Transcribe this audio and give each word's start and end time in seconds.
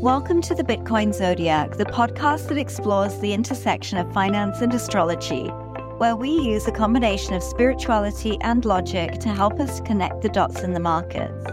Welcome 0.00 0.40
to 0.42 0.54
the 0.54 0.64
Bitcoin 0.64 1.12
Zodiac, 1.12 1.76
the 1.76 1.84
podcast 1.84 2.48
that 2.48 2.56
explores 2.56 3.18
the 3.18 3.34
intersection 3.34 3.98
of 3.98 4.10
finance 4.14 4.62
and 4.62 4.72
astrology, 4.72 5.48
where 5.98 6.16
we 6.16 6.30
use 6.30 6.66
a 6.66 6.72
combination 6.72 7.34
of 7.34 7.42
spirituality 7.42 8.38
and 8.40 8.64
logic 8.64 9.18
to 9.18 9.28
help 9.28 9.60
us 9.60 9.82
connect 9.82 10.22
the 10.22 10.30
dots 10.30 10.62
in 10.62 10.72
the 10.72 10.80
markets. 10.80 11.44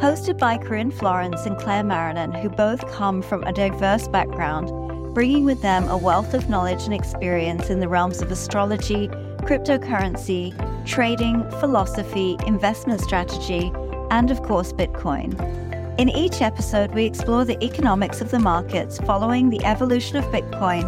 Hosted 0.00 0.38
by 0.38 0.56
Corinne 0.56 0.90
Florence 0.90 1.44
and 1.44 1.58
Claire 1.58 1.84
Marinan, 1.84 2.32
who 2.32 2.48
both 2.48 2.90
come 2.90 3.20
from 3.20 3.42
a 3.42 3.52
diverse 3.52 4.08
background, 4.08 5.12
bringing 5.12 5.44
with 5.44 5.60
them 5.60 5.86
a 5.88 5.98
wealth 5.98 6.32
of 6.32 6.48
knowledge 6.48 6.84
and 6.84 6.94
experience 6.94 7.68
in 7.68 7.80
the 7.80 7.88
realms 7.88 8.22
of 8.22 8.32
astrology, 8.32 9.08
cryptocurrency, 9.42 10.56
trading, 10.86 11.44
philosophy, 11.60 12.38
investment 12.46 13.02
strategy, 13.02 13.70
and 14.10 14.30
of 14.30 14.42
course, 14.42 14.72
Bitcoin. 14.72 15.63
In 15.96 16.08
each 16.08 16.42
episode, 16.42 16.92
we 16.92 17.04
explore 17.04 17.44
the 17.44 17.62
economics 17.64 18.20
of 18.20 18.32
the 18.32 18.40
markets 18.40 18.98
following 18.98 19.48
the 19.48 19.64
evolution 19.64 20.16
of 20.16 20.24
Bitcoin 20.24 20.82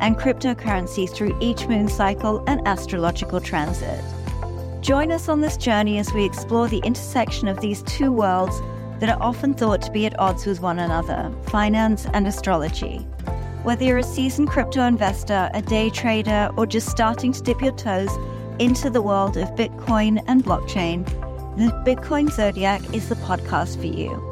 and 0.00 0.16
cryptocurrency 0.16 1.12
through 1.12 1.36
each 1.40 1.66
moon 1.66 1.88
cycle 1.88 2.44
and 2.46 2.66
astrological 2.68 3.40
transit. 3.40 4.00
Join 4.80 5.10
us 5.10 5.28
on 5.28 5.40
this 5.40 5.56
journey 5.56 5.98
as 5.98 6.12
we 6.12 6.24
explore 6.24 6.68
the 6.68 6.78
intersection 6.84 7.48
of 7.48 7.60
these 7.60 7.82
two 7.82 8.12
worlds 8.12 8.60
that 9.00 9.08
are 9.08 9.20
often 9.20 9.52
thought 9.52 9.82
to 9.82 9.90
be 9.90 10.06
at 10.06 10.16
odds 10.20 10.46
with 10.46 10.60
one 10.60 10.78
another 10.78 11.32
finance 11.48 12.06
and 12.12 12.28
astrology. 12.28 12.98
Whether 13.64 13.82
you're 13.82 13.98
a 13.98 14.04
seasoned 14.04 14.48
crypto 14.48 14.86
investor, 14.86 15.50
a 15.54 15.62
day 15.62 15.90
trader, 15.90 16.50
or 16.56 16.66
just 16.66 16.88
starting 16.88 17.32
to 17.32 17.42
dip 17.42 17.60
your 17.60 17.72
toes 17.72 18.16
into 18.60 18.90
the 18.90 19.02
world 19.02 19.36
of 19.36 19.48
Bitcoin 19.56 20.22
and 20.28 20.44
blockchain, 20.44 21.04
the 21.56 21.72
Bitcoin 21.84 22.30
Zodiac 22.30 22.94
is 22.94 23.08
the 23.08 23.16
podcast 23.16 23.80
for 23.80 23.86
you. 23.86 24.31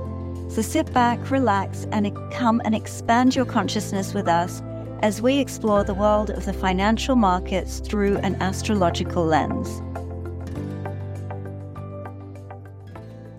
So 0.50 0.62
sit 0.62 0.92
back, 0.92 1.30
relax, 1.30 1.86
and 1.92 2.10
come 2.32 2.60
and 2.64 2.74
expand 2.74 3.36
your 3.36 3.44
consciousness 3.44 4.12
with 4.14 4.26
us 4.26 4.62
as 5.00 5.22
we 5.22 5.38
explore 5.38 5.84
the 5.84 5.94
world 5.94 6.28
of 6.28 6.44
the 6.44 6.52
financial 6.52 7.14
markets 7.14 7.78
through 7.78 8.16
an 8.18 8.34
astrological 8.42 9.24
lens. 9.24 9.80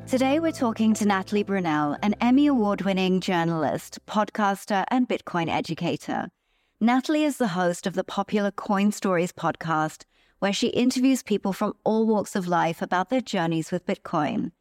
Today, 0.09 0.39
we're 0.39 0.53
talking 0.53 0.93
to 0.93 1.05
Natalie 1.05 1.43
Brunell, 1.43 1.97
an 2.01 2.15
Emmy 2.21 2.47
Award 2.47 2.83
winning 2.83 3.19
journalist, 3.19 3.99
podcaster, 4.07 4.85
and 4.89 5.07
Bitcoin 5.07 5.49
educator. 5.49 6.29
Natalie 6.79 7.25
is 7.25 7.37
the 7.37 7.49
host 7.49 7.85
of 7.85 7.93
the 7.93 8.05
popular 8.05 8.51
Coin 8.51 8.93
Stories 8.93 9.33
podcast, 9.33 10.05
where 10.39 10.53
she 10.53 10.67
interviews 10.67 11.23
people 11.23 11.51
from 11.51 11.73
all 11.83 12.07
walks 12.07 12.37
of 12.37 12.47
life 12.47 12.81
about 12.81 13.09
their 13.09 13.21
journeys 13.21 13.69
with 13.69 13.85
Bitcoin. 13.85 14.51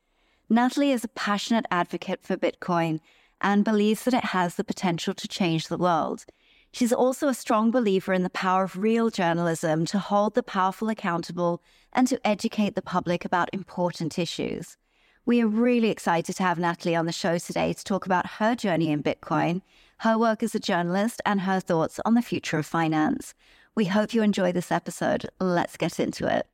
Natalie 0.52 0.90
is 0.90 1.04
a 1.04 1.08
passionate 1.08 1.66
advocate 1.70 2.24
for 2.24 2.36
Bitcoin 2.36 2.98
and 3.40 3.64
believes 3.64 4.02
that 4.02 4.14
it 4.14 4.24
has 4.24 4.56
the 4.56 4.64
potential 4.64 5.14
to 5.14 5.28
change 5.28 5.68
the 5.68 5.78
world. 5.78 6.24
She's 6.72 6.92
also 6.92 7.28
a 7.28 7.34
strong 7.34 7.70
believer 7.70 8.12
in 8.12 8.24
the 8.24 8.30
power 8.30 8.64
of 8.64 8.76
real 8.76 9.10
journalism 9.10 9.86
to 9.86 10.00
hold 10.00 10.34
the 10.34 10.42
powerful 10.42 10.88
accountable 10.88 11.62
and 11.92 12.08
to 12.08 12.26
educate 12.26 12.74
the 12.74 12.82
public 12.82 13.24
about 13.24 13.48
important 13.52 14.18
issues. 14.18 14.76
We 15.24 15.40
are 15.40 15.46
really 15.46 15.88
excited 15.88 16.34
to 16.34 16.42
have 16.42 16.58
Natalie 16.58 16.96
on 16.96 17.06
the 17.06 17.12
show 17.12 17.38
today 17.38 17.72
to 17.72 17.84
talk 17.84 18.04
about 18.04 18.26
her 18.38 18.56
journey 18.56 18.90
in 18.90 19.04
Bitcoin, 19.04 19.62
her 19.98 20.18
work 20.18 20.42
as 20.42 20.56
a 20.56 20.60
journalist, 20.60 21.22
and 21.24 21.42
her 21.42 21.60
thoughts 21.60 22.00
on 22.04 22.14
the 22.14 22.22
future 22.22 22.58
of 22.58 22.66
finance. 22.66 23.34
We 23.76 23.84
hope 23.84 24.12
you 24.12 24.22
enjoy 24.22 24.50
this 24.50 24.72
episode. 24.72 25.26
Let's 25.38 25.76
get 25.76 26.00
into 26.00 26.26
it. 26.26 26.48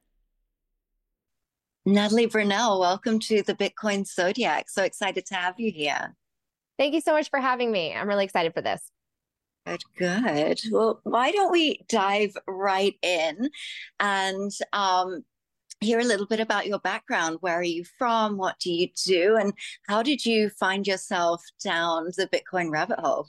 Natalie 1.89 2.27
Brunell, 2.27 2.81
welcome 2.81 3.21
to 3.21 3.45
the 3.45 3.55
Bitcoin 3.55 4.05
Zodiac. 4.05 4.69
So 4.69 4.83
excited 4.83 5.25
to 5.27 5.37
have 5.37 5.55
you 5.61 5.71
here. 5.71 6.17
Thank 6.81 6.95
you 6.95 7.01
so 7.01 7.13
much 7.13 7.31
for 7.31 7.39
having 7.39 7.71
me. 7.71 7.95
I'm 7.95 8.09
really 8.09 8.25
excited 8.25 8.53
for 8.55 8.61
this. 8.61 8.91
Good, 9.65 9.83
good. 9.97 10.61
Well, 10.73 11.01
why 11.05 11.31
don't 11.31 11.53
we 11.53 11.85
dive 11.89 12.37
right 12.49 12.95
in 13.03 13.51
and 14.01 14.51
um, 14.73 15.23
hear 15.81 16.01
a 16.01 16.05
little 16.05 16.27
bit 16.27 16.41
about 16.41 16.67
your 16.67 16.81
background? 16.81 17.39
Where 17.41 17.55
are 17.55 17.63
you 17.63 17.85
from? 17.99 18.37
What 18.37 18.59
do 18.59 18.73
you 18.73 18.89
do? 19.05 19.37
And 19.37 19.53
how 19.87 20.03
did 20.03 20.27
you 20.27 20.51
find 20.51 20.89
yourself 20.89 21.41
down 21.63 22.07
the 22.17 22.27
Bitcoin 22.27 22.69
rabbit 22.69 22.99
hole? 22.99 23.29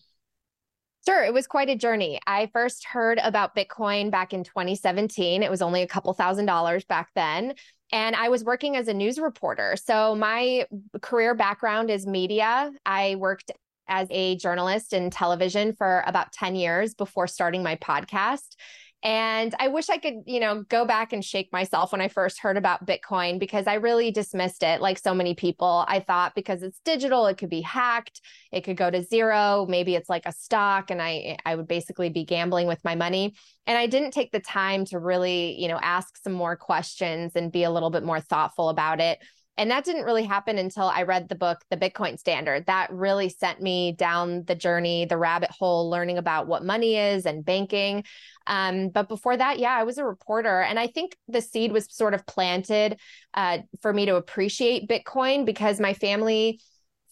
Sure, 1.07 1.23
it 1.23 1.33
was 1.33 1.47
quite 1.47 1.69
a 1.69 1.75
journey. 1.75 2.19
I 2.27 2.49
first 2.51 2.85
heard 2.85 3.19
about 3.23 3.55
Bitcoin 3.55 4.11
back 4.11 4.33
in 4.33 4.43
2017. 4.43 5.41
It 5.41 5.49
was 5.49 5.61
only 5.61 5.83
a 5.83 5.87
couple 5.87 6.11
thousand 6.13 6.47
dollars 6.47 6.83
back 6.83 7.09
then 7.15 7.53
and 7.91 8.15
I 8.15 8.29
was 8.29 8.43
working 8.43 8.75
as 8.75 8.87
a 8.87 8.93
news 8.93 9.19
reporter. 9.19 9.75
So 9.81 10.15
my 10.15 10.65
career 11.01 11.33
background 11.33 11.89
is 11.89 12.05
media. 12.05 12.71
I 12.85 13.15
worked 13.15 13.51
as 13.87 14.07
a 14.11 14.35
journalist 14.35 14.93
in 14.93 15.09
television 15.09 15.73
for 15.73 16.03
about 16.05 16.31
10 16.33 16.55
years 16.55 16.93
before 16.93 17.27
starting 17.27 17.63
my 17.63 17.75
podcast. 17.77 18.55
And 19.03 19.53
I 19.59 19.67
wish 19.67 19.89
I 19.89 19.99
could, 19.99 20.23
you 20.25 20.39
know, 20.39 20.63
go 20.63 20.83
back 20.83 21.13
and 21.13 21.23
shake 21.23 21.53
myself 21.53 21.91
when 21.91 22.01
I 22.01 22.07
first 22.07 22.39
heard 22.39 22.57
about 22.57 22.85
Bitcoin 22.85 23.39
because 23.39 23.67
I 23.67 23.75
really 23.75 24.09
dismissed 24.09 24.63
it 24.63 24.81
like 24.81 24.97
so 24.97 25.13
many 25.13 25.35
people. 25.35 25.85
I 25.87 25.99
thought 25.99 26.33
because 26.33 26.63
it's 26.63 26.79
digital, 26.83 27.27
it 27.27 27.37
could 27.37 27.49
be 27.49 27.61
hacked, 27.61 28.21
it 28.51 28.61
could 28.61 28.75
go 28.75 28.89
to 28.89 29.03
zero, 29.03 29.67
maybe 29.69 29.95
it's 29.95 30.09
like 30.09 30.25
a 30.25 30.31
stock 30.31 30.89
and 30.89 30.99
I 31.01 31.37
I 31.45 31.55
would 31.55 31.67
basically 31.67 32.09
be 32.09 32.25
gambling 32.25 32.67
with 32.67 32.83
my 32.83 32.95
money. 32.95 33.35
And 33.67 33.77
I 33.77 33.85
didn't 33.85 34.11
take 34.11 34.31
the 34.31 34.39
time 34.39 34.83
to 34.85 34.99
really, 34.99 35.61
you 35.61 35.67
know, 35.67 35.79
ask 35.81 36.17
some 36.23 36.33
more 36.33 36.55
questions 36.55 37.33
and 37.35 37.51
be 37.51 37.63
a 37.63 37.71
little 37.71 37.91
bit 37.91 38.03
more 38.03 38.19
thoughtful 38.19 38.69
about 38.69 38.99
it. 38.99 39.19
And 39.57 39.71
that 39.71 39.83
didn't 39.85 40.03
really 40.03 40.23
happen 40.23 40.57
until 40.57 40.83
I 40.83 41.03
read 41.03 41.29
the 41.29 41.35
book, 41.35 41.59
The 41.71 41.77
Bitcoin 41.77 42.19
Standard. 42.19 42.67
That 42.67 42.91
really 42.91 43.29
sent 43.29 43.61
me 43.61 43.93
down 43.93 44.43
the 44.45 44.55
journey, 44.55 45.05
the 45.05 45.17
rabbit 45.17 45.49
hole, 45.49 45.89
learning 45.89 46.17
about 46.17 46.47
what 46.47 46.63
money 46.63 46.95
is 46.95 47.25
and 47.25 47.43
banking. 47.43 48.03
Um, 48.45 48.89
but 48.89 49.09
before 49.09 49.35
that, 49.35 49.57
yeah, 49.57 49.73
I 49.73 49.83
was 49.83 49.97
a 49.97 50.05
reporter. 50.05 50.61
And 50.61 50.79
I 50.79 50.87
think 50.87 51.17
the 51.27 51.41
seed 51.41 51.71
was 51.71 51.87
sort 51.89 52.13
of 52.13 52.25
planted 52.27 52.99
uh, 53.33 53.59
for 53.81 53.91
me 53.91 54.05
to 54.05 54.15
appreciate 54.15 54.87
Bitcoin 54.87 55.45
because 55.45 55.79
my 55.79 55.93
family 55.93 56.59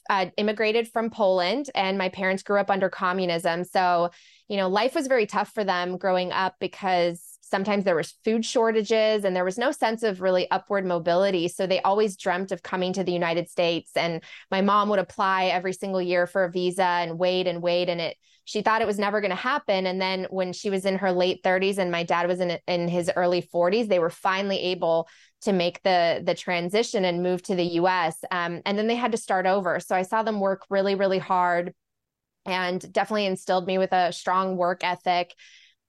uh, 0.10 0.28
immigrated 0.38 0.88
from 0.88 1.10
Poland 1.10 1.70
and 1.74 1.98
my 1.98 2.10
parents 2.10 2.44
grew 2.44 2.60
up 2.60 2.70
under 2.70 2.90
communism. 2.90 3.64
So, 3.64 4.12
you 4.48 4.58
know, 4.58 4.70
life 4.70 4.94
was 4.94 5.08
very 5.08 5.26
tough 5.26 5.52
for 5.52 5.64
them 5.64 5.98
growing 5.98 6.32
up 6.32 6.56
because 6.60 7.35
sometimes 7.56 7.86
there 7.86 7.96
was 7.96 8.16
food 8.26 8.44
shortages 8.44 9.24
and 9.24 9.34
there 9.34 9.46
was 9.46 9.58
no 9.58 9.72
sense 9.72 10.04
of 10.04 10.20
really 10.20 10.52
upward 10.52 10.86
mobility. 10.86 11.48
So 11.48 11.66
they 11.66 11.80
always 11.84 12.18
dreamt 12.18 12.52
of 12.52 12.64
coming 12.64 12.92
to 12.92 13.04
the 13.04 13.14
united 13.14 13.50
states 13.50 13.92
and 13.96 14.22
my 14.52 14.60
mom 14.60 14.90
would 14.90 15.00
apply 15.00 15.46
every 15.46 15.72
single 15.72 16.02
year 16.02 16.28
for 16.28 16.44
a 16.44 16.52
visa 16.52 16.84
and 16.84 17.18
wait 17.18 17.48
and 17.48 17.62
wait 17.62 17.88
and 17.88 18.02
it 18.02 18.18
she 18.44 18.62
thought 18.62 18.82
it 18.82 18.88
was 18.88 19.00
never 19.00 19.22
going 19.22 19.32
to 19.32 19.48
happen. 19.54 19.88
And 19.88 20.00
then 20.00 20.28
when 20.30 20.52
she 20.52 20.70
was 20.70 20.86
in 20.86 20.98
her 20.98 21.14
late 21.14 21.44
30s 21.44 21.78
and 21.78 21.90
my 21.90 22.04
dad 22.04 22.28
was 22.28 22.42
in 22.42 22.60
in 22.68 22.90
his 22.90 23.10
early 23.16 23.42
40s 23.42 23.88
they 23.88 24.00
were 24.00 24.10
finally 24.10 24.60
able 24.74 25.08
to 25.44 25.54
make 25.54 25.82
the 25.84 26.22
the 26.26 26.36
transition 26.36 27.06
and 27.06 27.24
move 27.24 27.42
to 27.44 27.56
the 27.56 27.70
US 27.80 28.18
um, 28.32 28.62
and 28.66 28.78
then 28.78 28.88
they 28.88 28.96
had 28.96 29.14
to 29.14 29.18
start 29.18 29.46
over. 29.46 29.80
So 29.80 29.96
I 29.96 30.02
saw 30.02 30.24
them 30.24 30.42
work 30.42 30.64
really 30.70 30.96
really 30.96 31.20
hard 31.20 31.74
and 32.46 32.80
definitely 32.92 33.28
instilled 33.28 33.66
me 33.66 33.78
with 33.78 33.94
a 33.94 34.12
strong 34.12 34.58
work 34.58 34.84
ethic 34.84 35.34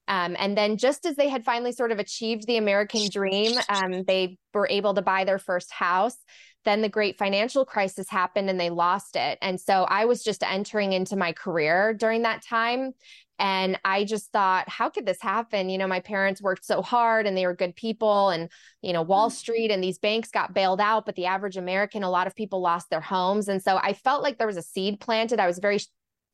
um, 0.08 0.36
and 0.38 0.56
then, 0.56 0.76
just 0.76 1.04
as 1.04 1.16
they 1.16 1.28
had 1.28 1.44
finally 1.44 1.72
sort 1.72 1.92
of 1.92 1.98
achieved 1.98 2.46
the 2.46 2.56
American 2.58 3.08
dream, 3.10 3.58
um, 3.68 4.04
they 4.06 4.38
were 4.54 4.68
able 4.70 4.94
to 4.94 5.02
buy 5.02 5.24
their 5.24 5.38
first 5.38 5.72
house. 5.72 6.16
Then 6.64 6.82
the 6.82 6.88
great 6.88 7.16
financial 7.16 7.64
crisis 7.64 8.08
happened 8.10 8.50
and 8.50 8.58
they 8.58 8.70
lost 8.70 9.14
it. 9.14 9.38
And 9.40 9.60
so 9.60 9.84
I 9.84 10.04
was 10.04 10.22
just 10.22 10.42
entering 10.42 10.92
into 10.92 11.14
my 11.14 11.32
career 11.32 11.94
during 11.94 12.22
that 12.22 12.42
time. 12.42 12.92
And 13.38 13.78
I 13.84 14.04
just 14.04 14.32
thought, 14.32 14.68
how 14.68 14.88
could 14.88 15.06
this 15.06 15.20
happen? 15.20 15.68
You 15.68 15.78
know, 15.78 15.86
my 15.86 16.00
parents 16.00 16.40
worked 16.40 16.64
so 16.64 16.82
hard 16.82 17.26
and 17.26 17.36
they 17.36 17.46
were 17.46 17.54
good 17.54 17.76
people. 17.76 18.30
And, 18.30 18.50
you 18.80 18.92
know, 18.92 19.02
Wall 19.02 19.28
mm-hmm. 19.28 19.36
Street 19.36 19.70
and 19.70 19.82
these 19.84 19.98
banks 19.98 20.30
got 20.30 20.54
bailed 20.54 20.80
out, 20.80 21.04
but 21.04 21.16
the 21.16 21.26
average 21.26 21.56
American, 21.56 22.02
a 22.02 22.10
lot 22.10 22.26
of 22.26 22.34
people 22.34 22.60
lost 22.60 22.88
their 22.90 23.00
homes. 23.00 23.48
And 23.48 23.62
so 23.62 23.76
I 23.76 23.92
felt 23.92 24.22
like 24.22 24.38
there 24.38 24.46
was 24.46 24.56
a 24.56 24.62
seed 24.62 25.00
planted. 25.00 25.38
I 25.38 25.46
was 25.46 25.58
very 25.58 25.80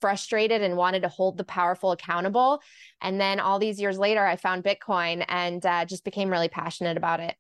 frustrated 0.03 0.61
and 0.61 0.77
wanted 0.77 1.01
to 1.03 1.09
hold 1.09 1.39
the 1.39 1.45
powerful 1.45 1.93
accountable. 1.93 2.61
And 3.01 3.19
then 3.19 3.41
all 3.41 3.59
these 3.59 3.81
years 3.81 3.99
later, 3.99 4.27
I 4.27 4.37
found 4.37 4.65
Bitcoin 4.65 5.25
and 5.29 5.65
uh, 5.65 5.87
just 5.87 6.05
became 6.05 6.29
really 6.29 6.49
passionate 6.49 6.99
about 6.99 7.21
it. 7.21 7.35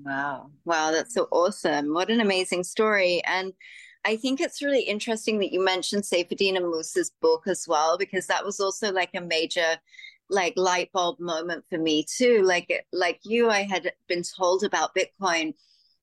Wow. 0.00 0.50
Wow. 0.64 0.92
That's 0.92 1.14
so 1.14 1.26
awesome. 1.32 1.92
What 1.92 2.10
an 2.10 2.20
amazing 2.20 2.62
story. 2.62 3.20
And 3.26 3.52
I 4.04 4.16
think 4.16 4.40
it's 4.40 4.62
really 4.62 4.82
interesting 4.82 5.38
that 5.38 5.52
you 5.52 5.64
mentioned 5.64 6.04
Saifedean 6.04 6.56
Ammous's 6.56 7.10
book 7.20 7.48
as 7.48 7.64
well, 7.66 7.96
because 7.98 8.26
that 8.26 8.44
was 8.44 8.60
also 8.60 8.92
like 8.92 9.10
a 9.16 9.20
major 9.20 9.78
like 10.30 10.54
light 10.56 10.90
bulb 10.92 11.18
moment 11.18 11.64
for 11.70 11.78
me 11.78 12.04
too. 12.04 12.42
Like 12.42 12.86
like 12.92 13.20
you, 13.24 13.50
I 13.50 13.62
had 13.62 13.92
been 14.06 14.22
told 14.22 14.62
about 14.62 14.94
Bitcoin 14.94 15.54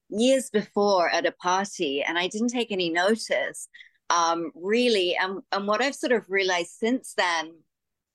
years 0.09 0.49
before 0.49 1.09
at 1.09 1.25
a 1.25 1.31
party 1.31 2.03
and 2.03 2.17
I 2.17 2.27
didn't 2.27 2.49
take 2.49 2.71
any 2.71 2.89
notice 2.89 3.69
um, 4.11 4.51
really. 4.53 5.15
And, 5.15 5.41
and 5.51 5.67
what 5.67 5.81
I've 5.81 5.95
sort 5.95 6.11
of 6.11 6.25
realized 6.29 6.71
since 6.71 7.13
then, 7.15 7.53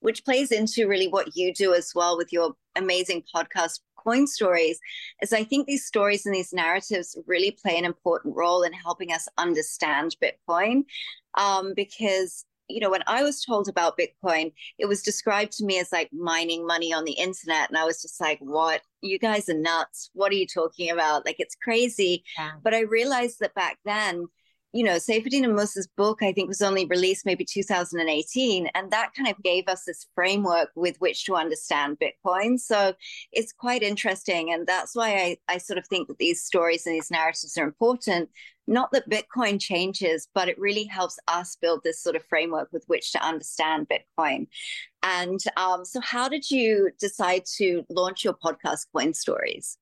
which 0.01 0.25
plays 0.25 0.53
into 0.53 0.87
really 0.87 1.09
what 1.09 1.37
you 1.37 1.53
do 1.53 1.75
as 1.75 1.93
well 1.95 2.17
with 2.17 2.33
your 2.33 2.53
amazing 2.77 3.25
podcast, 3.35 3.81
coin 3.97 4.27
stories 4.27 4.79
is 5.23 5.33
I 5.33 5.43
think 5.43 5.67
these 5.67 5.87
stories 5.87 6.27
and 6.27 6.35
these 6.35 6.53
narratives 6.53 7.19
really 7.27 7.51
play 7.51 7.77
an 7.77 7.85
important 7.85 8.37
role 8.37 8.63
in 8.63 8.73
helping 8.73 9.11
us 9.11 9.27
understand 9.39 10.17
Bitcoin. 10.23 10.85
Um, 11.39 11.73
because 11.75 12.45
you 12.69 12.81
know, 12.81 12.91
when 12.91 13.05
I 13.07 13.23
was 13.23 13.45
told 13.45 13.69
about 13.69 13.97
Bitcoin, 13.97 14.53
it 14.77 14.87
was 14.87 15.01
described 15.03 15.53
to 15.53 15.65
me 15.65 15.79
as 15.79 15.93
like 15.93 16.11
mining 16.13 16.67
money 16.67 16.93
on 16.93 17.05
the 17.05 17.13
internet. 17.13 17.69
And 17.69 17.79
I 17.79 17.85
was 17.85 18.03
just 18.03 18.21
like, 18.21 18.41
what? 18.41 18.83
You 19.03 19.21
guys 19.21 19.49
are 19.49 19.57
nuts. 19.57 20.11
What 20.15 20.33
are 20.33 20.35
you 20.35 20.49
talking 20.49 20.91
about? 20.91 21.25
Like, 21.25 21.37
it's 21.39 21.55
crazy. 21.55 22.25
Yeah. 22.37 22.55
But 22.65 22.75
I 22.75 22.81
realized 22.81 23.39
that 23.39 23.55
back 23.55 23.79
then, 23.85 24.27
you 24.77 24.85
know, 24.85 24.97
Saifedean 24.97 25.45
Ammous's 25.45 25.87
book, 25.87 26.23
I 26.23 26.33
think, 26.33 26.49
was 26.49 26.61
only 26.61 26.85
released 26.85 27.25
maybe 27.25 27.47
2018. 27.47 28.67
And 28.75 28.91
that 28.91 29.15
kind 29.15 29.27
of 29.27 29.43
gave 29.43 29.69
us 29.69 29.85
this 29.85 30.07
framework 30.15 30.69
with 30.75 30.99
which 30.99 31.25
to 31.25 31.35
understand 31.35 31.97
Bitcoin. 31.99 32.61
So 32.61 32.93
it's 33.33 33.55
quite 33.55 33.83
interesting. 33.83 34.53
And 34.53 34.67
that's 34.67 34.95
why 34.95 35.15
I, 35.15 35.39
I 35.55 35.57
sort 35.57 35.79
of 35.79 35.87
think 35.87 36.09
that 36.09 36.19
these 36.19 36.43
stories 36.43 36.85
and 36.85 36.95
these 36.95 37.11
narratives 37.11 37.57
are 37.57 37.65
important. 37.65 38.29
Not 38.67 38.93
that 38.93 39.09
Bitcoin 39.09 39.59
changes, 39.59 40.29
but 40.35 40.47
it 40.47 40.59
really 40.59 40.85
helps 40.85 41.19
us 41.27 41.57
build 41.57 41.81
this 41.83 42.03
sort 42.03 42.15
of 42.15 42.25
framework 42.27 42.69
with 42.71 42.85
which 42.87 43.13
to 43.13 43.25
understand 43.25 43.89
Bitcoin. 43.89 44.47
And 45.03 45.41
um, 45.57 45.87
so, 45.87 46.01
how 46.03 46.29
did 46.29 46.51
you 46.51 46.91
decide 46.99 47.45
to 47.57 47.87
launch 47.89 48.25
your 48.25 48.35
podcast, 48.35 48.89
Coin 48.93 49.15
Stories? 49.15 49.79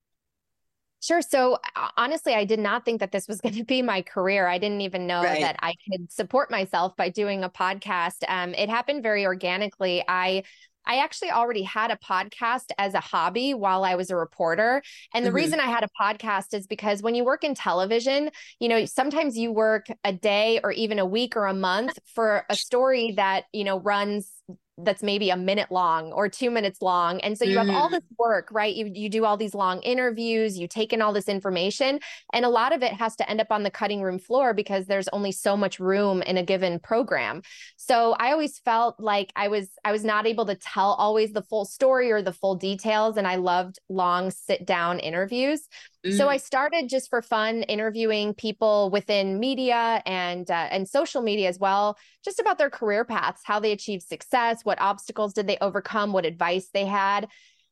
Sure. 1.04 1.20
So 1.20 1.58
honestly, 1.98 2.32
I 2.32 2.46
did 2.46 2.58
not 2.58 2.86
think 2.86 3.00
that 3.00 3.12
this 3.12 3.28
was 3.28 3.40
going 3.42 3.54
to 3.56 3.64
be 3.64 3.82
my 3.82 4.00
career. 4.00 4.48
I 4.48 4.56
didn't 4.56 4.80
even 4.80 5.06
know 5.06 5.22
right. 5.22 5.40
that 5.40 5.56
I 5.60 5.74
could 5.90 6.10
support 6.10 6.50
myself 6.50 6.96
by 6.96 7.10
doing 7.10 7.44
a 7.44 7.50
podcast. 7.50 8.24
Um, 8.26 8.54
it 8.54 8.70
happened 8.70 9.02
very 9.02 9.26
organically. 9.26 10.02
I 10.08 10.44
I 10.86 10.96
actually 10.98 11.30
already 11.30 11.62
had 11.62 11.90
a 11.90 11.96
podcast 11.96 12.66
as 12.76 12.92
a 12.92 13.00
hobby 13.00 13.54
while 13.54 13.84
I 13.84 13.94
was 13.94 14.10
a 14.10 14.16
reporter. 14.16 14.82
And 15.14 15.24
the 15.24 15.30
mm-hmm. 15.30 15.36
reason 15.36 15.60
I 15.60 15.64
had 15.64 15.82
a 15.82 15.88
podcast 15.98 16.52
is 16.52 16.66
because 16.66 17.02
when 17.02 17.14
you 17.14 17.24
work 17.24 17.42
in 17.42 17.54
television, 17.54 18.30
you 18.60 18.68
know, 18.68 18.84
sometimes 18.84 19.38
you 19.38 19.50
work 19.50 19.86
a 20.04 20.12
day 20.12 20.60
or 20.62 20.72
even 20.72 20.98
a 20.98 21.06
week 21.06 21.36
or 21.36 21.46
a 21.46 21.54
month 21.54 21.98
for 22.04 22.44
a 22.50 22.54
story 22.54 23.14
that, 23.16 23.44
you 23.54 23.64
know, 23.64 23.80
runs 23.80 24.30
that's 24.78 25.02
maybe 25.02 25.30
a 25.30 25.36
minute 25.36 25.70
long 25.70 26.12
or 26.12 26.28
two 26.28 26.50
minutes 26.50 26.82
long. 26.82 27.20
And 27.20 27.38
so 27.38 27.44
you 27.44 27.56
mm. 27.56 27.66
have 27.66 27.74
all 27.74 27.88
mm. 27.88 27.92
this 27.92 28.04
work, 28.18 28.48
right? 28.50 28.74
You, 28.74 28.90
you 28.92 29.08
do 29.08 29.24
all 29.24 29.36
these 29.36 29.54
long 29.54 29.80
interviews, 29.82 30.58
you 30.58 30.66
take 30.66 30.92
in 30.92 31.00
all 31.00 31.12
this 31.12 31.28
information, 31.28 32.00
and 32.32 32.44
a 32.44 32.48
lot 32.48 32.74
of 32.74 32.82
it 32.82 32.92
has 32.92 33.14
to 33.16 33.30
end 33.30 33.40
up 33.40 33.48
on 33.50 33.62
the 33.62 33.70
cutting 33.70 34.02
room 34.02 34.18
floor 34.18 34.52
because 34.52 34.86
there's 34.86 35.08
only 35.08 35.32
so 35.32 35.56
much 35.56 35.78
room 35.78 36.22
in 36.22 36.36
a 36.36 36.42
given 36.42 36.80
program. 36.80 37.42
So 37.76 38.12
I 38.18 38.32
always 38.32 38.58
felt 38.58 38.98
like 38.98 39.32
I 39.36 39.48
was 39.48 39.68
I 39.84 39.92
was 39.92 40.04
not 40.04 40.26
able 40.26 40.46
to 40.46 40.56
tell 40.56 40.94
always 40.94 41.32
the 41.32 41.42
full 41.42 41.64
story 41.64 42.10
or 42.10 42.22
the 42.22 42.32
full 42.32 42.56
details. 42.56 43.16
And 43.16 43.26
I 43.26 43.36
loved 43.36 43.78
long 43.88 44.30
sit 44.30 44.66
down 44.66 44.98
interviews. 44.98 45.68
So 46.12 46.28
I 46.28 46.36
mm. 46.36 46.40
started 46.40 46.90
just 46.90 47.08
for 47.08 47.22
fun 47.22 47.62
interviewing 47.62 48.34
people 48.34 48.90
within 48.90 49.40
media 49.40 50.02
and 50.04 50.50
uh, 50.50 50.68
and 50.70 50.86
social 50.86 51.22
media 51.22 51.48
as 51.48 51.58
well, 51.58 51.96
just 52.22 52.38
about 52.38 52.58
their 52.58 52.68
career 52.68 53.06
paths, 53.06 53.40
how 53.44 53.58
they 53.58 53.72
achieved 53.72 54.02
success, 54.02 54.60
what 54.64 54.78
obstacles 54.82 55.32
did 55.32 55.46
they 55.46 55.56
overcome, 55.62 56.12
what 56.12 56.26
advice 56.26 56.68
they 56.74 56.84
had. 56.84 57.28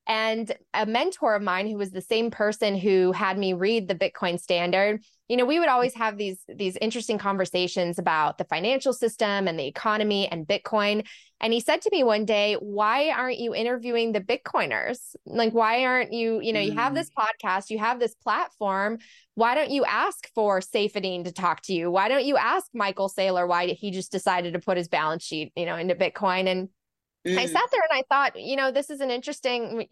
And 0.06 0.52
a 0.74 0.84
mentor 0.84 1.36
of 1.36 1.42
mine 1.42 1.68
who 1.68 1.76
was 1.76 1.92
the 1.92 2.00
same 2.00 2.30
person 2.30 2.76
who 2.76 3.12
had 3.12 3.38
me 3.38 3.52
read 3.52 3.86
the 3.86 3.94
Bitcoin 3.94 4.40
standard, 4.40 5.04
you 5.28 5.36
know, 5.36 5.44
we 5.44 5.60
would 5.60 5.68
always 5.68 5.94
have 5.94 6.18
these 6.18 6.40
these 6.48 6.76
interesting 6.80 7.18
conversations 7.18 7.98
about 7.98 8.36
the 8.36 8.44
financial 8.44 8.92
system 8.92 9.46
and 9.46 9.58
the 9.58 9.66
economy 9.66 10.28
and 10.28 10.46
Bitcoin. 10.46 11.06
And 11.40 11.52
he 11.52 11.60
said 11.60 11.82
to 11.82 11.90
me 11.92 12.02
one 12.02 12.24
day, 12.24 12.54
"Why 12.54 13.10
aren't 13.10 13.38
you 13.38 13.54
interviewing 13.54 14.12
the 14.12 14.20
Bitcoiners? 14.20 14.98
Like 15.24 15.52
why 15.52 15.84
aren't 15.84 16.12
you, 16.12 16.40
you 16.40 16.52
know, 16.52 16.60
you 16.60 16.72
have 16.72 16.94
this 16.94 17.10
mm. 17.10 17.24
podcast, 17.24 17.70
you 17.70 17.78
have 17.78 18.00
this 18.00 18.14
platform, 18.14 18.98
why 19.34 19.54
don't 19.54 19.70
you 19.70 19.84
ask 19.84 20.28
for 20.34 20.60
Saifedean 20.60 21.24
to 21.24 21.32
talk 21.32 21.62
to 21.62 21.72
you? 21.72 21.90
Why 21.90 22.08
don't 22.08 22.24
you 22.24 22.36
ask 22.36 22.66
Michael 22.74 23.08
Saylor 23.08 23.48
why 23.48 23.68
he 23.68 23.90
just 23.90 24.12
decided 24.12 24.52
to 24.52 24.58
put 24.58 24.76
his 24.76 24.88
balance 24.88 25.24
sheet, 25.24 25.52
you 25.56 25.64
know, 25.64 25.76
into 25.76 25.94
Bitcoin 25.94 26.48
and 26.48 26.68
Mm. 27.26 27.38
I 27.38 27.46
sat 27.46 27.70
there 27.70 27.82
and 27.88 27.98
I 27.98 28.02
thought, 28.08 28.40
you 28.40 28.56
know, 28.56 28.72
this 28.72 28.90
is 28.90 29.00
an 29.00 29.10
interesting, 29.10 29.86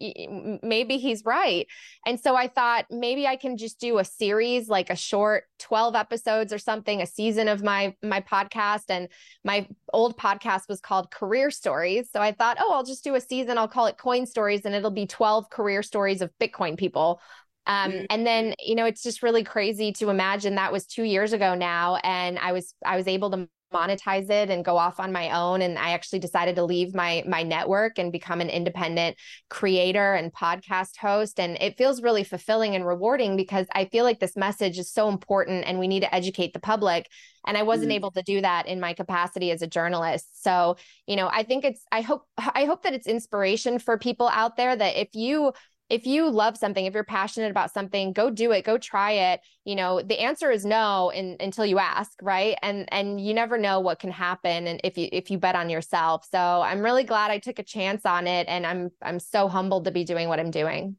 maybe 0.61 0.97
he's 0.97 1.23
right. 1.23 1.65
And 2.05 2.19
so 2.19 2.35
I 2.35 2.47
thought 2.47 2.85
maybe 2.89 3.25
I 3.25 3.37
can 3.37 3.55
just 3.55 3.79
do 3.79 3.99
a 3.99 4.03
series, 4.03 4.67
like 4.67 4.89
a 4.89 4.95
short 4.95 5.45
12 5.59 5.95
episodes 5.95 6.51
or 6.51 6.57
something, 6.57 7.01
a 7.01 7.05
season 7.05 7.47
of 7.47 7.63
my, 7.63 7.95
my 8.03 8.19
podcast. 8.19 8.85
And 8.89 9.07
my 9.45 9.67
old 9.93 10.17
podcast 10.17 10.67
was 10.67 10.81
called 10.81 11.09
Career 11.09 11.51
Stories. 11.51 12.09
So 12.11 12.21
I 12.21 12.33
thought, 12.33 12.57
oh, 12.59 12.73
I'll 12.73 12.83
just 12.83 13.03
do 13.03 13.15
a 13.15 13.21
season. 13.21 13.57
I'll 13.57 13.67
call 13.67 13.85
it 13.85 13.97
Coin 13.97 14.25
Stories 14.25 14.65
and 14.65 14.75
it'll 14.75 14.91
be 14.91 15.05
12 15.05 15.49
career 15.49 15.83
stories 15.83 16.21
of 16.21 16.31
Bitcoin 16.39 16.77
people. 16.77 17.21
Um, 17.65 17.91
mm. 17.91 18.05
and 18.09 18.25
then, 18.25 18.55
you 18.59 18.75
know, 18.75 18.85
it's 18.85 19.03
just 19.03 19.23
really 19.23 19.43
crazy 19.43 19.93
to 19.93 20.09
imagine 20.09 20.55
that 20.55 20.71
was 20.71 20.85
two 20.85 21.03
years 21.03 21.31
ago 21.31 21.55
now. 21.55 21.97
And 22.03 22.39
I 22.39 22.51
was, 22.51 22.73
I 22.85 22.97
was 22.97 23.07
able 23.07 23.31
to 23.31 23.47
monetize 23.71 24.29
it 24.29 24.49
and 24.49 24.65
go 24.65 24.77
off 24.77 24.99
on 24.99 25.11
my 25.11 25.29
own. 25.31 25.61
And 25.61 25.77
i 25.77 25.91
actually 25.91 26.19
decided 26.19 26.55
to 26.55 26.63
leave 26.63 26.93
my 26.93 27.23
my 27.27 27.43
network 27.43 27.97
and 27.97 28.11
become 28.11 28.41
an 28.41 28.49
independent 28.49 29.17
creator 29.49 30.13
and 30.13 30.33
podcast 30.33 30.97
host. 30.97 31.39
And 31.39 31.57
it 31.61 31.77
feels 31.77 32.01
really 32.01 32.23
fulfilling 32.23 32.75
and 32.75 32.85
rewarding 32.85 33.35
because 33.35 33.67
i 33.73 33.85
feel 33.85 34.03
like 34.03 34.19
this 34.19 34.35
message 34.35 34.77
is 34.77 34.91
so 34.91 35.09
important 35.09 35.65
and 35.65 35.79
we 35.79 35.87
need 35.87 36.01
to 36.01 36.13
educate 36.13 36.53
the 36.53 36.59
public. 36.59 37.09
And 37.47 37.57
i 37.57 37.63
wasn't 37.63 37.91
mm. 37.91 37.95
able 37.95 38.11
to 38.11 38.21
do 38.21 38.41
that 38.41 38.67
in 38.67 38.79
my 38.79 38.93
capacity 38.93 39.51
as 39.51 39.61
a 39.61 39.67
journalist. 39.67 40.43
So 40.43 40.77
you 41.07 41.15
know 41.15 41.29
i 41.31 41.43
think 41.43 41.65
it's 41.65 41.83
i 41.91 42.01
hope 42.01 42.25
i 42.37 42.65
hope 42.65 42.83
that 42.83 42.93
it's 42.93 43.07
inspiration 43.07 43.79
for 43.79 43.97
people 43.97 44.29
out 44.29 44.57
there 44.57 44.75
that 44.75 44.99
if 44.99 45.09
you 45.13 45.53
if 45.91 46.07
you 46.07 46.29
love 46.29 46.55
something, 46.55 46.85
if 46.85 46.93
you're 46.93 47.03
passionate 47.03 47.51
about 47.51 47.73
something, 47.73 48.13
go 48.13 48.29
do 48.29 48.53
it, 48.53 48.63
go 48.63 48.77
try 48.77 49.11
it. 49.11 49.41
You 49.65 49.75
know, 49.75 50.01
the 50.01 50.21
answer 50.21 50.49
is 50.49 50.63
no 50.63 51.09
in, 51.09 51.35
until 51.41 51.65
you 51.65 51.79
ask, 51.79 52.13
right? 52.21 52.55
And 52.61 52.87
and 52.93 53.19
you 53.19 53.33
never 53.33 53.57
know 53.57 53.81
what 53.81 53.99
can 53.99 54.09
happen 54.09 54.67
and 54.67 54.79
if 54.85 54.97
you 54.97 55.09
if 55.11 55.29
you 55.29 55.37
bet 55.37 55.53
on 55.53 55.69
yourself. 55.69 56.25
So 56.31 56.39
I'm 56.39 56.79
really 56.79 57.03
glad 57.03 57.29
I 57.29 57.39
took 57.39 57.59
a 57.59 57.63
chance 57.63 58.05
on 58.05 58.25
it 58.25 58.47
and 58.47 58.65
I'm 58.65 58.91
I'm 59.01 59.19
so 59.19 59.49
humbled 59.49 59.83
to 59.83 59.91
be 59.91 60.05
doing 60.05 60.29
what 60.29 60.39
I'm 60.39 60.49
doing. 60.49 60.95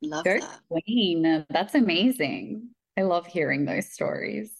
Love 0.00 0.24
Good 0.24 0.40
that. 0.40 0.60
Queen. 0.70 1.44
That's 1.50 1.74
amazing. 1.74 2.70
I 2.96 3.02
love 3.02 3.26
hearing 3.26 3.66
those 3.66 3.92
stories. 3.92 4.50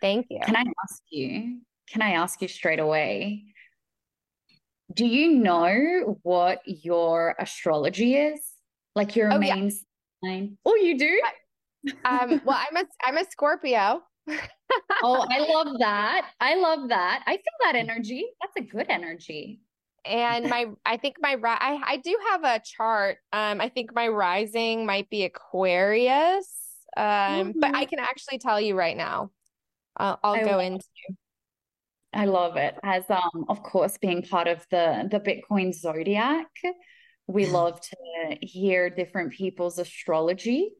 Thank 0.00 0.28
you. 0.30 0.40
Can 0.42 0.56
I 0.56 0.64
ask 0.82 1.02
you? 1.10 1.60
Can 1.90 2.00
I 2.00 2.12
ask 2.12 2.40
you 2.40 2.48
straight 2.48 2.80
away? 2.80 3.44
Do 4.92 5.06
you 5.06 5.32
know 5.32 6.18
what 6.22 6.60
your 6.64 7.34
astrology 7.38 8.16
is? 8.16 8.40
Like 8.94 9.16
your 9.16 9.32
oh, 9.32 9.38
main 9.38 9.64
yeah. 9.64 9.70
sign? 10.24 10.58
Oh, 10.64 10.74
you 10.76 10.98
do? 10.98 11.20
um, 12.04 12.40
well, 12.44 12.58
I'm 12.58 12.76
a 12.76 12.84
I'm 13.04 13.16
a 13.16 13.24
Scorpio. 13.30 14.02
oh, 15.02 15.26
I 15.30 15.38
love 15.38 15.78
that. 15.78 16.30
I 16.40 16.56
love 16.56 16.88
that. 16.88 17.22
I 17.26 17.32
feel 17.32 17.44
that 17.62 17.76
energy. 17.76 18.26
That's 18.40 18.56
a 18.56 18.62
good 18.62 18.86
energy. 18.88 19.60
And 20.04 20.48
my, 20.48 20.66
I 20.84 20.98
think 20.98 21.16
my, 21.20 21.36
I, 21.42 21.80
I 21.84 21.96
do 21.96 22.16
have 22.30 22.44
a 22.44 22.62
chart. 22.64 23.18
Um, 23.32 23.60
I 23.60 23.68
think 23.68 23.92
my 23.92 24.06
rising 24.06 24.86
might 24.86 25.10
be 25.10 25.24
Aquarius. 25.24 26.48
Um, 26.96 27.04
mm-hmm. 27.04 27.60
but 27.60 27.74
I 27.74 27.82
mm-hmm. 27.82 27.90
can 27.90 27.98
actually 27.98 28.38
tell 28.38 28.60
you 28.60 28.76
right 28.76 28.96
now. 28.96 29.30
Uh, 29.98 30.16
I'll 30.22 30.34
I 30.34 30.44
go 30.44 30.60
into. 30.60 30.84
I 32.16 32.24
love 32.24 32.56
it. 32.56 32.74
As 32.82 33.04
um, 33.10 33.44
of 33.48 33.62
course, 33.62 33.98
being 33.98 34.22
part 34.22 34.48
of 34.48 34.66
the 34.70 35.08
the 35.10 35.20
Bitcoin 35.20 35.74
zodiac, 35.74 36.46
we 37.26 37.46
love 37.46 37.80
to 37.80 38.36
hear 38.40 38.88
different 38.88 39.32
people's 39.32 39.78
astrology. 39.78 40.70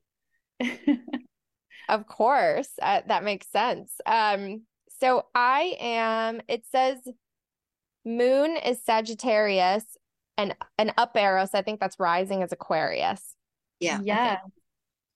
of 1.88 2.06
course, 2.06 2.70
uh, 2.80 3.02
that 3.06 3.22
makes 3.22 3.48
sense. 3.50 3.92
Um, 4.06 4.62
so 5.00 5.26
I 5.34 5.76
am. 5.78 6.40
It 6.48 6.64
says 6.72 6.98
Moon 8.04 8.56
is 8.56 8.82
Sagittarius, 8.82 9.84
and 10.38 10.56
an 10.78 10.92
up 10.96 11.12
arrow. 11.16 11.44
So 11.44 11.58
I 11.58 11.62
think 11.62 11.80
that's 11.80 12.00
rising 12.00 12.42
as 12.42 12.52
Aquarius. 12.52 13.22
Yeah. 13.78 14.00
Yeah. 14.02 14.38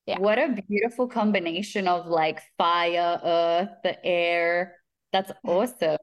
Yeah. 0.05 0.19
What 0.19 0.37
a 0.37 0.55
beautiful 0.67 1.07
combination 1.07 1.87
of 1.87 2.07
like 2.07 2.41
fire, 2.57 3.19
earth, 3.23 3.69
the 3.83 4.03
air, 4.05 4.75
that's 5.11 5.31
awesome. 5.45 5.97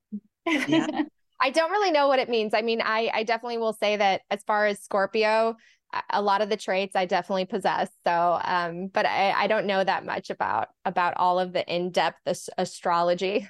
Yeah. 0.50 0.86
I 1.40 1.50
don't 1.50 1.70
really 1.70 1.92
know 1.92 2.08
what 2.08 2.18
it 2.18 2.28
means. 2.28 2.52
I 2.52 2.62
mean, 2.62 2.80
I 2.82 3.10
I 3.14 3.22
definitely 3.22 3.58
will 3.58 3.72
say 3.72 3.96
that 3.96 4.22
as 4.30 4.42
far 4.42 4.66
as 4.66 4.80
Scorpio, 4.80 5.56
a 6.10 6.20
lot 6.20 6.40
of 6.40 6.48
the 6.48 6.56
traits 6.56 6.96
I 6.96 7.06
definitely 7.06 7.46
possess. 7.46 7.90
So, 8.04 8.40
um, 8.44 8.88
but 8.88 9.06
I 9.06 9.32
I 9.32 9.46
don't 9.46 9.66
know 9.66 9.82
that 9.82 10.04
much 10.04 10.30
about 10.30 10.68
about 10.84 11.14
all 11.16 11.38
of 11.38 11.52
the 11.52 11.64
in 11.72 11.90
depth 11.90 12.28
astrology. 12.56 13.48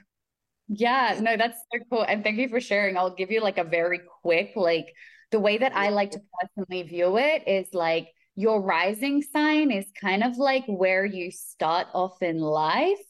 Yeah, 0.68 1.18
no, 1.20 1.36
that's 1.38 1.58
so 1.72 1.80
cool, 1.90 2.02
and 2.02 2.22
thank 2.22 2.36
you 2.36 2.48
for 2.48 2.60
sharing. 2.60 2.98
I'll 2.98 3.14
give 3.14 3.30
you 3.30 3.40
like 3.40 3.58
a 3.58 3.64
very 3.64 4.00
quick 4.22 4.52
like 4.54 4.92
the 5.30 5.40
way 5.40 5.58
that 5.58 5.74
I 5.74 5.88
like 5.88 6.10
to 6.12 6.20
personally 6.40 6.82
view 6.82 7.18
it 7.18 7.44
is 7.46 7.72
like 7.72 8.08
your 8.38 8.62
rising 8.62 9.20
sign 9.20 9.72
is 9.72 9.84
kind 10.00 10.22
of 10.22 10.38
like 10.38 10.62
where 10.68 11.04
you 11.04 11.28
start 11.28 11.88
off 11.92 12.22
in 12.22 12.38
life 12.38 13.04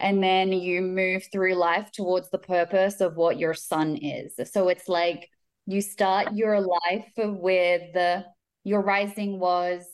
and 0.00 0.22
then 0.22 0.52
you 0.52 0.82
move 0.82 1.24
through 1.32 1.54
life 1.54 1.90
towards 1.90 2.28
the 2.28 2.36
purpose 2.36 3.00
of 3.00 3.16
what 3.16 3.38
your 3.38 3.54
sun 3.54 3.96
is. 3.96 4.38
So 4.52 4.68
it's 4.68 4.86
like 4.86 5.30
you 5.64 5.80
start 5.80 6.34
your 6.34 6.60
life 6.60 7.10
with 7.16 7.94
the, 7.94 8.26
your 8.64 8.82
rising 8.82 9.38
was 9.38 9.86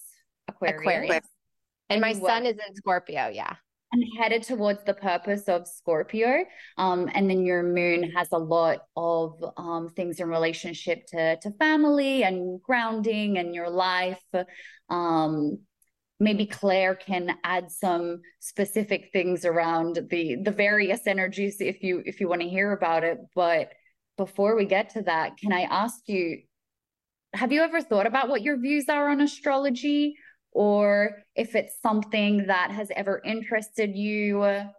Aquarius. 0.49 0.81
Aquarius. 0.81 1.27
And 1.89 2.01
my 2.01 2.15
sun 2.15 2.45
is 2.45 2.57
in 2.57 2.75
Scorpio, 2.75 3.29
yeah. 3.29 3.55
And 3.95 4.05
headed 4.19 4.43
towards 4.43 4.83
the 4.85 4.95
purpose 4.95 5.49
of 5.49 5.69
Scorpio. 5.69 6.47
Um, 6.79 7.11
and 7.15 7.29
then 7.29 7.45
your 7.45 7.63
moon 7.63 8.11
has 8.17 8.29
a 8.33 8.39
lot 8.39 8.87
of 8.97 9.45
um, 9.59 9.91
things 9.91 10.19
in 10.19 10.29
relationship 10.29 11.05
to, 11.09 11.37
to 11.37 11.51
family 11.59 12.23
and 12.23 12.63
grounding 12.63 13.37
and 13.37 13.55
your 13.55 13.69
life. 13.69 14.25
Um, 14.89 15.59
maybe 16.19 16.47
Claire 16.47 16.95
can 16.95 17.37
add 17.45 17.71
some 17.71 18.23
specific 18.41 19.11
things 19.13 19.45
around 19.45 19.99
the 20.09 20.37
the 20.43 20.53
various 20.53 21.07
energies 21.07 21.61
if 21.61 21.83
you 21.83 22.03
if 22.07 22.19
you 22.21 22.29
want 22.29 22.41
to 22.41 22.49
hear 22.49 22.73
about 22.73 23.05
it. 23.05 23.19
But 23.35 23.73
before 24.17 24.57
we 24.57 24.65
get 24.65 24.91
to 24.91 25.03
that, 25.03 25.37
can 25.37 25.53
I 25.53 25.63
ask 25.63 25.97
you, 26.07 26.43
have 27.35 27.53
you 27.53 27.61
ever 27.63 27.83
thought 27.83 28.07
about 28.07 28.29
what 28.29 28.43
your 28.43 28.59
views 28.59 28.89
are 28.89 29.11
on 29.11 29.21
astrology? 29.21 30.15
Or 30.53 31.23
if 31.35 31.55
it's 31.55 31.75
something 31.83 32.47
that 32.47 32.71
has 32.71 32.91
ever 32.95 33.21
interested 33.25 33.97
you? 33.97 34.71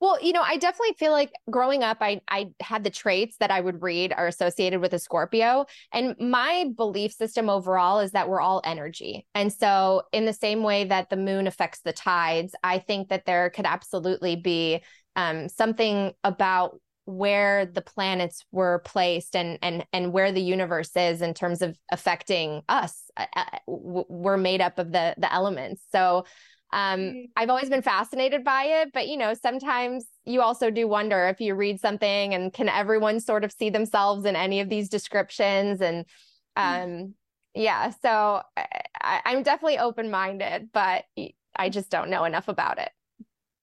Well, 0.00 0.18
you 0.20 0.32
know, 0.32 0.42
I 0.42 0.56
definitely 0.56 0.96
feel 0.98 1.12
like 1.12 1.30
growing 1.48 1.84
up, 1.84 1.98
I 2.00 2.20
I 2.28 2.48
had 2.60 2.82
the 2.82 2.90
traits 2.90 3.36
that 3.38 3.52
I 3.52 3.60
would 3.60 3.82
read 3.82 4.12
are 4.12 4.26
associated 4.26 4.80
with 4.80 4.92
a 4.94 4.98
Scorpio, 4.98 5.66
and 5.92 6.16
my 6.18 6.70
belief 6.76 7.12
system 7.12 7.48
overall 7.48 8.00
is 8.00 8.10
that 8.10 8.28
we're 8.28 8.40
all 8.40 8.60
energy. 8.64 9.24
And 9.36 9.52
so, 9.52 10.02
in 10.10 10.24
the 10.24 10.32
same 10.32 10.64
way 10.64 10.82
that 10.86 11.08
the 11.08 11.16
moon 11.16 11.46
affects 11.46 11.82
the 11.84 11.92
tides, 11.92 12.52
I 12.64 12.80
think 12.80 13.10
that 13.10 13.26
there 13.26 13.48
could 13.50 13.64
absolutely 13.64 14.34
be 14.34 14.82
um, 15.14 15.48
something 15.48 16.10
about 16.24 16.80
where 17.04 17.66
the 17.66 17.82
planets 17.82 18.44
were 18.52 18.80
placed 18.84 19.34
and 19.34 19.58
and 19.60 19.84
and 19.92 20.12
where 20.12 20.30
the 20.30 20.40
universe 20.40 20.94
is 20.96 21.20
in 21.20 21.34
terms 21.34 21.60
of 21.60 21.76
affecting 21.90 22.62
us 22.68 23.10
uh, 23.16 23.26
uh 23.34 23.58
we're 23.66 24.36
made 24.36 24.60
up 24.60 24.78
of 24.78 24.92
the 24.92 25.14
the 25.18 25.32
elements 25.32 25.82
so 25.90 26.24
um 26.72 27.00
mm. 27.00 27.24
i've 27.36 27.50
always 27.50 27.68
been 27.68 27.82
fascinated 27.82 28.44
by 28.44 28.64
it 28.64 28.90
but 28.94 29.08
you 29.08 29.16
know 29.16 29.34
sometimes 29.34 30.06
you 30.24 30.40
also 30.40 30.70
do 30.70 30.86
wonder 30.86 31.26
if 31.26 31.40
you 31.40 31.56
read 31.56 31.80
something 31.80 32.34
and 32.34 32.52
can 32.52 32.68
everyone 32.68 33.18
sort 33.18 33.42
of 33.42 33.50
see 33.50 33.68
themselves 33.68 34.24
in 34.24 34.36
any 34.36 34.60
of 34.60 34.68
these 34.68 34.88
descriptions 34.88 35.80
and 35.80 36.06
mm. 36.56 36.82
um 36.84 37.14
yeah 37.54 37.90
so 38.00 38.40
I, 38.56 39.20
i'm 39.24 39.42
definitely 39.42 39.78
open 39.78 40.08
minded 40.08 40.68
but 40.72 41.04
i 41.56 41.68
just 41.68 41.90
don't 41.90 42.10
know 42.10 42.24
enough 42.24 42.46
about 42.46 42.78
it 42.78 42.90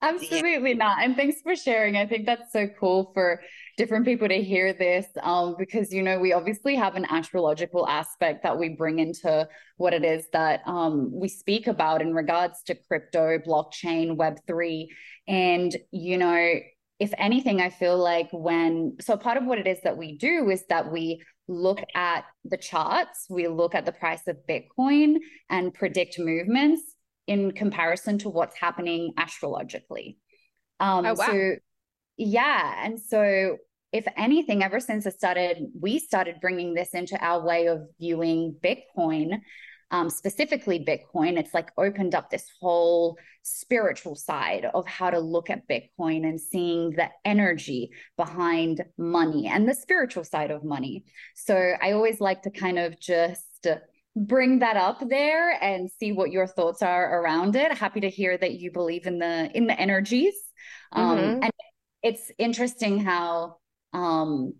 Absolutely 0.02 0.74
not. 0.76 1.04
And 1.04 1.16
thanks 1.16 1.42
for 1.42 1.56
sharing. 1.56 1.98
I 1.98 2.06
think 2.06 2.26
that's 2.26 2.54
so 2.54 2.68
cool 2.80 3.12
for 3.14 3.42
different 3.76 4.06
people 4.06 4.30
to 4.30 4.42
hear 4.42 4.72
this 4.72 5.06
um, 5.22 5.56
because, 5.60 5.94
you 5.94 6.02
know, 6.02 6.20
we 6.20 6.32
obviously 6.32 6.76
have 6.76 6.96
an 6.96 7.06
astrological 7.10 7.86
aspect 7.86 8.44
that 8.44 8.58
we 8.58 8.70
bring 8.70 9.00
into 9.00 9.48
what 9.76 9.94
it 9.94 10.06
is 10.06 10.26
that 10.32 10.62
um, 10.66 11.12
we 11.14 11.28
speak 11.28 11.68
about 11.68 12.02
in 12.02 12.14
regards 12.14 12.64
to 12.64 12.76
crypto, 12.88 13.38
blockchain, 13.40 14.16
Web3. 14.16 14.88
And, 15.28 15.76
you 15.92 16.18
know, 16.18 16.60
if 17.00 17.14
anything, 17.18 17.60
I 17.60 17.70
feel 17.70 17.98
like 17.98 18.30
when, 18.32 18.96
so 19.02 19.18
part 19.18 19.38
of 19.38 19.46
what 19.46 19.60
it 19.60 19.68
is 19.68 19.80
that 19.84 19.98
we 19.98 20.18
do 20.18 20.50
is 20.50 20.66
that 20.68 20.92
we 20.92 21.22
look 21.50 21.82
at 21.94 22.24
the 22.46 22.58
charts, 22.58 23.26
we 23.30 23.50
look 23.50 23.76
at 23.76 23.86
the 23.86 23.92
price 23.92 24.28
of 24.28 24.38
Bitcoin 24.48 25.18
and 25.50 25.74
predict 25.74 26.20
movements 26.20 26.84
in 27.30 27.52
comparison 27.52 28.18
to 28.18 28.28
what's 28.28 28.58
happening 28.58 29.14
astrologically. 29.16 30.18
Um, 30.80 31.06
oh, 31.06 31.14
wow. 31.14 31.28
So, 31.28 31.56
yeah. 32.18 32.84
And 32.84 33.00
so, 33.00 33.58
if 33.92 34.08
anything, 34.18 34.64
ever 34.64 34.80
since 34.80 35.06
I 35.06 35.12
started, 35.12 35.58
we 35.80 36.00
started 36.00 36.42
bringing 36.42 36.74
this 36.74 36.96
into 36.96 37.24
our 37.24 37.46
way 37.46 37.68
of 37.68 37.82
viewing 38.00 38.56
Bitcoin, 38.64 39.42
um, 39.92 40.10
specifically 40.10 40.80
Bitcoin. 40.84 41.38
It's 41.38 41.54
like 41.54 41.70
opened 41.78 42.16
up 42.16 42.32
this 42.32 42.48
whole 42.60 43.16
spiritual 43.44 44.16
side 44.16 44.66
of 44.74 44.88
how 44.88 45.12
to 45.12 45.20
look 45.20 45.52
at 45.52 45.68
Bitcoin 45.68 46.28
and 46.28 46.42
seeing 46.42 46.92
the 46.92 47.10
energy 47.26 47.92
behind 48.18 48.84
money 48.98 49.48
and 49.48 49.70
the 49.70 49.76
spiritual 49.76 50.24
side 50.24 50.50
of 50.50 50.64
money. 50.64 51.06
So 51.36 51.74
I 51.80 51.92
always 51.92 52.20
like 52.20 52.42
to 52.44 52.50
kind 52.50 52.80
of 52.80 53.00
just 53.00 53.68
bring 54.16 54.60
that 54.60 54.76
up 54.76 55.02
there 55.08 55.52
and 55.64 55.90
see 56.00 56.12
what 56.12 56.32
your 56.32 56.48
thoughts 56.48 56.82
are 56.82 57.22
around 57.22 57.56
it. 57.56 57.72
Happy 57.72 58.02
to 58.02 58.10
hear 58.10 58.38
that 58.38 58.54
you 58.54 58.72
believe 58.72 59.06
in 59.06 59.20
the 59.20 59.50
in 59.54 59.68
the 59.68 59.80
energies. 59.80 60.36
Um 60.92 61.18
mm-hmm. 61.18 61.44
and 61.44 61.52
it's 62.04 62.32
interesting 62.38 63.00
how 63.00 63.58
um 63.94 64.54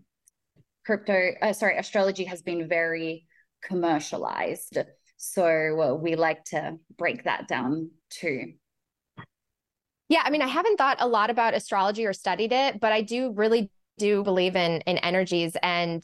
crypto 0.84 1.32
uh, 1.42 1.52
sorry 1.52 1.76
astrology 1.76 2.24
has 2.24 2.42
been 2.42 2.68
very 2.68 3.26
commercialized. 3.62 4.78
So 5.16 5.80
uh, 5.80 5.94
we 5.94 6.16
like 6.16 6.44
to 6.46 6.78
break 6.96 7.24
that 7.24 7.46
down 7.48 7.90
too. 8.10 8.54
Yeah 10.08 10.22
i 10.24 10.30
mean 10.30 10.42
i 10.42 10.48
haven't 10.48 10.76
thought 10.76 10.96
a 11.00 11.06
lot 11.06 11.30
about 11.30 11.54
astrology 11.54 12.04
or 12.04 12.12
studied 12.12 12.52
it 12.52 12.80
but 12.80 12.90
i 12.90 13.00
do 13.00 13.32
really 13.32 13.70
do 14.00 14.24
believe 14.24 14.56
in 14.56 14.80
in 14.86 14.98
energies. 14.98 15.56
And 15.62 16.02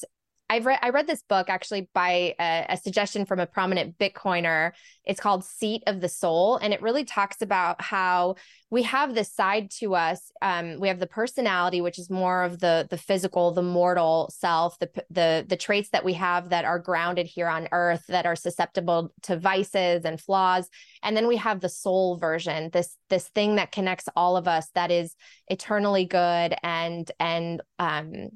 I've 0.49 0.65
read 0.65 0.79
I 0.81 0.91
read 0.91 1.07
this 1.09 1.23
book 1.23 1.49
actually 1.49 1.89
by 1.93 2.35
a, 2.39 2.67
a, 2.69 2.77
suggestion 2.77 3.27
from 3.27 3.41
a 3.41 3.47
prominent 3.47 3.99
Bitcoiner. 3.99 4.73
It's 5.05 5.19
called 5.19 5.45
Seat 5.45 5.83
of 5.89 6.01
the 6.01 6.09
Soul, 6.09 6.57
and 6.59 6.73
it 6.73 6.83
really 6.83 7.05
talks 7.05 7.43
about 7.43 7.81
how 7.83 8.37
we 8.71 8.85
have 8.85 9.15
this 9.15 9.33
side 9.33 9.71
to 9.79 9.97
us. 9.97 10.31
Um, 10.43 10.79
we 10.79 10.89
have 10.89 11.01
the 11.01 11.07
personality, 11.07 11.81
which 11.81 11.99
is 11.99 12.11
more 12.11 12.45
of 12.45 12.61
the 12.61 12.87
the 12.89 12.99
physical, 12.99 13.51
the 13.51 13.63
mortal 13.63 14.31
self, 14.33 14.79
the 14.79 14.91
the 15.11 15.45
the 15.49 15.57
traits 15.57 15.91
that 15.91 16.05
we 16.05 16.13
have 16.13 16.51
that 16.51 16.65
are 16.65 16.79
grounded 16.79 17.27
here 17.27 17.49
on 17.49 17.69
Earth, 17.73 18.05
that 18.09 18.27
are 18.27 18.37
susceptible 18.37 19.13
to 19.23 19.37
vices 19.37 20.05
and 20.05 20.21
flaws, 20.21 20.69
and 21.03 21.17
then 21.17 21.27
we 21.27 21.37
have 21.37 21.61
the 21.61 21.69
soul 21.69 22.19
version, 22.19 22.71
this 22.73 22.97
this 23.11 23.29
thing 23.29 23.57
that 23.57 23.73
connects 23.73 24.09
all 24.15 24.37
of 24.37 24.47
us, 24.47 24.69
that 24.75 24.93
is 24.93 25.17
eternally 25.49 26.05
good 26.05 26.55
and 26.63 27.11
and 27.19 27.63
um 27.81 28.31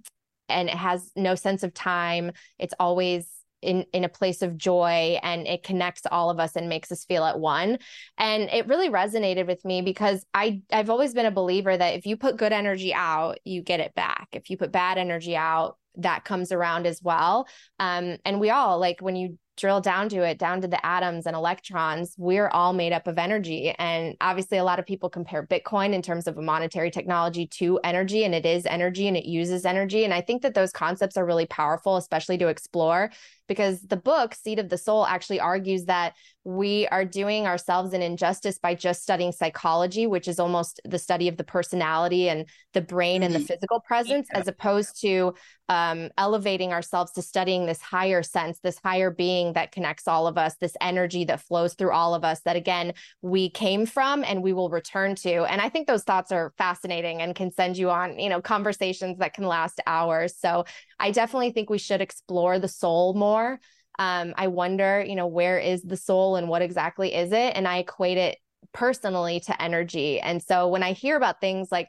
and 0.51 0.69
it 0.69 0.75
has 0.75 1.11
no 1.17 1.35
sense 1.35 1.63
of 1.63 1.73
time. 1.75 2.33
It's 2.59 2.75
always 2.79 3.27
in 3.63 3.85
in 3.93 4.05
a 4.05 4.09
place 4.09 4.43
of 4.43 4.57
joy 4.57 5.19
and 5.23 5.47
it 5.47 5.63
connects 5.63 6.03
all 6.11 6.31
of 6.31 6.41
us 6.41 6.57
and 6.57 6.69
makes 6.69 6.91
us 6.91 7.05
feel 7.05 7.25
at 7.25 7.39
one. 7.39 7.79
And 8.19 8.45
it 8.45 8.67
really 8.67 8.89
resonated 8.89 9.47
with 9.47 9.65
me 9.65 9.83
because 9.83 10.25
i 10.35 10.63
i've 10.73 10.91
always 10.91 11.15
been 11.15 11.27
a 11.27 11.31
believer 11.31 11.77
that 11.77 11.95
if 11.95 12.07
you 12.07 12.17
put 12.17 12.37
good 12.37 12.53
energy 12.53 12.95
out 12.95 13.39
you 13.45 13.63
get 13.63 13.81
it 13.81 13.95
back. 13.95 14.29
If 14.33 14.51
you 14.51 14.57
put 14.57 14.73
bad 14.73 14.99
energy 14.99 15.37
out 15.37 15.77
that 15.97 16.25
comes 16.25 16.53
around 16.53 16.87
as 16.87 17.03
well. 17.03 17.47
Um 17.79 18.17
and 18.25 18.41
we 18.41 18.51
all 18.51 18.79
like 18.79 19.01
when 19.01 19.17
you 19.17 19.39
drill 19.61 19.81
down 19.81 20.09
to 20.09 20.23
it, 20.23 20.39
down 20.39 20.61
to 20.63 20.69
the 20.69 20.85
atoms 20.85 21.27
and 21.27 21.37
electrons, 21.37 22.15
we're 22.17 22.49
all 22.49 22.73
made 22.73 22.93
up 22.93 23.07
of 23.07 23.19
energy. 23.19 23.75
And 23.79 24.17
obviously, 24.21 24.59
a 24.59 24.65
lot 24.65 24.79
of 24.79 24.87
people 24.87 25.11
compare 25.11 25.47
Bitcoin 25.47 25.93
in 25.93 26.01
terms 26.01 26.27
of 26.27 26.39
a 26.39 26.43
monetary 26.43 26.91
technology 26.91 27.47
to 27.59 27.79
energy, 27.85 28.25
and 28.25 28.35
it 28.35 28.47
is 28.47 28.65
energy 28.65 29.07
and 29.07 29.17
it 29.17 29.27
uses 29.27 29.67
energy. 29.67 30.05
And 30.05 30.15
I 30.15 30.23
think 30.23 30.43
that 30.43 30.55
those 30.55 30.73
concepts 30.73 31.17
are 31.19 31.27
really 31.27 31.47
powerful, 31.47 31.97
especially 31.97 32.39
to 32.39 32.49
explore 32.49 33.11
because 33.51 33.81
the 33.83 33.97
book 33.97 34.33
seat 34.33 34.61
of 34.61 34.69
the 34.69 34.79
soul 34.79 35.05
actually 35.05 35.41
argues 35.41 35.87
that 35.87 36.15
we 36.45 36.87
are 36.87 37.05
doing 37.05 37.49
ourselves 37.49 37.93
an 37.93 38.01
injustice 38.01 38.61
by 38.61 38.77
just 38.77 39.03
studying 39.03 39.33
psychology 39.33 40.07
which 40.07 40.29
is 40.29 40.39
almost 40.39 40.81
the 40.85 41.01
study 41.01 41.27
of 41.27 41.37
the 41.37 41.43
personality 41.43 42.29
and 42.29 42.49
the 42.75 42.81
brain 42.81 43.25
and 43.25 43.35
the 43.35 43.41
mm-hmm. 43.41 43.47
physical 43.47 43.81
presence 43.81 44.29
as 44.35 44.47
opposed 44.47 45.01
to 45.01 45.35
um, 45.71 46.11
elevating 46.19 46.73
ourselves 46.73 47.13
to 47.13 47.23
studying 47.23 47.65
this 47.65 47.81
higher 47.81 48.23
sense 48.23 48.59
this 48.59 48.79
higher 48.85 49.11
being 49.11 49.55
that 49.55 49.73
connects 49.73 50.07
all 50.07 50.27
of 50.27 50.37
us 50.37 50.57
this 50.61 50.77
energy 50.83 51.25
that 51.25 51.41
flows 51.41 51.73
through 51.73 51.93
all 51.93 52.15
of 52.15 52.25
us 52.25 52.41
that 52.41 52.57
again 52.57 52.93
we 53.23 53.49
came 53.49 53.87
from 53.87 54.23
and 54.25 54.43
we 54.43 54.53
will 54.53 54.69
return 54.69 55.15
to 55.15 55.45
and 55.45 55.63
i 55.63 55.69
think 55.71 55.87
those 55.87 56.05
thoughts 56.05 56.31
are 56.31 56.53
fascinating 56.59 57.23
and 57.23 57.35
can 57.35 57.51
send 57.51 57.79
you 57.79 57.89
on 57.89 58.19
you 58.19 58.29
know 58.29 58.43
conversations 58.43 59.17
that 59.19 59.33
can 59.33 59.45
last 59.45 59.81
hours 59.87 60.37
so 60.37 60.65
I 61.01 61.11
definitely 61.11 61.51
think 61.51 61.71
we 61.71 61.79
should 61.79 62.01
explore 62.01 62.59
the 62.59 62.69
soul 62.69 63.15
more. 63.15 63.59
Um, 63.99 64.35
I 64.37 64.49
wonder, 64.49 65.05
you 65.07 65.17
know, 65.17 65.27
where 65.27 65.59
is 65.59 65.83
the 65.83 65.97
soul 65.97 66.37
and 66.37 66.49
what 66.49 66.63
exactly 66.63 67.15
is 67.15 67.33
it? 67.33 67.57
And 67.57 67.67
I 67.67 67.79
equate 67.79 68.19
it 68.19 68.39
personally 68.73 69.41
to 69.41 69.63
energy. 69.63 70.21
And 70.21 70.43
so 70.43 70.69
when 70.69 70.83
I 70.83 70.93
hear 70.93 71.17
about 71.17 71.41
things 71.41 71.69
like 71.73 71.89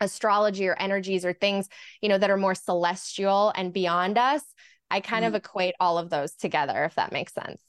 astrology 0.00 0.66
or 0.66 0.76
energies 0.78 1.24
or 1.24 1.32
things, 1.32 1.68
you 2.00 2.08
know, 2.08 2.18
that 2.18 2.30
are 2.30 2.36
more 2.36 2.54
celestial 2.54 3.52
and 3.54 3.72
beyond 3.72 4.18
us, 4.18 4.42
I 4.90 5.00
kind 5.00 5.24
mm. 5.24 5.28
of 5.28 5.34
equate 5.34 5.74
all 5.80 5.98
of 5.98 6.10
those 6.10 6.32
together, 6.34 6.84
if 6.84 6.94
that 6.96 7.12
makes 7.12 7.34
sense. 7.34 7.60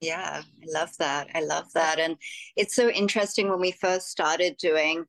Yeah, 0.00 0.42
I 0.42 0.66
love 0.66 0.96
that. 0.98 1.28
I 1.34 1.40
love 1.40 1.72
that. 1.74 1.98
And 1.98 2.16
it's 2.56 2.74
so 2.74 2.90
interesting 2.90 3.48
when 3.48 3.60
we 3.60 3.72
first 3.72 4.08
started 4.08 4.56
doing 4.58 5.04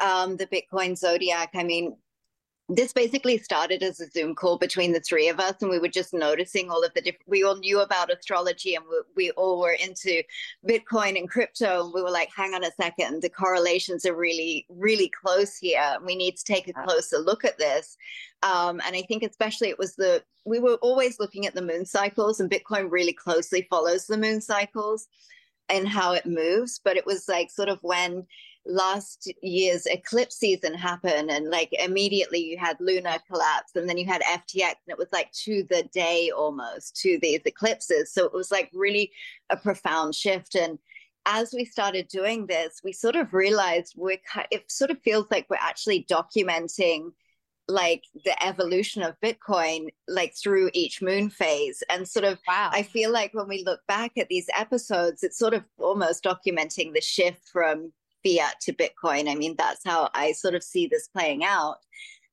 um, 0.00 0.36
the 0.36 0.46
Bitcoin 0.46 0.96
Zodiac. 0.96 1.50
I 1.54 1.62
mean, 1.62 1.96
this 2.68 2.92
basically 2.92 3.38
started 3.38 3.82
as 3.82 4.00
a 4.00 4.08
Zoom 4.08 4.34
call 4.34 4.56
between 4.56 4.92
the 4.92 5.00
three 5.00 5.28
of 5.28 5.40
us, 5.40 5.56
and 5.60 5.70
we 5.70 5.78
were 5.78 5.88
just 5.88 6.14
noticing 6.14 6.70
all 6.70 6.84
of 6.84 6.94
the 6.94 7.00
different. 7.00 7.28
We 7.28 7.42
all 7.42 7.56
knew 7.56 7.80
about 7.80 8.12
astrology, 8.12 8.74
and 8.74 8.84
we, 8.88 9.00
we, 9.16 9.30
all 9.32 9.60
were 9.60 9.72
into 9.72 10.22
Bitcoin 10.66 11.18
and 11.18 11.28
crypto. 11.28 11.84
And 11.84 11.92
we 11.92 12.02
were 12.02 12.10
like, 12.10 12.30
"Hang 12.34 12.54
on 12.54 12.64
a 12.64 12.70
second, 12.80 13.22
the 13.22 13.30
correlations 13.30 14.06
are 14.06 14.14
really, 14.14 14.66
really 14.68 15.10
close 15.24 15.56
here. 15.56 15.98
We 16.04 16.14
need 16.14 16.36
to 16.36 16.44
take 16.44 16.68
a 16.68 16.72
closer 16.72 17.18
look 17.18 17.44
at 17.44 17.58
this." 17.58 17.96
Um, 18.42 18.80
and 18.86 18.96
I 18.96 19.02
think, 19.02 19.22
especially, 19.22 19.68
it 19.68 19.78
was 19.78 19.96
the 19.96 20.22
we 20.44 20.58
were 20.58 20.78
always 20.82 21.18
looking 21.18 21.46
at 21.46 21.54
the 21.54 21.62
moon 21.62 21.84
cycles, 21.84 22.38
and 22.38 22.50
Bitcoin 22.50 22.90
really 22.90 23.12
closely 23.12 23.66
follows 23.70 24.06
the 24.06 24.18
moon 24.18 24.40
cycles 24.40 25.08
and 25.68 25.88
how 25.88 26.12
it 26.12 26.26
moves. 26.26 26.80
But 26.82 26.96
it 26.96 27.06
was 27.06 27.28
like 27.28 27.50
sort 27.50 27.68
of 27.68 27.80
when 27.82 28.26
last 28.64 29.32
year's 29.42 29.86
eclipse 29.86 30.36
season 30.36 30.72
happen 30.72 31.30
and 31.30 31.50
like 31.50 31.70
immediately 31.72 32.38
you 32.38 32.56
had 32.56 32.76
Luna 32.80 33.18
collapse 33.28 33.72
and 33.74 33.88
then 33.88 33.98
you 33.98 34.06
had 34.06 34.22
ftx 34.22 34.74
and 34.86 34.88
it 34.88 34.98
was 34.98 35.08
like 35.12 35.32
to 35.32 35.64
the 35.68 35.82
day 35.92 36.30
almost 36.30 36.96
to 36.96 37.18
these 37.20 37.40
eclipses. 37.44 38.12
So 38.12 38.24
it 38.24 38.32
was 38.32 38.52
like 38.52 38.70
really 38.72 39.10
a 39.50 39.56
profound 39.56 40.14
shift. 40.14 40.54
And 40.54 40.78
as 41.26 41.52
we 41.52 41.64
started 41.64 42.06
doing 42.08 42.46
this 42.46 42.80
we 42.84 42.92
sort 42.92 43.16
of 43.16 43.32
realized 43.32 43.94
we're 43.96 44.18
it 44.50 44.70
sort 44.70 44.90
of 44.90 45.00
feels 45.02 45.26
like 45.30 45.46
we're 45.50 45.56
actually 45.60 46.06
documenting 46.10 47.10
like 47.68 48.02
the 48.24 48.44
evolution 48.44 49.02
of 49.02 49.14
bitcoin 49.20 49.88
like 50.08 50.34
through 50.36 50.70
each 50.72 51.02
moon 51.02 51.30
phase. 51.30 51.82
And 51.90 52.08
sort 52.08 52.24
of 52.24 52.38
wow. 52.46 52.70
I 52.72 52.84
feel 52.84 53.10
like 53.10 53.34
when 53.34 53.48
we 53.48 53.64
look 53.64 53.80
back 53.88 54.12
at 54.18 54.28
these 54.28 54.46
episodes 54.56 55.24
it's 55.24 55.38
sort 55.38 55.54
of 55.54 55.64
almost 55.78 56.22
documenting 56.22 56.94
the 56.94 57.00
shift 57.00 57.48
from 57.48 57.92
fiat 58.24 58.60
to 58.62 58.72
Bitcoin. 58.72 59.28
I 59.28 59.34
mean, 59.34 59.54
that's 59.56 59.84
how 59.84 60.10
I 60.14 60.32
sort 60.32 60.54
of 60.54 60.62
see 60.62 60.86
this 60.86 61.08
playing 61.08 61.44
out. 61.44 61.76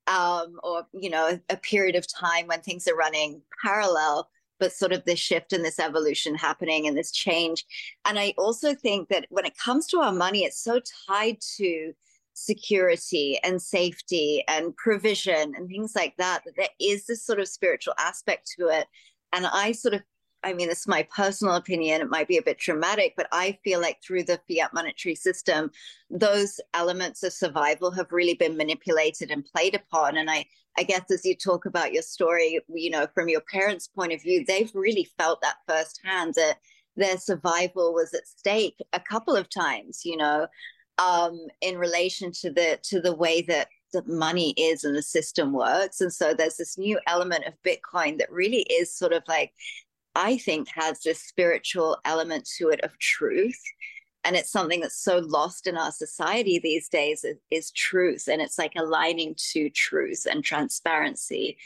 Um, 0.07 0.59
or, 0.63 0.87
you 0.91 1.09
know, 1.09 1.39
a, 1.49 1.57
period 1.57 1.95
of 1.95 2.07
time 2.11 2.47
when 2.47 2.61
things 2.61 2.87
are 2.87 2.95
running 2.95 3.43
parallel, 3.63 4.27
but 4.59 4.73
sort 4.73 4.91
of 4.91 5.05
this 5.05 5.19
shift 5.19 5.53
and 5.53 5.63
this 5.63 5.79
evolution 5.79 6.33
happening 6.33 6.87
and 6.87 6.97
this 6.97 7.11
change. 7.11 7.63
And 8.05 8.17
I 8.17 8.33
also 8.35 8.73
think 8.73 9.09
that 9.09 9.27
when 9.29 9.45
it 9.45 9.57
comes 9.63 9.85
to 9.87 9.99
our 9.99 10.11
money, 10.11 10.45
it's 10.45 10.63
so 10.63 10.81
tied 11.07 11.37
to 11.57 11.93
security 12.33 13.37
and 13.43 13.61
safety 13.61 14.43
and 14.47 14.75
provision 14.77 15.53
and 15.55 15.67
things 15.67 15.93
like 15.95 16.15
that, 16.17 16.41
that 16.45 16.55
there 16.55 16.69
is 16.79 17.05
this 17.05 17.23
sort 17.23 17.39
of 17.39 17.47
spiritual 17.47 17.93
aspect 17.99 18.51
to 18.57 18.67
it. 18.67 18.87
And 19.33 19.45
I 19.45 19.73
sort 19.73 19.93
of 19.93 20.01
I 20.43 20.53
mean, 20.53 20.69
this 20.69 20.81
is 20.81 20.87
my 20.87 21.03
personal 21.03 21.55
opinion. 21.55 22.01
It 22.01 22.09
might 22.09 22.27
be 22.27 22.37
a 22.37 22.41
bit 22.41 22.57
dramatic, 22.59 23.13
but 23.17 23.27
I 23.31 23.57
feel 23.63 23.81
like 23.81 24.01
through 24.01 24.23
the 24.23 24.39
fiat 24.47 24.73
monetary 24.73 25.15
system, 25.15 25.71
those 26.09 26.59
elements 26.73 27.23
of 27.23 27.33
survival 27.33 27.91
have 27.91 28.11
really 28.11 28.35
been 28.35 28.55
manipulated 28.55 29.31
and 29.31 29.45
played 29.45 29.75
upon. 29.75 30.17
And 30.17 30.29
I, 30.29 30.45
I 30.77 30.83
guess 30.83 31.11
as 31.11 31.25
you 31.25 31.35
talk 31.35 31.65
about 31.65 31.93
your 31.93 32.03
story, 32.03 32.59
you 32.69 32.89
know, 32.89 33.07
from 33.13 33.27
your 33.27 33.41
parents' 33.51 33.87
point 33.87 34.13
of 34.13 34.21
view, 34.21 34.45
they've 34.45 34.71
really 34.73 35.07
felt 35.17 35.41
that 35.41 35.57
firsthand 35.67 36.35
that 36.35 36.57
their 36.95 37.17
survival 37.17 37.93
was 37.93 38.13
at 38.13 38.27
stake 38.27 38.77
a 38.93 38.99
couple 38.99 39.35
of 39.35 39.49
times, 39.49 40.01
you 40.05 40.17
know, 40.17 40.47
um, 40.99 41.37
in 41.61 41.77
relation 41.77 42.31
to 42.31 42.51
the 42.51 42.79
to 42.83 43.01
the 43.01 43.15
way 43.15 43.41
that 43.43 43.69
the 43.91 44.03
money 44.05 44.51
is 44.51 44.83
and 44.83 44.95
the 44.95 45.01
system 45.01 45.51
works. 45.51 46.01
And 46.01 46.13
so 46.13 46.33
there's 46.33 46.57
this 46.57 46.77
new 46.77 46.99
element 47.07 47.45
of 47.45 47.53
Bitcoin 47.65 48.19
that 48.19 48.31
really 48.31 48.61
is 48.69 48.93
sort 48.93 49.13
of 49.13 49.23
like 49.27 49.51
I 50.19 50.37
think 50.37 50.67
has 50.75 51.01
this 51.01 51.21
spiritual 51.21 51.97
element 52.03 52.47
to 52.57 52.67
it 52.69 52.81
of 52.81 52.97
truth. 52.99 53.59
And 54.25 54.35
it's 54.35 54.51
something 54.51 54.81
that's 54.81 55.01
so 55.01 55.19
lost 55.19 55.65
in 55.65 55.77
our 55.77 55.93
society 55.93 56.59
these 56.59 56.89
days 56.89 57.23
is, 57.23 57.37
is 57.49 57.71
truth. 57.71 58.27
And 58.27 58.41
it's 58.41 58.59
like 58.59 58.73
aligning 58.75 59.33
to 59.53 59.69
truth 59.69 60.27
and 60.29 60.43
transparency 60.43 61.57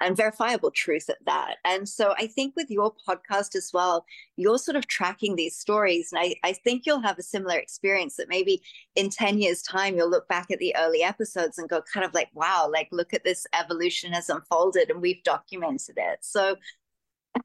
and 0.00 0.16
verifiable 0.16 0.72
truth 0.72 1.08
at 1.08 1.24
that. 1.26 1.56
And 1.64 1.88
so 1.88 2.14
I 2.18 2.26
think 2.26 2.54
with 2.56 2.68
your 2.68 2.92
podcast 3.08 3.54
as 3.54 3.70
well, 3.72 4.04
you're 4.36 4.58
sort 4.58 4.76
of 4.76 4.88
tracking 4.88 5.36
these 5.36 5.56
stories. 5.56 6.10
And 6.12 6.20
I, 6.20 6.34
I 6.42 6.52
think 6.52 6.84
you'll 6.84 7.00
have 7.00 7.18
a 7.18 7.22
similar 7.22 7.58
experience 7.58 8.16
that 8.16 8.28
maybe 8.28 8.60
in 8.96 9.10
10 9.10 9.38
years' 9.38 9.62
time, 9.62 9.96
you'll 9.96 10.10
look 10.10 10.26
back 10.26 10.50
at 10.50 10.58
the 10.58 10.74
early 10.76 11.04
episodes 11.04 11.58
and 11.58 11.68
go 11.68 11.80
kind 11.82 12.04
of 12.04 12.12
like, 12.12 12.30
wow, 12.34 12.68
like 12.72 12.88
look 12.90 13.14
at 13.14 13.22
this 13.22 13.46
evolution 13.58 14.12
has 14.12 14.28
unfolded 14.28 14.90
and 14.90 15.00
we've 15.00 15.22
documented 15.22 15.94
it. 15.96 16.18
So 16.22 16.56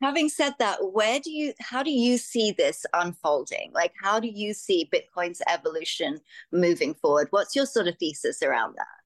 having 0.02 0.30
said 0.30 0.54
that 0.60 0.94
where 0.94 1.20
do 1.20 1.32
you 1.32 1.54
how 1.60 1.84
do 1.84 1.92
you 1.92 2.18
see 2.18 2.52
this 2.52 2.86
unfolding? 2.94 3.72
Like 3.74 3.94
how 4.02 4.20
do 4.20 4.28
you 4.28 4.54
see 4.54 4.90
bitcoin's 4.94 5.42
evolution 5.48 6.20
moving 6.52 6.94
forward? 6.94 7.28
What's 7.32 7.56
your 7.56 7.66
sort 7.66 7.88
of 7.88 7.98
thesis 7.98 8.42
around 8.42 8.76
that 8.78 9.03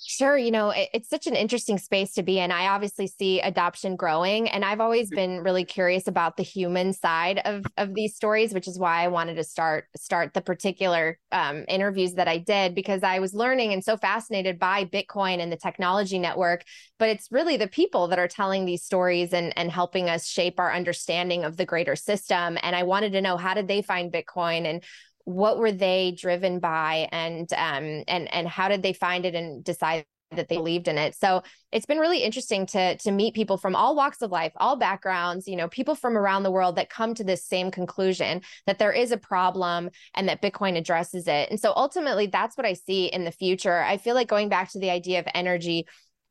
Sure. 0.00 0.38
You 0.38 0.52
know, 0.52 0.70
it, 0.70 0.90
it's 0.94 1.08
such 1.08 1.26
an 1.26 1.34
interesting 1.34 1.76
space 1.76 2.14
to 2.14 2.22
be 2.22 2.38
in. 2.38 2.52
I 2.52 2.68
obviously 2.68 3.08
see 3.08 3.40
adoption 3.40 3.96
growing, 3.96 4.48
and 4.48 4.64
I've 4.64 4.80
always 4.80 5.08
mm-hmm. 5.08 5.16
been 5.16 5.42
really 5.42 5.64
curious 5.64 6.06
about 6.06 6.36
the 6.36 6.44
human 6.44 6.92
side 6.92 7.40
of 7.44 7.64
of 7.76 7.94
these 7.94 8.14
stories, 8.14 8.54
which 8.54 8.68
is 8.68 8.78
why 8.78 9.02
I 9.02 9.08
wanted 9.08 9.34
to 9.34 9.44
start 9.44 9.86
start 9.96 10.34
the 10.34 10.40
particular 10.40 11.18
um, 11.32 11.64
interviews 11.66 12.14
that 12.14 12.28
I 12.28 12.38
did 12.38 12.76
because 12.76 13.02
I 13.02 13.18
was 13.18 13.34
learning 13.34 13.72
and 13.72 13.82
so 13.82 13.96
fascinated 13.96 14.60
by 14.60 14.84
Bitcoin 14.84 15.40
and 15.40 15.50
the 15.50 15.56
technology 15.56 16.20
network. 16.20 16.62
But 17.00 17.08
it's 17.08 17.32
really 17.32 17.56
the 17.56 17.66
people 17.66 18.06
that 18.08 18.20
are 18.20 18.28
telling 18.28 18.66
these 18.66 18.84
stories 18.84 19.32
and 19.32 19.52
and 19.58 19.68
helping 19.68 20.08
us 20.08 20.28
shape 20.28 20.60
our 20.60 20.72
understanding 20.72 21.42
of 21.44 21.56
the 21.56 21.66
greater 21.66 21.96
system. 21.96 22.56
And 22.62 22.76
I 22.76 22.84
wanted 22.84 23.12
to 23.12 23.20
know 23.20 23.36
how 23.36 23.54
did 23.54 23.66
they 23.66 23.82
find 23.82 24.12
Bitcoin 24.12 24.64
and 24.64 24.84
what 25.28 25.58
were 25.58 25.72
they 25.72 26.16
driven 26.18 26.58
by 26.58 27.06
and 27.12 27.52
um 27.52 28.02
and 28.08 28.32
and 28.32 28.48
how 28.48 28.66
did 28.66 28.82
they 28.82 28.94
find 28.94 29.26
it 29.26 29.34
and 29.34 29.62
decide 29.62 30.06
that 30.30 30.48
they 30.48 30.56
believed 30.56 30.88
in 30.88 30.98
it. 30.98 31.14
So 31.14 31.42
it's 31.72 31.86
been 31.86 31.98
really 31.98 32.22
interesting 32.22 32.66
to 32.66 32.96
to 32.96 33.10
meet 33.10 33.34
people 33.34 33.58
from 33.58 33.76
all 33.76 33.94
walks 33.94 34.22
of 34.22 34.30
life, 34.30 34.52
all 34.56 34.76
backgrounds, 34.76 35.46
you 35.46 35.56
know, 35.56 35.68
people 35.68 35.94
from 35.94 36.16
around 36.16 36.42
the 36.42 36.50
world 36.50 36.76
that 36.76 36.88
come 36.88 37.14
to 37.14 37.24
this 37.24 37.44
same 37.44 37.70
conclusion 37.70 38.40
that 38.66 38.78
there 38.78 38.92
is 38.92 39.10
a 39.12 39.18
problem 39.18 39.90
and 40.14 40.28
that 40.28 40.40
Bitcoin 40.40 40.76
addresses 40.76 41.26
it. 41.28 41.50
And 41.50 41.60
so 41.60 41.72
ultimately 41.76 42.26
that's 42.26 42.56
what 42.56 42.66
I 42.66 42.72
see 42.72 43.06
in 43.06 43.24
the 43.24 43.30
future. 43.30 43.82
I 43.82 43.98
feel 43.98 44.14
like 44.14 44.28
going 44.28 44.48
back 44.48 44.70
to 44.72 44.78
the 44.78 44.90
idea 44.90 45.18
of 45.18 45.26
energy 45.34 45.86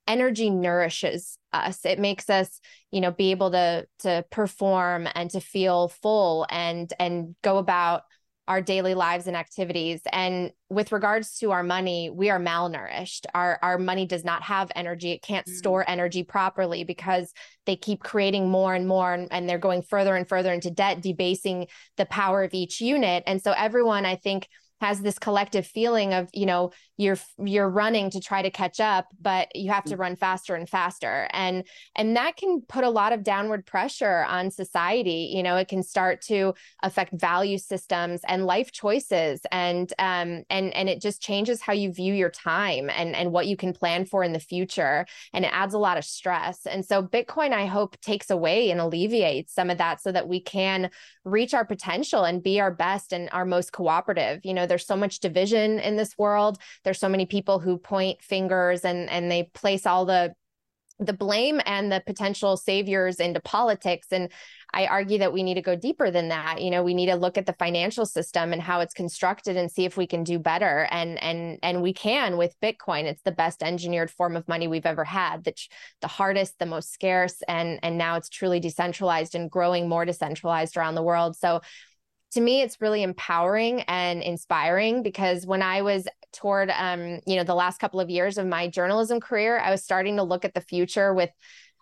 energy 0.07 0.49
nourishes 0.49 1.37
us 1.51 1.83
it 1.83 1.99
makes 1.99 2.29
us 2.29 2.61
you 2.91 3.01
know 3.01 3.11
be 3.11 3.31
able 3.31 3.51
to 3.51 3.85
to 3.99 4.23
perform 4.31 5.07
and 5.15 5.29
to 5.29 5.41
feel 5.41 5.89
full 5.89 6.47
and 6.49 6.93
and 6.97 7.35
go 7.43 7.57
about 7.57 8.03
our 8.47 8.61
daily 8.61 8.93
lives 8.93 9.27
and 9.27 9.35
activities. 9.35 10.01
And 10.11 10.51
with 10.69 10.91
regards 10.91 11.37
to 11.39 11.51
our 11.51 11.63
money 11.63 12.09
we 12.09 12.29
are 12.29 12.39
malnourished. 12.39 13.25
Our 13.33 13.59
our 13.61 13.77
money 13.77 14.05
does 14.05 14.23
not 14.23 14.43
have 14.43 14.71
energy. 14.75 15.11
It 15.11 15.21
can't 15.21 15.45
mm. 15.45 15.53
store 15.53 15.83
energy 15.87 16.23
properly 16.23 16.83
because 16.83 17.33
they 17.65 17.75
keep 17.75 18.01
creating 18.01 18.49
more 18.49 18.73
and 18.73 18.87
more 18.87 19.13
and, 19.13 19.27
and 19.31 19.49
they're 19.49 19.57
going 19.57 19.81
further 19.81 20.15
and 20.15 20.27
further 20.27 20.53
into 20.53 20.71
debt 20.71 21.01
debasing 21.01 21.67
the 21.97 22.05
power 22.05 22.43
of 22.43 22.53
each 22.53 22.81
unit. 22.81 23.23
And 23.27 23.41
so 23.41 23.51
everyone 23.51 24.05
i 24.05 24.15
think 24.15 24.47
has 24.79 25.01
this 25.01 25.19
collective 25.19 25.65
feeling 25.65 26.13
of 26.13 26.29
you 26.33 26.45
know 26.45 26.71
you're 26.97 27.17
you're 27.43 27.69
running 27.69 28.09
to 28.09 28.19
try 28.19 28.41
to 28.41 28.51
catch 28.51 28.79
up 28.79 29.07
but 29.21 29.47
you 29.55 29.71
have 29.71 29.83
to 29.83 29.95
mm. 29.95 29.99
run 29.99 30.15
faster 30.15 30.55
and 30.55 30.69
faster. 30.69 31.27
And 31.31 31.63
and 31.95 32.15
that 32.15 32.37
can 32.37 32.61
put 32.61 32.83
a 32.83 32.89
lot 32.89 33.13
of 33.13 33.23
downward 33.23 33.65
pressure 33.65 34.23
on 34.27 34.51
society. 34.51 35.31
You 35.33 35.43
know 35.43 35.55
it 35.57 35.67
can 35.67 35.83
start 35.83 36.21
to 36.23 36.53
affect 36.83 37.13
value 37.13 37.57
systems 37.57 38.21
and 38.27 38.45
life 38.45 38.71
choices 38.71 39.41
and 39.51 39.91
um 39.99 40.43
and 40.49 40.73
and 40.73 40.89
it 40.89 41.01
just 41.01 41.21
changes 41.21 41.61
how 41.61 41.73
you 41.73 41.91
view 41.91 42.13
your 42.13 42.29
time 42.29 42.89
and 42.89 43.15
and 43.15 43.31
what 43.31 43.47
you 43.47 43.57
can 43.57 43.73
plan 43.73 44.05
for 44.05 44.23
in 44.23 44.33
the 44.33 44.39
future 44.39 45.05
and 45.33 45.45
it 45.45 45.51
adds 45.53 45.73
a 45.73 45.79
lot 45.79 45.97
of 45.97 46.05
stress. 46.05 46.65
And 46.65 46.85
so 46.85 47.01
bitcoin 47.03 47.53
i 47.53 47.65
hope 47.65 47.99
takes 48.01 48.29
away 48.29 48.71
and 48.71 48.79
alleviates 48.79 49.53
some 49.53 49.69
of 49.69 49.77
that 49.77 50.01
so 50.01 50.11
that 50.11 50.27
we 50.27 50.39
can 50.39 50.89
reach 51.25 51.53
our 51.53 51.65
potential 51.65 52.23
and 52.23 52.43
be 52.43 52.59
our 52.59 52.71
best 52.71 53.13
and 53.13 53.29
our 53.31 53.45
most 53.45 53.71
cooperative. 53.71 54.41
You 54.43 54.53
know 54.53 54.66
there's 54.67 54.85
so 54.85 54.95
much 54.95 55.19
division 55.19 55.79
in 55.79 55.95
this 55.95 56.17
world. 56.17 56.59
There's 56.83 56.99
so 56.99 57.09
many 57.09 57.25
people 57.25 57.59
who 57.59 57.77
point 57.77 58.21
fingers 58.21 58.85
and 58.85 59.09
and 59.09 59.31
they 59.31 59.49
place 59.53 59.85
all 59.85 60.05
the 60.05 60.35
the 60.99 61.13
blame 61.13 61.61
and 61.65 61.91
the 61.91 62.01
potential 62.05 62.57
saviors 62.57 63.19
into 63.19 63.39
politics. 63.39 64.07
And 64.11 64.31
i 64.73 64.85
argue 64.87 65.19
that 65.19 65.31
we 65.31 65.43
need 65.43 65.53
to 65.53 65.61
go 65.61 65.75
deeper 65.75 66.11
than 66.11 66.29
that. 66.29 66.61
You 66.61 66.71
know 66.71 66.83
we 66.83 66.93
need 66.93 67.05
to 67.05 67.15
look 67.15 67.37
at 67.37 67.45
the 67.45 67.53
financial 67.53 68.05
system 68.05 68.51
and 68.51 68.61
how 68.61 68.79
it's 68.79 68.93
constructed 68.93 69.55
and 69.57 69.71
see 69.71 69.85
if 69.85 69.95
we 69.95 70.07
can 70.07 70.23
do 70.23 70.39
better. 70.39 70.87
And 70.91 71.21
and 71.21 71.59
and 71.61 71.81
we 71.81 71.93
can 71.93 72.37
with 72.37 72.59
bitcoin. 72.61 73.03
It's 73.03 73.21
the 73.21 73.31
best 73.31 73.61
engineered 73.61 74.11
form 74.11 74.35
of 74.35 74.47
money 74.47 74.67
we've 74.67 74.85
ever 74.85 75.03
had. 75.03 75.43
The, 75.43 75.53
the 76.01 76.07
hardest 76.07 76.57
the 76.59 76.65
most 76.65 76.91
scarce 76.91 77.41
and 77.47 77.79
and 77.83 77.97
now 77.97 78.15
it's 78.15 78.29
truly 78.29 78.59
decentralized 78.59 79.35
and 79.35 79.51
growing 79.51 79.87
more 79.87 80.05
decentralized 80.05 80.77
around 80.77 80.95
the 80.95 81.03
world. 81.03 81.35
So 81.35 81.61
to 82.31 82.41
me 82.41 82.61
it's 82.61 82.81
really 82.81 83.03
empowering 83.03 83.81
and 83.81 84.21
inspiring 84.21 85.03
because 85.03 85.45
when 85.45 85.61
i 85.61 85.81
was 85.81 86.07
toward 86.33 86.69
um 86.71 87.19
you 87.25 87.35
know 87.35 87.43
the 87.43 87.55
last 87.55 87.79
couple 87.79 87.99
of 87.99 88.09
years 88.09 88.37
of 88.37 88.45
my 88.45 88.67
journalism 88.67 89.19
career 89.19 89.59
i 89.59 89.71
was 89.71 89.83
starting 89.83 90.17
to 90.17 90.23
look 90.23 90.45
at 90.45 90.53
the 90.53 90.61
future 90.61 91.13
with 91.13 91.29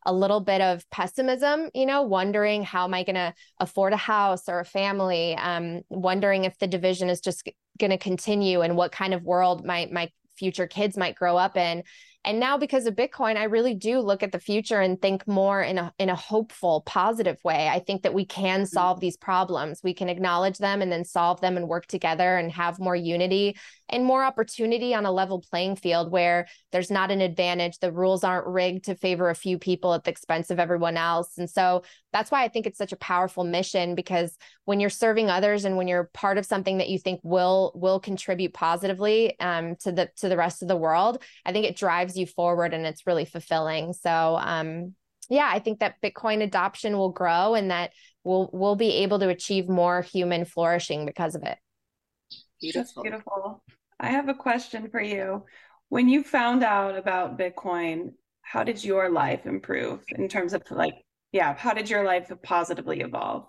a 0.08 0.13
little 0.13 0.39
bit 0.39 0.62
of 0.62 0.88
pessimism 0.91 1.69
you 1.73 1.86
know 1.86 2.03
wondering 2.03 2.63
how 2.63 2.84
am 2.84 2.93
i 2.93 3.03
going 3.03 3.15
to 3.15 3.34
afford 3.60 3.91
a 3.91 3.97
house 3.97 4.47
or 4.47 4.60
a 4.60 4.65
family 4.65 5.36
um 5.36 5.81
wondering 5.89 6.45
if 6.45 6.58
the 6.60 6.67
division 6.67 7.10
is 7.10 7.21
just 7.21 7.49
going 7.79 7.91
to 7.91 7.97
continue 7.97 8.62
and 8.62 8.77
what 8.77 8.91
kind 8.91 9.13
of 9.13 9.23
world 9.23 9.65
my 9.65 9.89
my 9.91 10.10
future 10.38 10.67
kids 10.67 10.97
might 10.97 11.15
grow 11.15 11.38
up 11.38 11.58
in 11.58 11.81
and 12.25 12.39
now 12.39 12.57
because 12.57 12.85
of 12.85 12.95
bitcoin 12.95 13.38
i 13.38 13.43
really 13.43 13.73
do 13.73 13.99
look 13.99 14.23
at 14.23 14.31
the 14.31 14.39
future 14.39 14.81
and 14.81 15.01
think 15.01 15.27
more 15.27 15.61
in 15.61 15.77
a 15.77 15.93
in 15.99 16.09
a 16.09 16.15
hopeful 16.15 16.81
positive 16.85 17.38
way. 17.43 17.67
I 17.67 17.79
think 17.79 18.03
that 18.03 18.13
we 18.13 18.25
can 18.25 18.61
mm-hmm. 18.61 18.65
solve 18.67 18.99
these 18.99 19.17
problems. 19.17 19.81
We 19.83 19.93
can 19.93 20.09
acknowledge 20.09 20.57
them 20.57 20.81
and 20.81 20.91
then 20.91 21.05
solve 21.05 21.41
them 21.41 21.57
and 21.57 21.67
work 21.67 21.85
together 21.85 22.38
and 22.38 22.51
have 22.51 22.79
more 22.79 22.95
unity 22.95 23.57
and 23.89 24.06
more 24.06 24.24
opportunity 24.24 24.93
on 24.93 25.06
a 25.06 25.12
level 25.12 25.43
playing 25.50 25.76
field 25.76 26.12
where 26.12 26.48
there's 26.71 26.91
not 26.91 27.12
an 27.12 27.21
advantage 27.21 27.80
the 27.80 27.91
rules 27.91 28.24
aren't 28.24 28.48
rigged 28.48 28.86
to 28.86 28.95
favor 28.95 29.30
a 29.30 29.36
few 29.36 29.58
people 29.58 29.93
at 29.93 30.04
the 30.04 30.12
expense 30.12 30.50
of 30.50 30.60
everyone 30.60 30.98
else 30.98 31.38
and 31.38 31.50
so 31.50 31.84
that's 32.13 32.32
why 32.32 32.43
i 32.43 32.48
think 32.48 32.65
it's 32.65 32.78
such 32.78 32.93
a 32.93 32.98
powerful 32.98 33.43
mission 33.43 33.95
because 33.95 34.38
when 34.65 34.80
you're 34.80 34.89
serving 34.89 35.30
others 35.30 35.65
and 35.65 35.78
when 35.78 35.88
you're 35.88 36.10
part 36.13 36.38
of 36.38 36.45
something 36.45 36.78
that 36.78 36.89
you 36.89 37.00
think 37.00 37.19
will 37.24 37.71
will 37.76 38.00
contribute 38.00 38.54
positively 38.54 39.39
um, 39.39 39.76
to 39.76 39.91
the 39.91 40.10
to 40.15 40.30
the 40.30 40.38
rest 40.38 40.62
of 40.62 40.67
the 40.67 40.76
world 40.76 41.21
i 41.45 41.52
think 41.52 41.65
it 41.65 41.76
drives 41.76 42.17
you 42.17 42.26
forward 42.26 42.74
and 42.74 42.86
it's 42.86 43.08
really 43.08 43.26
fulfilling. 43.26 43.93
So 43.93 44.38
um 44.39 44.95
yeah, 45.28 45.50
I 45.52 45.58
think 45.58 45.80
that 45.80 45.95
Bitcoin 46.04 46.43
adoption 46.43 46.98
will 46.98 47.10
grow 47.10 47.56
and 47.56 47.71
that 47.71 47.93
we'll 48.24 48.50
we'll 48.54 48.76
be 48.76 48.91
able 48.98 49.19
to 49.19 49.30
achieve 49.30 49.67
more 49.67 50.02
human 50.02 50.45
flourishing 50.45 51.06
because 51.06 51.34
of 51.36 51.43
it. 51.43 51.58
Beautiful. 52.62 53.04
That's 53.04 53.10
beautiful. 53.10 53.63
I 53.99 54.10
have 54.10 54.29
a 54.29 54.34
question 54.34 54.89
for 54.89 55.01
you. 55.01 55.45
When 55.89 56.10
you 56.10 56.23
found 56.23 56.63
out 56.63 56.97
about 56.97 57.38
Bitcoin, 57.38 58.13
how 58.41 58.63
did 58.63 58.84
your 58.84 59.10
life 59.10 59.45
improve 59.45 60.03
in 60.10 60.27
terms 60.27 60.53
of 60.53 60.62
like, 60.69 60.95
yeah, 61.31 61.55
how 61.55 61.73
did 61.73 61.89
your 61.89 62.05
life 62.05 62.31
positively 62.43 63.01
evolve? 63.01 63.45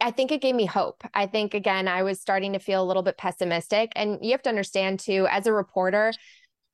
I 0.00 0.10
think 0.10 0.30
it 0.30 0.42
gave 0.42 0.54
me 0.54 0.66
hope. 0.66 1.04
I 1.14 1.26
think, 1.26 1.54
again, 1.54 1.88
I 1.88 2.02
was 2.02 2.20
starting 2.20 2.52
to 2.52 2.58
feel 2.58 2.82
a 2.82 2.84
little 2.84 3.02
bit 3.02 3.16
pessimistic. 3.16 3.92
And 3.96 4.18
you 4.20 4.32
have 4.32 4.42
to 4.42 4.50
understand, 4.50 5.00
too, 5.00 5.26
as 5.30 5.46
a 5.46 5.52
reporter, 5.52 6.12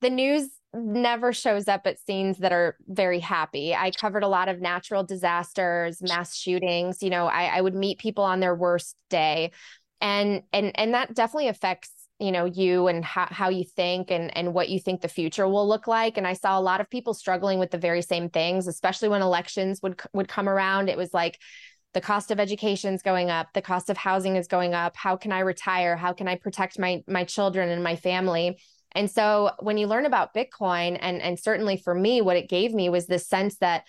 the 0.00 0.10
news 0.10 0.48
never 0.74 1.32
shows 1.32 1.68
up 1.68 1.86
at 1.86 2.00
scenes 2.00 2.38
that 2.38 2.52
are 2.52 2.76
very 2.88 3.20
happy. 3.20 3.74
I 3.74 3.92
covered 3.92 4.24
a 4.24 4.28
lot 4.28 4.48
of 4.48 4.60
natural 4.60 5.04
disasters, 5.04 6.02
mass 6.02 6.36
shootings. 6.36 7.02
You 7.02 7.10
know, 7.10 7.26
I, 7.26 7.44
I 7.44 7.60
would 7.60 7.74
meet 7.74 7.98
people 7.98 8.24
on 8.24 8.40
their 8.40 8.54
worst 8.54 8.96
day. 9.08 9.52
And 10.00 10.42
and 10.52 10.72
and 10.74 10.92
that 10.94 11.14
definitely 11.14 11.48
affects 11.48 11.90
you 12.18 12.32
know 12.32 12.44
you 12.44 12.86
and 12.86 13.04
how, 13.04 13.26
how 13.30 13.48
you 13.48 13.64
think 13.64 14.10
and 14.10 14.34
and 14.36 14.54
what 14.54 14.68
you 14.68 14.80
think 14.80 15.00
the 15.00 15.08
future 15.08 15.46
will 15.46 15.68
look 15.68 15.86
like. 15.86 16.16
And 16.16 16.26
i 16.26 16.32
saw 16.32 16.58
a 16.58 16.60
lot 16.60 16.80
of 16.80 16.90
people 16.90 17.14
struggling 17.14 17.58
with 17.58 17.70
the 17.70 17.78
very 17.78 18.02
same 18.02 18.28
things 18.30 18.66
especially 18.66 19.08
when 19.08 19.22
elections 19.22 19.80
would 19.82 20.00
would 20.12 20.28
come 20.28 20.48
around. 20.48 20.88
It 20.88 20.96
was 20.96 21.12
like 21.12 21.38
the 21.94 22.00
cost 22.00 22.30
of 22.30 22.40
education 22.40 22.94
is 22.94 23.02
going 23.02 23.30
up 23.30 23.48
the 23.54 23.62
cost 23.62 23.90
of 23.90 23.96
housing 23.96 24.36
is 24.36 24.46
going 24.48 24.74
up. 24.74 24.96
How 24.96 25.16
can 25.16 25.32
i 25.32 25.40
retire? 25.40 25.96
How 25.96 26.12
can 26.12 26.28
i 26.28 26.36
protect 26.36 26.78
my 26.78 27.02
my 27.06 27.24
children 27.24 27.68
and 27.68 27.82
my 27.82 27.96
family? 27.96 28.58
And 28.92 29.10
so 29.10 29.50
when 29.60 29.76
you 29.76 29.86
learn 29.88 30.06
about 30.06 30.32
Bitcoin, 30.34 30.96
and, 30.98 31.20
and 31.20 31.38
certainly 31.38 31.76
for 31.76 31.94
me, 31.94 32.22
what 32.22 32.38
it 32.38 32.48
gave 32.48 32.72
me 32.72 32.88
was 32.88 33.06
this 33.06 33.28
sense 33.28 33.58
that 33.58 33.84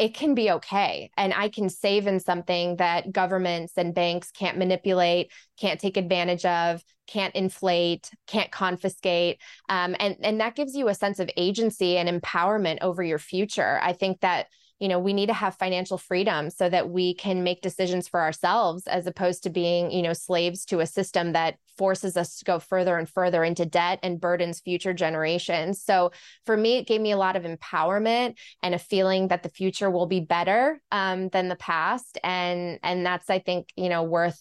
it 0.00 0.14
can 0.14 0.34
be 0.34 0.50
okay. 0.50 1.10
And 1.18 1.34
I 1.34 1.50
can 1.50 1.68
save 1.68 2.06
in 2.06 2.20
something 2.20 2.76
that 2.76 3.12
governments 3.12 3.74
and 3.76 3.94
banks 3.94 4.30
can't 4.30 4.56
manipulate, 4.56 5.30
can't 5.58 5.78
take 5.78 5.98
advantage 5.98 6.46
of, 6.46 6.82
can't 7.06 7.34
inflate, 7.34 8.10
can't 8.26 8.50
confiscate. 8.50 9.42
Um, 9.68 9.94
and, 10.00 10.16
and 10.22 10.40
that 10.40 10.54
gives 10.54 10.74
you 10.74 10.88
a 10.88 10.94
sense 10.94 11.20
of 11.20 11.28
agency 11.36 11.98
and 11.98 12.08
empowerment 12.08 12.78
over 12.80 13.02
your 13.02 13.18
future. 13.18 13.78
I 13.82 13.92
think 13.92 14.20
that 14.20 14.46
you 14.80 14.88
know 14.88 14.98
we 14.98 15.12
need 15.12 15.26
to 15.26 15.34
have 15.34 15.54
financial 15.54 15.98
freedom 15.98 16.50
so 16.50 16.68
that 16.68 16.90
we 16.90 17.14
can 17.14 17.44
make 17.44 17.60
decisions 17.60 18.08
for 18.08 18.20
ourselves 18.20 18.86
as 18.86 19.06
opposed 19.06 19.42
to 19.42 19.50
being 19.50 19.90
you 19.90 20.02
know 20.02 20.14
slaves 20.14 20.64
to 20.64 20.80
a 20.80 20.86
system 20.86 21.32
that 21.34 21.56
forces 21.78 22.16
us 22.16 22.38
to 22.38 22.44
go 22.44 22.58
further 22.58 22.98
and 22.98 23.08
further 23.08 23.44
into 23.44 23.64
debt 23.64 23.98
and 24.02 24.20
burdens 24.20 24.60
future 24.60 24.92
generations. 24.92 25.82
So 25.82 26.12
for 26.44 26.56
me 26.56 26.78
it 26.78 26.86
gave 26.86 27.00
me 27.00 27.12
a 27.12 27.16
lot 27.16 27.36
of 27.36 27.44
empowerment 27.44 28.36
and 28.62 28.74
a 28.74 28.78
feeling 28.78 29.28
that 29.28 29.42
the 29.42 29.48
future 29.48 29.90
will 29.90 30.06
be 30.06 30.20
better 30.20 30.80
um, 30.90 31.28
than 31.28 31.48
the 31.48 31.56
past. 31.56 32.18
And 32.24 32.80
and 32.82 33.06
that's 33.06 33.30
i 33.30 33.38
think 33.38 33.68
you 33.76 33.88
know 33.88 34.02
worth 34.02 34.40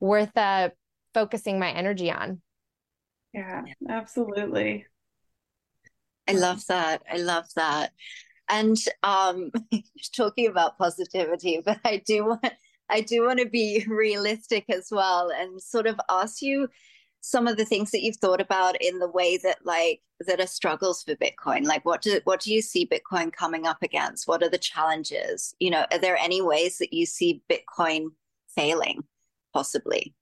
worth 0.00 0.36
uh 0.36 0.70
focusing 1.14 1.58
my 1.58 1.70
energy 1.70 2.10
on. 2.10 2.42
Yeah 3.32 3.62
absolutely. 3.88 4.86
I 6.28 6.32
love 6.32 6.66
that. 6.66 7.02
I 7.08 7.18
love 7.18 7.46
that 7.54 7.92
and 8.48 8.76
um, 9.02 9.50
talking 10.16 10.46
about 10.46 10.78
positivity, 10.78 11.62
but 11.64 11.78
I 11.84 12.02
do 12.06 12.26
want 12.26 12.52
I 12.88 13.00
do 13.00 13.24
want 13.26 13.40
to 13.40 13.46
be 13.46 13.84
realistic 13.88 14.64
as 14.68 14.88
well 14.90 15.30
and 15.36 15.60
sort 15.60 15.86
of 15.86 16.00
ask 16.08 16.40
you 16.42 16.68
some 17.20 17.48
of 17.48 17.56
the 17.56 17.64
things 17.64 17.90
that 17.90 18.02
you've 18.02 18.16
thought 18.16 18.40
about 18.40 18.80
in 18.80 19.00
the 19.00 19.08
way 19.08 19.36
that 19.38 19.58
like 19.64 20.00
that 20.26 20.40
are 20.40 20.46
struggles 20.46 21.02
for 21.02 21.16
Bitcoin. 21.16 21.64
Like 21.64 21.84
what 21.84 22.00
do 22.02 22.20
what 22.24 22.40
do 22.40 22.52
you 22.52 22.62
see 22.62 22.86
Bitcoin 22.86 23.32
coming 23.32 23.66
up 23.66 23.82
against? 23.82 24.28
What 24.28 24.42
are 24.42 24.48
the 24.48 24.58
challenges? 24.58 25.54
You 25.58 25.70
know, 25.70 25.86
are 25.90 25.98
there 25.98 26.16
any 26.16 26.40
ways 26.40 26.78
that 26.78 26.92
you 26.92 27.06
see 27.06 27.42
Bitcoin 27.50 28.08
failing 28.54 29.02
possibly? 29.52 30.14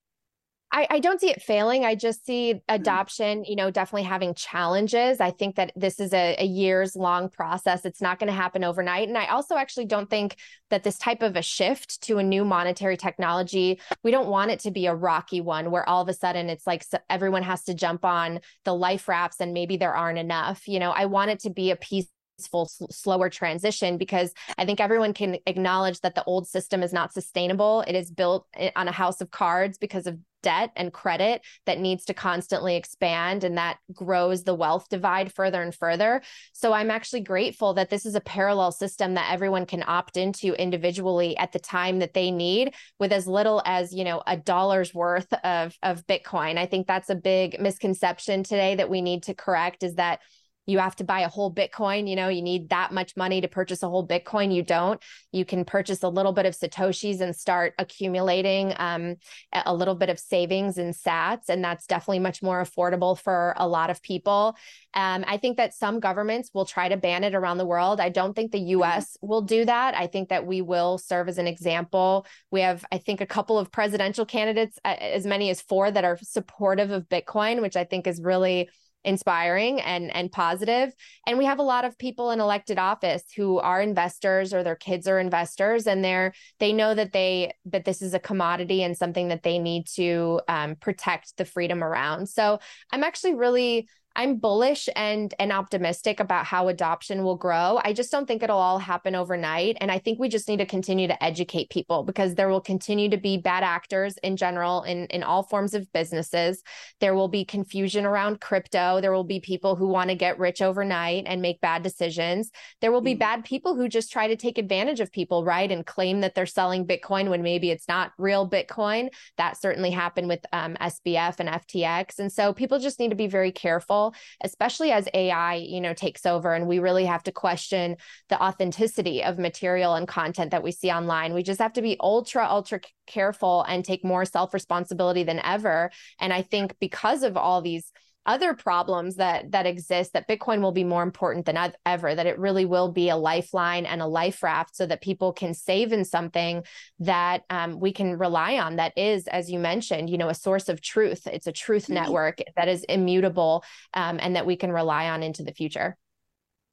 I, 0.74 0.88
I, 0.90 0.98
don't 0.98 1.20
see 1.20 1.30
it 1.30 1.40
failing. 1.40 1.84
I 1.84 1.94
just 1.94 2.26
see 2.26 2.54
mm-hmm. 2.54 2.74
adoption, 2.74 3.44
you 3.44 3.54
know, 3.54 3.70
definitely 3.70 4.02
having 4.02 4.34
challenges. 4.34 5.20
I 5.20 5.30
think 5.30 5.54
that 5.54 5.72
this 5.76 6.00
is 6.00 6.12
a, 6.12 6.34
a 6.36 6.44
years 6.44 6.96
long 6.96 7.28
process. 7.28 7.84
It's 7.84 8.02
not 8.02 8.18
going 8.18 8.26
to 8.26 8.34
happen 8.34 8.64
overnight. 8.64 9.06
And 9.06 9.16
I 9.16 9.26
also 9.26 9.56
actually 9.56 9.84
don't 9.84 10.10
think 10.10 10.36
that 10.70 10.82
this 10.82 10.98
type 10.98 11.22
of 11.22 11.36
a 11.36 11.42
shift 11.42 12.02
to 12.02 12.18
a 12.18 12.24
new 12.24 12.44
monetary 12.44 12.96
technology, 12.96 13.78
we 14.02 14.10
don't 14.10 14.28
want 14.28 14.50
it 14.50 14.58
to 14.60 14.72
be 14.72 14.86
a 14.86 14.94
rocky 14.94 15.40
one 15.40 15.70
where 15.70 15.88
all 15.88 16.02
of 16.02 16.08
a 16.08 16.14
sudden 16.14 16.50
it's 16.50 16.66
like 16.66 16.84
everyone 17.08 17.44
has 17.44 17.62
to 17.64 17.74
jump 17.74 18.04
on 18.04 18.40
the 18.64 18.74
life 18.74 19.06
rafts 19.06 19.40
and 19.40 19.54
maybe 19.54 19.76
there 19.76 19.94
aren't 19.94 20.18
enough. 20.18 20.66
You 20.66 20.80
know, 20.80 20.90
I 20.90 21.06
want 21.06 21.30
it 21.30 21.38
to 21.40 21.50
be 21.50 21.70
a 21.70 21.76
piece 21.76 22.08
peaceful, 22.36 22.70
slower 22.90 23.28
transition 23.28 23.98
because 23.98 24.32
I 24.58 24.64
think 24.64 24.80
everyone 24.80 25.14
can 25.14 25.38
acknowledge 25.46 26.00
that 26.00 26.14
the 26.14 26.24
old 26.24 26.46
system 26.46 26.82
is 26.82 26.92
not 26.92 27.12
sustainable. 27.12 27.84
It 27.86 27.94
is 27.94 28.10
built 28.10 28.46
eh, 28.54 28.70
on 28.76 28.88
a 28.88 28.92
house 28.92 29.20
of 29.20 29.30
cards 29.30 29.78
because 29.78 30.06
of 30.06 30.18
debt 30.42 30.70
and 30.76 30.92
credit 30.92 31.40
that 31.64 31.80
needs 31.80 32.04
to 32.04 32.12
constantly 32.12 32.76
expand 32.76 33.44
and 33.44 33.56
that 33.56 33.78
grows 33.94 34.44
the 34.44 34.54
wealth 34.54 34.86
divide 34.90 35.32
further 35.32 35.62
and 35.62 35.74
further. 35.74 36.20
So 36.52 36.74
I'm 36.74 36.90
actually 36.90 37.22
grateful 37.22 37.72
that 37.74 37.88
this 37.88 38.04
is 38.04 38.14
a 38.14 38.20
parallel 38.20 38.70
system 38.70 39.14
that 39.14 39.32
everyone 39.32 39.64
can 39.64 39.82
opt 39.86 40.18
into 40.18 40.52
individually 40.52 41.34
at 41.38 41.52
the 41.52 41.58
time 41.58 42.00
that 42.00 42.12
they 42.12 42.30
need 42.30 42.74
with 42.98 43.10
as 43.10 43.26
little 43.26 43.62
as, 43.64 43.94
you 43.94 44.04
know, 44.04 44.22
a 44.26 44.36
dollar's 44.36 44.92
worth 44.92 45.32
of 45.44 45.74
of 45.82 46.06
Bitcoin. 46.06 46.58
I 46.58 46.66
think 46.66 46.86
that's 46.86 47.08
a 47.08 47.14
big 47.14 47.58
misconception 47.58 48.42
today 48.42 48.74
that 48.74 48.90
we 48.90 49.00
need 49.00 49.22
to 49.22 49.34
correct 49.34 49.82
is 49.82 49.94
that 49.94 50.20
you 50.66 50.78
have 50.78 50.96
to 50.96 51.04
buy 51.04 51.20
a 51.20 51.28
whole 51.28 51.52
Bitcoin. 51.52 52.08
You 52.08 52.16
know, 52.16 52.28
you 52.28 52.42
need 52.42 52.70
that 52.70 52.92
much 52.92 53.16
money 53.16 53.40
to 53.40 53.48
purchase 53.48 53.82
a 53.82 53.88
whole 53.88 54.06
Bitcoin. 54.06 54.54
You 54.54 54.62
don't. 54.62 55.00
You 55.32 55.44
can 55.44 55.64
purchase 55.64 56.02
a 56.02 56.08
little 56.08 56.32
bit 56.32 56.46
of 56.46 56.54
Satoshis 56.54 57.20
and 57.20 57.34
start 57.34 57.74
accumulating 57.78 58.74
um, 58.78 59.16
a 59.52 59.74
little 59.74 59.94
bit 59.94 60.08
of 60.08 60.18
savings 60.18 60.78
in 60.78 60.92
sats. 60.92 61.48
And 61.48 61.62
that's 61.62 61.86
definitely 61.86 62.20
much 62.20 62.42
more 62.42 62.62
affordable 62.62 63.18
for 63.18 63.54
a 63.56 63.68
lot 63.68 63.90
of 63.90 64.02
people. 64.02 64.56
Um, 64.94 65.24
I 65.26 65.36
think 65.36 65.56
that 65.56 65.74
some 65.74 66.00
governments 66.00 66.50
will 66.54 66.64
try 66.64 66.88
to 66.88 66.96
ban 66.96 67.24
it 67.24 67.34
around 67.34 67.58
the 67.58 67.66
world. 67.66 68.00
I 68.00 68.08
don't 68.08 68.34
think 68.34 68.52
the 68.52 68.58
mm-hmm. 68.58 68.80
US 68.80 69.16
will 69.20 69.42
do 69.42 69.64
that. 69.64 69.94
I 69.94 70.06
think 70.06 70.28
that 70.28 70.46
we 70.46 70.62
will 70.62 70.98
serve 70.98 71.28
as 71.28 71.38
an 71.38 71.46
example. 71.46 72.26
We 72.50 72.60
have, 72.60 72.84
I 72.90 72.98
think, 72.98 73.20
a 73.20 73.26
couple 73.26 73.58
of 73.58 73.70
presidential 73.70 74.24
candidates, 74.24 74.78
as 74.84 75.26
many 75.26 75.50
as 75.50 75.60
four, 75.60 75.90
that 75.90 76.04
are 76.04 76.18
supportive 76.22 76.90
of 76.90 77.08
Bitcoin, 77.08 77.60
which 77.60 77.76
I 77.76 77.84
think 77.84 78.06
is 78.06 78.20
really 78.22 78.68
inspiring 79.04 79.80
and 79.80 80.14
and 80.14 80.30
positive. 80.32 80.92
And 81.26 81.38
we 81.38 81.44
have 81.44 81.58
a 81.58 81.62
lot 81.62 81.84
of 81.84 81.98
people 81.98 82.30
in 82.30 82.40
elected 82.40 82.78
office 82.78 83.24
who 83.36 83.58
are 83.58 83.80
investors 83.80 84.52
or 84.52 84.62
their 84.62 84.76
kids 84.76 85.06
are 85.06 85.18
investors 85.18 85.86
and 85.86 86.04
they're 86.04 86.32
they 86.58 86.72
know 86.72 86.94
that 86.94 87.12
they 87.12 87.54
that 87.66 87.84
this 87.84 88.02
is 88.02 88.14
a 88.14 88.18
commodity 88.18 88.82
and 88.82 88.96
something 88.96 89.28
that 89.28 89.42
they 89.42 89.58
need 89.58 89.86
to 89.94 90.40
um, 90.48 90.76
protect 90.76 91.36
the 91.36 91.44
freedom 91.44 91.82
around. 91.82 92.28
So 92.28 92.58
i'm 92.92 93.04
actually 93.04 93.34
really 93.34 93.88
I'm 94.16 94.36
bullish 94.36 94.88
and 94.94 95.34
and 95.38 95.50
optimistic 95.50 96.20
about 96.20 96.46
how 96.46 96.68
adoption 96.68 97.24
will 97.24 97.36
grow. 97.36 97.80
I 97.82 97.92
just 97.92 98.12
don't 98.12 98.26
think 98.26 98.42
it'll 98.42 98.58
all 98.58 98.78
happen 98.78 99.14
overnight 99.14 99.76
and 99.80 99.90
I 99.90 99.98
think 99.98 100.18
we 100.18 100.28
just 100.28 100.48
need 100.48 100.58
to 100.58 100.66
continue 100.66 101.08
to 101.08 101.24
educate 101.24 101.70
people 101.70 102.04
because 102.04 102.34
there 102.34 102.48
will 102.48 102.60
continue 102.60 103.08
to 103.10 103.16
be 103.16 103.36
bad 103.38 103.64
actors 103.64 104.16
in 104.22 104.36
general 104.36 104.82
in 104.82 105.06
in 105.06 105.22
all 105.22 105.42
forms 105.42 105.74
of 105.74 105.92
businesses. 105.92 106.62
There 107.00 107.14
will 107.14 107.28
be 107.28 107.44
confusion 107.44 108.04
around 108.04 108.40
crypto. 108.40 109.00
There 109.00 109.12
will 109.12 109.24
be 109.24 109.40
people 109.40 109.74
who 109.74 109.88
want 109.88 110.10
to 110.10 110.16
get 110.16 110.38
rich 110.38 110.62
overnight 110.62 111.24
and 111.26 111.42
make 111.42 111.60
bad 111.60 111.82
decisions. 111.82 112.50
There 112.80 112.92
will 112.92 113.00
be 113.00 113.16
mm. 113.16 113.20
bad 113.20 113.44
people 113.44 113.74
who 113.74 113.88
just 113.88 114.12
try 114.12 114.28
to 114.28 114.36
take 114.36 114.58
advantage 114.58 115.00
of 115.00 115.10
people, 115.10 115.44
right? 115.44 115.70
And 115.70 115.84
claim 115.84 116.20
that 116.20 116.34
they're 116.34 116.46
selling 116.46 116.86
Bitcoin 116.86 117.30
when 117.30 117.42
maybe 117.42 117.70
it's 117.70 117.88
not 117.88 118.12
real 118.18 118.48
Bitcoin. 118.48 119.08
That 119.38 119.56
certainly 119.56 119.90
happened 119.90 120.28
with 120.28 120.44
um, 120.52 120.76
SBF 120.80 121.40
and 121.40 121.48
FTX. 121.48 122.18
And 122.18 122.30
so 122.30 122.52
people 122.52 122.78
just 122.78 123.00
need 123.00 123.10
to 123.10 123.16
be 123.16 123.26
very 123.26 123.50
careful 123.50 124.03
especially 124.42 124.92
as 124.92 125.08
AI, 125.14 125.54
you 125.54 125.80
know, 125.80 125.94
takes 125.94 126.26
over 126.26 126.52
and 126.52 126.66
we 126.66 126.78
really 126.78 127.04
have 127.04 127.22
to 127.24 127.32
question 127.32 127.96
the 128.28 128.42
authenticity 128.42 129.22
of 129.22 129.38
material 129.38 129.94
and 129.94 130.08
content 130.08 130.50
that 130.50 130.62
we 130.62 130.72
see 130.72 130.90
online. 130.90 131.32
We 131.34 131.42
just 131.42 131.60
have 131.60 131.72
to 131.74 131.82
be 131.82 131.96
ultra, 132.00 132.46
ultra 132.46 132.80
careful 133.06 133.64
and 133.68 133.84
take 133.84 134.04
more 134.04 134.24
self 134.24 134.52
responsibility 134.52 135.22
than 135.22 135.40
ever. 135.40 135.90
And 136.20 136.32
I 136.32 136.42
think 136.42 136.76
because 136.80 137.22
of 137.22 137.36
all 137.36 137.62
these 137.62 137.92
other 138.26 138.54
problems 138.54 139.16
that 139.16 139.50
that 139.50 139.66
exist 139.66 140.12
that 140.12 140.28
bitcoin 140.28 140.60
will 140.60 140.72
be 140.72 140.84
more 140.84 141.02
important 141.02 141.44
than 141.46 141.72
ever 141.84 142.14
that 142.14 142.26
it 142.26 142.38
really 142.38 142.64
will 142.64 142.90
be 142.90 143.08
a 143.08 143.16
lifeline 143.16 143.84
and 143.86 144.00
a 144.00 144.06
life 144.06 144.42
raft 144.42 144.74
so 144.74 144.86
that 144.86 145.02
people 145.02 145.32
can 145.32 145.52
save 145.52 145.92
in 145.92 146.04
something 146.04 146.62
that 146.98 147.42
um, 147.50 147.78
we 147.78 147.92
can 147.92 148.18
rely 148.18 148.58
on 148.58 148.76
that 148.76 148.96
is 148.96 149.26
as 149.26 149.50
you 149.50 149.58
mentioned 149.58 150.08
you 150.08 150.18
know 150.18 150.28
a 150.28 150.34
source 150.34 150.68
of 150.68 150.80
truth. 150.80 151.26
It's 151.26 151.46
a 151.46 151.52
truth 151.52 151.84
mm-hmm. 151.84 151.94
network 151.94 152.38
that 152.56 152.68
is 152.68 152.84
immutable 152.84 153.64
um, 153.94 154.18
and 154.20 154.36
that 154.36 154.46
we 154.46 154.56
can 154.56 154.70
rely 154.70 155.08
on 155.08 155.22
into 155.22 155.42
the 155.42 155.52
future. 155.52 155.96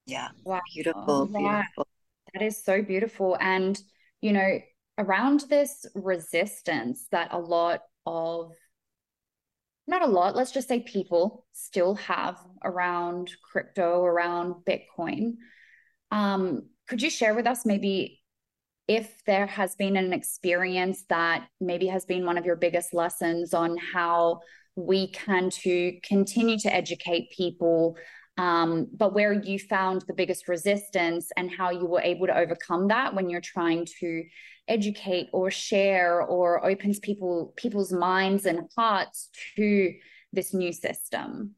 Yeah. 0.05 0.29
Wow. 0.43 0.61
beautiful 0.73 1.27
beautiful. 1.27 1.87
That 2.33 2.43
is 2.43 2.63
so 2.63 2.81
beautiful. 2.81 3.37
And 3.39 3.79
you 4.21 4.33
know 4.33 4.59
around 4.97 5.45
this 5.49 5.85
resistance 5.95 7.07
that 7.11 7.29
a 7.31 7.39
lot 7.39 7.81
of 8.05 8.51
not 9.91 10.01
a 10.01 10.08
lot, 10.08 10.36
let's 10.36 10.51
just 10.51 10.67
say 10.67 10.80
people 10.80 11.45
still 11.54 11.95
have 11.95 12.39
around 12.63 13.32
crypto, 13.43 14.04
around 14.04 14.56
Bitcoin. 14.65 15.34
Um, 16.10 16.69
could 16.88 17.01
you 17.01 17.10
share 17.10 17.36
with 17.36 17.45
us 17.45 17.65
maybe 17.65 18.21
if 18.88 19.23
there 19.25 19.45
has 19.45 19.75
been 19.75 19.97
an 19.97 20.13
experience 20.13 21.04
that 21.10 21.47
maybe 21.60 21.88
has 21.88 22.06
been 22.06 22.25
one 22.25 22.38
of 22.38 22.45
your 22.45 22.56
biggest 22.56 22.93
lessons 22.93 23.54
on 23.54 23.77
how 23.93 24.39
we 24.75 25.12
can 25.12 25.49
to 25.49 25.99
continue 26.04 26.58
to 26.60 26.73
educate 26.73 27.32
people 27.32 27.97
um, 28.41 28.88
but 28.91 29.13
where 29.13 29.34
you 29.34 29.60
found 29.60 30.01
the 30.08 30.15
biggest 30.15 30.47
resistance 30.47 31.32
and 31.38 31.51
how 31.51 31.69
you 31.69 31.86
were 31.86 32.01
able 32.01 32.25
to 32.25 32.36
overcome 32.36 32.88
that 32.88 33.13
when 33.13 33.30
you're 33.30 33.39
trying 33.39 33.86
to 33.99 34.23
educate 34.67 35.27
or 35.32 35.51
share 35.51 36.23
or 36.23 36.65
opens 36.65 36.97
people 36.97 37.54
people's 37.56 37.93
minds 37.93 38.47
and 38.47 38.67
hearts 38.75 39.30
to 39.56 39.93
this 40.34 40.56
new 40.56 40.73
system 40.73 41.51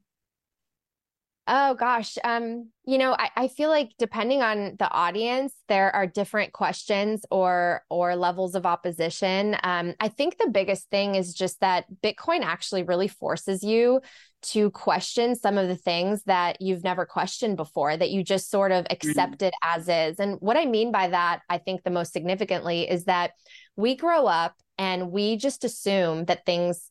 Oh 1.46 1.74
gosh. 1.74 2.18
Um, 2.24 2.70
you 2.86 2.98
know, 2.98 3.14
I, 3.20 3.30
I 3.36 3.48
feel 3.50 3.70
like 3.70 3.92
depending 4.00 4.42
on 4.42 4.78
the 4.80 4.90
audience, 4.90 5.54
there 5.68 5.94
are 5.94 6.08
different 6.08 6.54
questions 6.54 7.26
or 7.30 7.84
or 7.90 8.16
levels 8.16 8.56
of 8.56 8.66
opposition. 8.66 9.58
Um, 9.62 9.94
I 10.00 10.08
think 10.08 10.38
the 10.38 10.50
biggest 10.50 10.90
thing 10.90 11.16
is 11.16 11.34
just 11.34 11.60
that 11.60 11.86
Bitcoin 12.02 12.44
actually 12.44 12.84
really 12.84 13.10
forces 13.10 13.62
you 13.62 14.00
to 14.44 14.70
question 14.72 15.36
some 15.36 15.58
of 15.58 15.68
the 15.68 15.76
things 15.76 16.24
that 16.24 16.62
you've 16.62 16.84
never 16.84 17.06
questioned 17.06 17.58
before, 17.58 17.96
that 17.96 18.12
you 18.12 18.24
just 18.24 18.50
sort 18.50 18.72
of 18.72 18.86
accepted 18.90 19.54
mm-hmm. 19.64 19.80
as 19.80 19.90
is. 19.90 20.20
And 20.20 20.38
what 20.40 20.56
I 20.56 20.66
mean 20.66 20.94
by 20.94 21.10
that, 21.10 21.42
I 21.50 21.58
think 21.58 21.84
the 21.84 21.90
most 21.90 22.14
significantly 22.14 22.90
is 22.90 23.06
that 23.06 23.32
we 23.76 23.96
grow 23.96 24.28
up 24.28 24.56
and 24.78 25.12
we 25.12 25.36
just 25.36 25.66
assume 25.66 26.26
that 26.26 26.46
things 26.46 26.90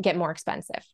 get 0.00 0.16
more 0.16 0.32
expensive 0.32 0.84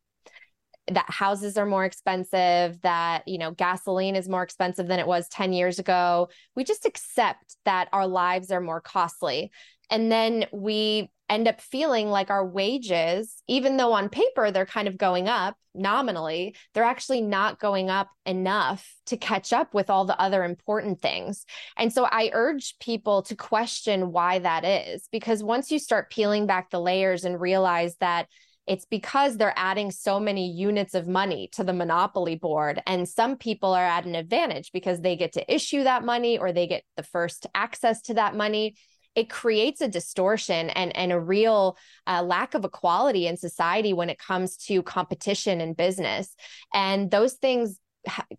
that 0.90 1.10
houses 1.10 1.56
are 1.56 1.66
more 1.66 1.84
expensive, 1.84 2.80
that, 2.82 3.26
you 3.26 3.38
know, 3.38 3.50
gasoline 3.52 4.16
is 4.16 4.28
more 4.28 4.42
expensive 4.42 4.86
than 4.86 4.98
it 4.98 5.06
was 5.06 5.28
10 5.28 5.52
years 5.52 5.78
ago. 5.78 6.28
We 6.56 6.64
just 6.64 6.86
accept 6.86 7.56
that 7.64 7.88
our 7.92 8.06
lives 8.06 8.50
are 8.50 8.60
more 8.60 8.80
costly. 8.80 9.50
And 9.90 10.12
then 10.12 10.46
we 10.52 11.10
end 11.30 11.48
up 11.48 11.60
feeling 11.60 12.08
like 12.08 12.30
our 12.30 12.46
wages, 12.46 13.42
even 13.48 13.76
though 13.76 13.92
on 13.92 14.08
paper 14.08 14.50
they're 14.50 14.66
kind 14.66 14.88
of 14.88 14.96
going 14.96 15.28
up 15.28 15.56
nominally, 15.74 16.54
they're 16.72 16.84
actually 16.84 17.20
not 17.20 17.60
going 17.60 17.90
up 17.90 18.08
enough 18.24 18.86
to 19.06 19.16
catch 19.16 19.52
up 19.52 19.74
with 19.74 19.90
all 19.90 20.04
the 20.04 20.18
other 20.20 20.42
important 20.42 21.00
things. 21.00 21.44
And 21.76 21.92
so 21.92 22.04
I 22.04 22.30
urge 22.32 22.78
people 22.80 23.22
to 23.22 23.36
question 23.36 24.10
why 24.10 24.38
that 24.38 24.64
is, 24.64 25.08
because 25.12 25.42
once 25.42 25.70
you 25.70 25.78
start 25.78 26.10
peeling 26.10 26.46
back 26.46 26.70
the 26.70 26.80
layers 26.80 27.24
and 27.24 27.40
realize 27.40 27.94
that 28.00 28.26
it's 28.68 28.84
because 28.84 29.36
they're 29.36 29.54
adding 29.56 29.90
so 29.90 30.20
many 30.20 30.50
units 30.50 30.94
of 30.94 31.08
money 31.08 31.48
to 31.52 31.64
the 31.64 31.72
monopoly 31.72 32.36
board. 32.36 32.82
And 32.86 33.08
some 33.08 33.36
people 33.36 33.72
are 33.72 33.84
at 33.84 34.04
an 34.04 34.14
advantage 34.14 34.72
because 34.72 35.00
they 35.00 35.16
get 35.16 35.32
to 35.32 35.52
issue 35.54 35.84
that 35.84 36.04
money 36.04 36.38
or 36.38 36.52
they 36.52 36.66
get 36.66 36.84
the 36.96 37.02
first 37.02 37.46
access 37.54 38.02
to 38.02 38.14
that 38.14 38.36
money. 38.36 38.76
It 39.14 39.30
creates 39.30 39.80
a 39.80 39.88
distortion 39.88 40.68
and, 40.70 40.94
and 40.94 41.12
a 41.12 41.18
real 41.18 41.78
uh, 42.06 42.22
lack 42.22 42.52
of 42.52 42.64
equality 42.64 43.26
in 43.26 43.38
society 43.38 43.94
when 43.94 44.10
it 44.10 44.18
comes 44.18 44.58
to 44.66 44.82
competition 44.82 45.62
and 45.62 45.74
business. 45.74 46.34
And 46.72 47.10
those 47.10 47.32
things 47.34 47.80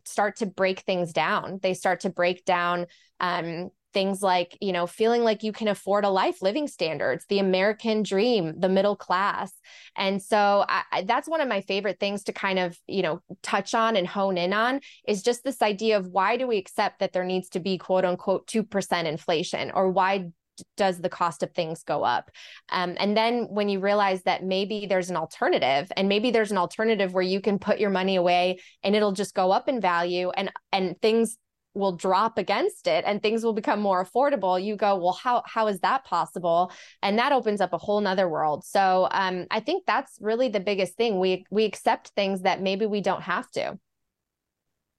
start 0.05 0.37
to 0.37 0.45
break 0.45 0.81
things 0.81 1.11
down. 1.11 1.59
They 1.61 1.73
start 1.73 2.01
to 2.01 2.09
break 2.09 2.45
down 2.45 2.85
um, 3.19 3.71
things 3.93 4.21
like 4.21 4.57
you 4.61 4.71
know 4.71 4.87
feeling 4.87 5.23
like 5.23 5.43
you 5.43 5.51
can 5.51 5.67
afford 5.67 6.05
a 6.05 6.09
life 6.09 6.41
living 6.41 6.67
standards 6.67 7.25
the 7.29 7.39
american 7.39 8.03
dream 8.03 8.59
the 8.59 8.69
middle 8.69 8.95
class. 8.95 9.51
And 9.95 10.21
so 10.21 10.65
I, 10.67 11.03
that's 11.05 11.27
one 11.27 11.41
of 11.41 11.47
my 11.47 11.61
favorite 11.61 11.99
things 11.99 12.23
to 12.25 12.33
kind 12.33 12.59
of 12.59 12.77
you 12.87 13.01
know 13.01 13.21
touch 13.41 13.73
on 13.73 13.95
and 13.95 14.07
hone 14.07 14.37
in 14.37 14.53
on 14.53 14.81
is 15.07 15.23
just 15.23 15.43
this 15.43 15.61
idea 15.61 15.97
of 15.97 16.07
why 16.07 16.37
do 16.37 16.47
we 16.47 16.57
accept 16.57 16.99
that 16.99 17.13
there 17.13 17.25
needs 17.25 17.49
to 17.49 17.59
be 17.59 17.77
quote 17.77 18.05
unquote 18.05 18.47
2% 18.47 19.05
inflation 19.05 19.71
or 19.71 19.89
why 19.89 20.31
does 20.75 20.99
the 20.99 21.09
cost 21.09 21.41
of 21.41 21.53
things 21.53 21.83
go 21.83 22.03
up? 22.03 22.29
Um, 22.69 22.95
and 22.99 23.15
then 23.15 23.43
when 23.49 23.69
you 23.69 23.79
realize 23.79 24.23
that 24.23 24.43
maybe 24.43 24.87
there's 24.87 25.09
an 25.09 25.15
alternative 25.15 25.89
and 25.95 26.09
maybe 26.09 26.31
there's 26.31 26.51
an 26.51 26.57
alternative 26.57 27.13
where 27.13 27.23
you 27.23 27.39
can 27.39 27.59
put 27.59 27.79
your 27.79 27.89
money 27.89 28.17
away 28.17 28.59
and 28.83 28.93
it'll 28.93 29.13
just 29.13 29.33
go 29.33 29.51
up 29.51 29.69
in 29.69 29.79
value 29.79 30.31
and 30.31 30.51
and 30.73 30.99
things 31.01 31.37
will 31.79 31.93
drop 31.93 32.37
against 32.37 32.87
it 32.87 33.03
and 33.07 33.21
things 33.21 33.43
will 33.43 33.53
become 33.53 33.79
more 33.79 34.03
affordable 34.03 34.61
you 34.63 34.75
go 34.75 34.95
well 34.95 35.13
how 35.13 35.41
how 35.45 35.67
is 35.67 35.79
that 35.79 36.03
possible? 36.05 36.71
And 37.01 37.17
that 37.17 37.31
opens 37.31 37.61
up 37.61 37.73
a 37.73 37.77
whole 37.77 38.01
nother 38.01 38.27
world. 38.29 38.63
So 38.63 39.07
um, 39.11 39.47
i 39.51 39.59
think 39.59 39.85
that's 39.85 40.17
really 40.21 40.49
the 40.49 40.59
biggest 40.59 40.95
thing. 40.95 41.19
We 41.19 41.45
we 41.49 41.65
accept 41.65 42.09
things 42.09 42.41
that 42.41 42.61
maybe 42.61 42.85
we 42.85 43.01
don't 43.01 43.23
have 43.23 43.49
to. 43.51 43.79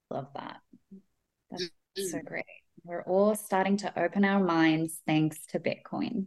Love 0.09 0.27
that. 0.35 0.57
That's 1.51 1.69
so 1.95 2.17
mm. 2.17 2.25
great. 2.25 2.45
We're 2.83 3.03
all 3.03 3.35
starting 3.35 3.77
to 3.77 4.03
open 4.03 4.25
our 4.25 4.43
minds 4.43 4.99
thanks 5.05 5.45
to 5.47 5.59
bitcoin. 5.59 6.25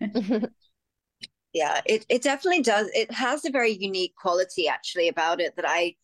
Yeah 1.52 1.82
it, 1.84 2.06
it 2.08 2.22
definitely 2.22 2.62
does 2.62 2.88
it 2.94 3.12
has 3.12 3.44
a 3.44 3.50
very 3.50 3.72
unique 3.72 4.14
quality 4.16 4.68
actually 4.68 5.08
about 5.08 5.40
it 5.40 5.54
that 5.56 5.66
i 5.68 5.94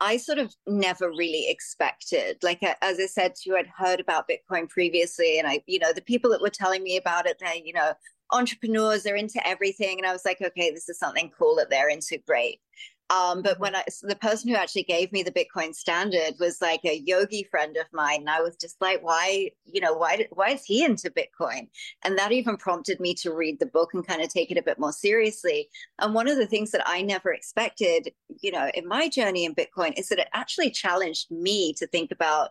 I 0.00 0.18
sort 0.18 0.38
of 0.38 0.54
never 0.66 1.08
really 1.08 1.48
expected. 1.48 2.36
Like 2.42 2.62
as 2.62 2.98
I 3.00 3.06
said 3.06 3.34
to 3.36 3.50
you, 3.50 3.56
I'd 3.56 3.70
heard 3.74 4.00
about 4.00 4.28
Bitcoin 4.28 4.68
previously, 4.68 5.38
and 5.38 5.48
I, 5.48 5.62
you 5.66 5.78
know, 5.78 5.92
the 5.92 6.02
people 6.02 6.30
that 6.30 6.42
were 6.42 6.50
telling 6.50 6.82
me 6.82 6.96
about 6.96 7.26
it, 7.26 7.38
they're, 7.40 7.54
you 7.54 7.72
know, 7.72 7.92
entrepreneurs, 8.32 9.02
they're 9.02 9.16
into 9.16 9.46
everything, 9.46 9.98
and 9.98 10.06
I 10.06 10.12
was 10.12 10.24
like, 10.24 10.42
okay, 10.42 10.70
this 10.70 10.88
is 10.88 10.98
something 10.98 11.30
cool 11.38 11.56
that 11.56 11.70
they're 11.70 11.88
into. 11.88 12.18
Great. 12.26 12.60
Um, 13.08 13.42
but 13.42 13.60
when 13.60 13.76
I, 13.76 13.84
so 13.88 14.08
the 14.08 14.16
person 14.16 14.50
who 14.50 14.56
actually 14.56 14.82
gave 14.82 15.12
me 15.12 15.22
the 15.22 15.30
Bitcoin 15.30 15.74
standard 15.74 16.34
was 16.40 16.60
like 16.60 16.80
a 16.84 17.02
yogi 17.04 17.46
friend 17.50 17.76
of 17.76 17.86
mine. 17.92 18.20
And 18.20 18.30
I 18.30 18.40
was 18.40 18.56
just 18.56 18.80
like, 18.80 19.02
why, 19.02 19.50
you 19.64 19.80
know, 19.80 19.94
why, 19.94 20.26
why 20.30 20.50
is 20.50 20.64
he 20.64 20.84
into 20.84 21.10
Bitcoin? 21.10 21.68
And 22.04 22.18
that 22.18 22.32
even 22.32 22.56
prompted 22.56 22.98
me 22.98 23.14
to 23.14 23.32
read 23.32 23.60
the 23.60 23.66
book 23.66 23.94
and 23.94 24.06
kind 24.06 24.22
of 24.22 24.28
take 24.28 24.50
it 24.50 24.58
a 24.58 24.62
bit 24.62 24.80
more 24.80 24.92
seriously. 24.92 25.68
And 26.00 26.14
one 26.14 26.28
of 26.28 26.36
the 26.36 26.46
things 26.46 26.72
that 26.72 26.82
I 26.84 27.02
never 27.02 27.32
expected, 27.32 28.12
you 28.40 28.50
know, 28.50 28.70
in 28.74 28.88
my 28.88 29.08
journey 29.08 29.44
in 29.44 29.54
Bitcoin 29.54 29.96
is 29.96 30.08
that 30.08 30.18
it 30.18 30.28
actually 30.32 30.70
challenged 30.70 31.30
me 31.30 31.74
to 31.74 31.86
think 31.86 32.10
about 32.10 32.50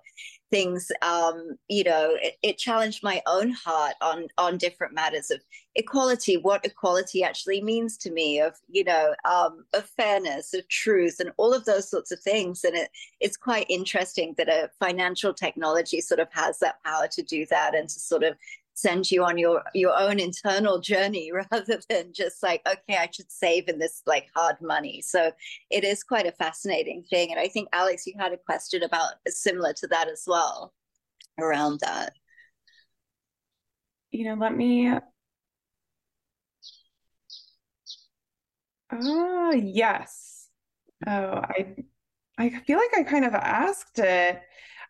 things 0.51 0.91
um, 1.01 1.57
you 1.67 1.83
know 1.83 2.15
it, 2.21 2.35
it, 2.43 2.57
challenged 2.57 3.03
my 3.03 3.21
own 3.27 3.51
heart 3.51 3.95
on 4.01 4.27
on 4.37 4.57
different 4.57 4.93
matters 4.93 5.31
of 5.31 5.39
equality 5.75 6.37
what 6.37 6.65
equality 6.65 7.23
actually 7.23 7.61
means 7.61 7.97
to 7.97 8.11
me 8.11 8.39
of 8.39 8.53
you 8.69 8.83
know 8.83 9.13
um, 9.29 9.65
of 9.73 9.89
fairness 9.97 10.53
of 10.53 10.67
truth 10.69 11.19
and 11.19 11.31
all 11.37 11.53
of 11.53 11.65
those 11.65 11.89
sorts 11.89 12.11
of 12.11 12.19
things. 12.19 12.63
And 12.63 12.75
it 12.75 12.89
it's 13.19 13.37
quite 13.37 13.65
interesting 13.69 14.33
that 14.37 14.49
a 14.49 14.69
financial 14.79 15.33
technology 15.33 16.01
sort 16.01 16.19
of 16.19 16.27
has 16.31 16.59
that 16.59 16.83
power 16.83 17.07
to 17.11 17.23
do 17.23 17.45
that 17.49 17.75
and 17.75 17.89
to 17.89 17.99
sort 17.99 18.23
of 18.23 18.35
send 18.75 19.09
you 19.09 19.23
on 19.23 19.37
your 19.37 19.63
your 19.73 19.97
own 19.97 20.19
internal 20.19 20.79
journey 20.79 21.31
rather 21.51 21.79
than 21.89 22.11
just 22.13 22.43
like 22.43 22.61
okay 22.67 22.97
i 22.97 23.09
should 23.11 23.31
save 23.31 23.67
in 23.67 23.79
this 23.79 24.03
like 24.05 24.27
hard 24.35 24.57
money. 24.61 25.01
So 25.01 25.31
it 25.71 25.83
is 25.83 26.03
quite 26.03 26.27
a 26.27 26.31
fascinating 26.33 27.03
thing. 27.09 27.31
And 27.31 27.39
i 27.39 27.47
think 27.47 27.69
alex 27.73 28.05
you 28.05 28.13
had 28.19 28.33
a 28.33 28.37
question 28.37 28.83
about 28.83 29.13
uh, 29.27 29.31
similar 29.31 29.73
to 29.73 29.87
that 29.87 30.09
as 30.09 30.23
well 30.27 30.73
around 31.39 31.79
that. 31.81 32.13
You 34.11 34.25
know 34.25 34.35
let 34.35 34.55
me 34.55 34.91
oh 38.91 39.51
yes. 39.51 40.49
Oh 41.07 41.11
i 41.11 41.75
i 42.37 42.49
feel 42.49 42.77
like 42.77 42.97
i 42.97 43.03
kind 43.03 43.25
of 43.25 43.33
asked 43.33 43.99
it. 43.99 44.41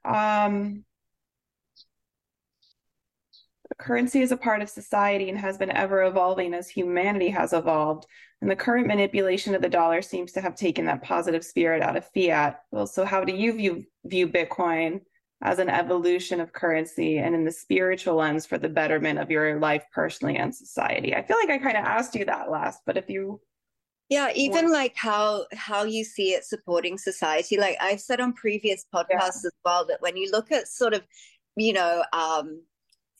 Um 0.04 0.86
currency 3.78 4.22
is 4.22 4.32
a 4.32 4.38
part 4.38 4.62
of 4.62 4.70
society 4.70 5.30
and 5.30 5.38
has 5.38 5.58
been 5.58 5.72
ever 5.72 6.04
evolving 6.04 6.54
as 6.54 6.70
humanity 6.70 7.30
has 7.30 7.54
evolved. 7.54 8.06
And 8.42 8.50
the 8.50 8.56
current 8.56 8.88
manipulation 8.88 9.56
of 9.56 9.62
the 9.62 9.70
dollar 9.70 10.02
seems 10.02 10.32
to 10.34 10.42
have 10.42 10.56
taken 10.56 10.86
that 10.86 11.04
positive 11.04 11.44
spirit 11.44 11.82
out 11.82 11.98
of 11.98 12.10
fiat. 12.14 12.62
Well, 12.72 12.88
so 12.88 13.06
how 13.06 13.24
do 13.24 13.34
you 13.34 13.54
view 13.54 13.84
view 14.06 14.28
Bitcoin 14.28 15.02
as 15.42 15.60
an 15.60 15.70
evolution 15.70 16.40
of 16.40 16.54
currency 16.54 17.18
and 17.18 17.36
in 17.36 17.44
the 17.44 17.52
spiritual 17.52 18.16
lens 18.16 18.46
for 18.46 18.58
the 18.58 18.70
betterment 18.70 19.20
of 19.20 19.32
your 19.32 19.60
life 19.60 19.84
personally 19.94 20.38
and 20.38 20.54
society? 20.54 21.16
I 21.16 21.24
feel 21.24 21.38
like 21.38 21.50
I 21.50 21.58
kind 21.58 21.78
of 21.78 21.86
asked 21.86 22.16
you 22.16 22.26
that 22.26 22.52
last, 22.52 22.82
but 22.86 22.98
if 22.98 23.10
you 23.10 23.42
yeah 24.10 24.32
even 24.36 24.72
like 24.72 24.94
how 24.96 25.46
how 25.54 25.84
you 25.84 26.04
see 26.04 26.34
it 26.34 26.46
supporting 26.46 26.96
society 26.96 27.58
like 27.58 27.76
i've 27.82 28.00
said 28.00 28.20
on 28.20 28.34
previous 28.34 28.86
podcasts 28.94 29.42
yeah. 29.42 29.48
as 29.48 29.52
well 29.64 29.84
that 29.84 30.00
when 30.00 30.16
you 30.16 30.30
look 30.32 30.52
at 30.52 30.68
sort 30.68 30.94
of 30.94 31.02
you 31.56 31.74
know 31.74 32.04
um 32.14 32.62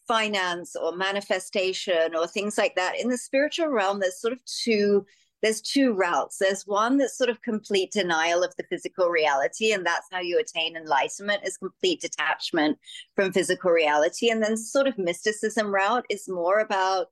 finance 0.08 0.76
or 0.76 0.96
manifestation 0.96 2.16
or 2.16 2.28
things 2.28 2.58
like 2.58 2.76
that 2.76 3.00
in 3.00 3.10
the 3.10 3.18
spiritual 3.18 3.68
realm 3.68 4.00
there's 4.00 4.20
sort 4.20 4.34
of 4.34 4.40
two 4.46 5.06
there's 5.46 5.62
two 5.62 5.94
routes. 5.94 6.40
There's 6.40 6.66
one 6.66 6.98
that's 6.98 7.16
sort 7.16 7.30
of 7.30 7.44
complete 7.44 7.92
denial 7.92 8.44
of 8.44 8.56
the 8.56 8.64
physical 8.68 9.10
reality 9.10 9.72
and 9.74 9.86
that's 9.86 10.08
how 10.12 10.20
you 10.20 10.40
attain 10.40 10.76
enlightenment 10.76 11.44
is 11.46 11.58
complete 11.58 12.02
detachment 12.02 12.80
from 13.16 13.32
physical 13.32 13.70
reality. 13.70 14.32
And 14.32 14.42
then 14.42 14.58
sort 14.58 14.88
of 14.88 14.98
mysticism 14.98 15.68
route 15.68 16.06
is 16.10 16.28
more 16.28 16.60
about 16.60 17.08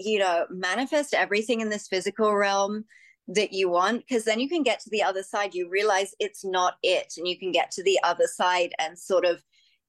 you 0.00 0.18
know 0.18 0.46
manifest 0.50 1.14
everything 1.14 1.60
in 1.60 1.70
this 1.70 1.86
physical 1.86 2.34
realm 2.34 2.84
that 3.28 3.52
you 3.52 3.68
want 3.70 4.00
because 4.00 4.24
then 4.24 4.40
you 4.40 4.48
can 4.48 4.64
get 4.64 4.80
to 4.80 4.90
the 4.90 5.04
other 5.04 5.22
side. 5.22 5.54
You 5.54 5.68
realize 5.68 6.16
it's 6.18 6.44
not 6.44 6.78
it 6.82 7.14
and 7.16 7.28
you 7.28 7.38
can 7.38 7.52
get 7.52 7.70
to 7.72 7.84
the 7.84 8.00
other 8.02 8.26
side 8.26 8.72
and 8.80 8.98
sort 8.98 9.24
of 9.24 9.40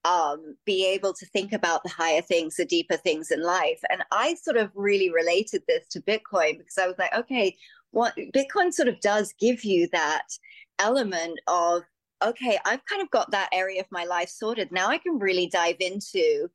um, 0.04 0.56
be 0.64 0.86
able 0.86 1.12
to 1.12 1.26
think 1.26 1.52
about 1.52 1.82
the 1.82 1.90
higher 1.90 2.22
things 2.22 2.56
the 2.56 2.64
deeper 2.64 2.96
things 2.96 3.30
in 3.30 3.42
life. 3.42 3.80
And 3.90 4.02
i 4.10 4.34
sort 4.34 4.56
of 4.56 4.70
really 4.74 5.10
related 5.10 5.62
this 5.68 5.86
to 5.88 6.00
bitcoin 6.00 6.58
because 6.58 6.78
i 6.78 6.86
was 6.86 6.96
like 6.98 7.14
okay 7.14 7.56
what 7.90 8.14
bitcoin 8.34 8.72
sort 8.72 8.88
of 8.88 9.00
does 9.00 9.34
give 9.38 9.64
you 9.64 9.88
that 9.92 10.26
element 10.78 11.38
of 11.46 11.82
okay 12.24 12.58
i've 12.64 12.84
kind 12.86 13.02
of 13.02 13.10
got 13.10 13.30
that 13.30 13.48
area 13.52 13.80
of 13.80 13.86
my 13.90 14.04
life 14.04 14.28
sorted. 14.28 14.72
Now 14.72 14.88
i 14.88 14.98
can 14.98 15.18
really 15.18 15.48
dive 15.48 15.76
into 15.80 16.48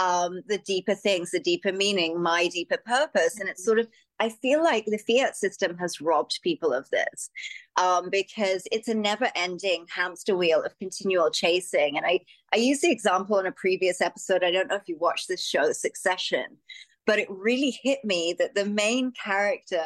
um, 0.00 0.40
the 0.48 0.58
deeper 0.58 0.94
things, 0.94 1.30
the 1.30 1.38
deeper 1.40 1.72
meaning, 1.72 2.20
my 2.20 2.48
deeper 2.48 2.78
purpose. 2.86 3.38
And 3.38 3.48
it's 3.48 3.64
sort 3.64 3.78
of, 3.78 3.86
I 4.18 4.30
feel 4.30 4.62
like 4.64 4.86
the 4.86 4.98
fiat 4.98 5.36
system 5.36 5.76
has 5.76 6.00
robbed 6.00 6.40
people 6.42 6.72
of 6.72 6.88
this 6.90 7.30
um, 7.76 8.08
because 8.10 8.66
it's 8.72 8.88
a 8.88 8.94
never 8.94 9.28
ending 9.36 9.84
hamster 9.94 10.36
wheel 10.36 10.62
of 10.62 10.78
continual 10.78 11.30
chasing. 11.30 11.98
And 11.98 12.06
I, 12.06 12.20
I 12.52 12.56
used 12.56 12.82
the 12.82 12.90
example 12.90 13.38
in 13.38 13.46
a 13.46 13.52
previous 13.52 14.00
episode. 14.00 14.42
I 14.42 14.50
don't 14.50 14.68
know 14.68 14.76
if 14.76 14.88
you 14.88 14.96
watched 14.98 15.28
this 15.28 15.46
show, 15.46 15.70
Succession, 15.72 16.46
but 17.06 17.18
it 17.18 17.28
really 17.30 17.78
hit 17.82 18.02
me 18.02 18.34
that 18.38 18.54
the 18.54 18.64
main 18.64 19.12
character 19.12 19.84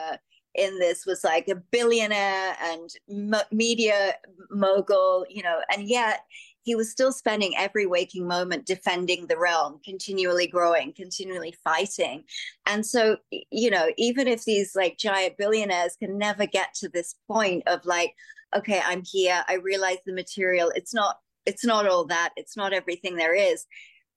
in 0.55 0.79
this 0.79 1.05
was 1.05 1.25
like 1.25 1.49
a 1.49 1.57
billionaire 1.57 2.57
and 2.63 2.91
media 3.51 4.15
mogul, 4.53 5.27
you 5.29 5.43
know, 5.43 5.59
and 5.73 5.89
yet 5.89 6.21
he 6.65 6.75
was 6.75 6.91
still 6.91 7.13
spending 7.13 7.53
every 7.57 7.87
waking 7.87 8.27
moment 8.27 8.67
defending 8.67 9.27
the 9.27 9.39
realm, 9.39 9.81
continually 9.85 10.47
growing, 10.47 10.93
continually 10.93 11.55
fighting. 11.63 12.25
And 12.67 12.85
so, 12.85 13.19
you 13.31 13.71
know, 13.71 13.91
even 13.99 14.27
if 14.27 14.45
these 14.45 14.75
like 14.75 14.97
giant 14.99 15.37
billionaires 15.37 15.97
can 15.97 16.19
never 16.19 16.47
get 16.47 16.75
to 16.77 16.89
this 16.89 17.15
point 17.29 17.63
of 17.67 17.85
like, 17.85 18.15
okay, 18.57 18.81
I'm 18.85 19.03
here, 19.05 19.45
I 19.47 19.55
realize 19.55 19.99
the 20.07 20.15
material, 20.15 20.73
it's 20.75 20.95
not, 20.95 21.19
it's 21.45 21.65
not 21.65 21.87
all 21.87 22.07
that, 22.07 22.31
it's 22.37 22.57
not 22.57 22.73
everything 22.73 23.17
there 23.17 23.35
is, 23.35 23.67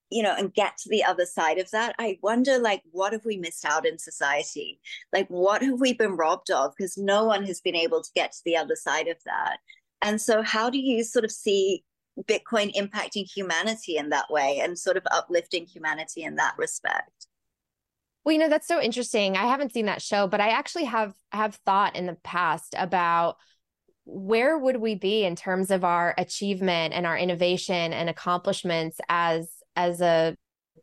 you 0.09 0.23
know, 0.23 0.33
and 0.37 0.53
get 0.53 0.77
to 0.77 0.89
the 0.89 1.03
other 1.03 1.25
side 1.25 1.57
of 1.57 1.69
that. 1.71 1.95
I 1.99 2.17
wonder, 2.21 2.59
like, 2.59 2.81
what 2.91 3.11
have 3.11 3.25
we 3.25 3.35
missed 3.35 3.65
out 3.65 3.85
in 3.85 3.99
society? 3.99 4.79
Like, 5.11 5.27
what 5.27 5.61
have 5.63 5.81
we 5.81 5.91
been 5.91 6.15
robbed 6.15 6.49
of? 6.49 6.73
Because 6.77 6.97
no 6.97 7.25
one 7.25 7.43
has 7.43 7.59
been 7.59 7.75
able 7.75 8.01
to 8.01 8.09
get 8.15 8.31
to 8.31 8.41
the 8.45 8.55
other 8.55 8.77
side 8.77 9.07
of 9.09 9.17
that. 9.25 9.57
And 10.01 10.21
so, 10.21 10.43
how 10.43 10.69
do 10.69 10.77
you 10.77 11.03
sort 11.03 11.25
of 11.25 11.31
see 11.31 11.83
Bitcoin 12.23 12.73
impacting 12.75 13.25
humanity 13.31 13.97
in 13.97 14.09
that 14.09 14.29
way 14.29 14.59
and 14.61 14.77
sort 14.77 14.97
of 14.97 15.03
uplifting 15.11 15.65
humanity 15.65 16.23
in 16.23 16.35
that 16.35 16.55
respect. 16.57 17.27
Well, 18.23 18.33
you 18.33 18.39
know, 18.39 18.49
that's 18.49 18.67
so 18.67 18.81
interesting. 18.81 19.37
I 19.37 19.45
haven't 19.45 19.71
seen 19.71 19.85
that 19.85 20.01
show, 20.01 20.27
but 20.27 20.41
I 20.41 20.49
actually 20.49 20.85
have 20.85 21.13
have 21.31 21.55
thought 21.65 21.95
in 21.95 22.07
the 22.07 22.17
past 22.23 22.75
about 22.77 23.37
where 24.03 24.57
would 24.57 24.77
we 24.77 24.95
be 24.95 25.25
in 25.25 25.35
terms 25.35 25.71
of 25.71 25.83
our 25.83 26.13
achievement 26.17 26.93
and 26.93 27.05
our 27.05 27.17
innovation 27.17 27.93
and 27.93 28.09
accomplishments 28.09 28.99
as 29.09 29.49
as 29.75 30.01
a 30.01 30.35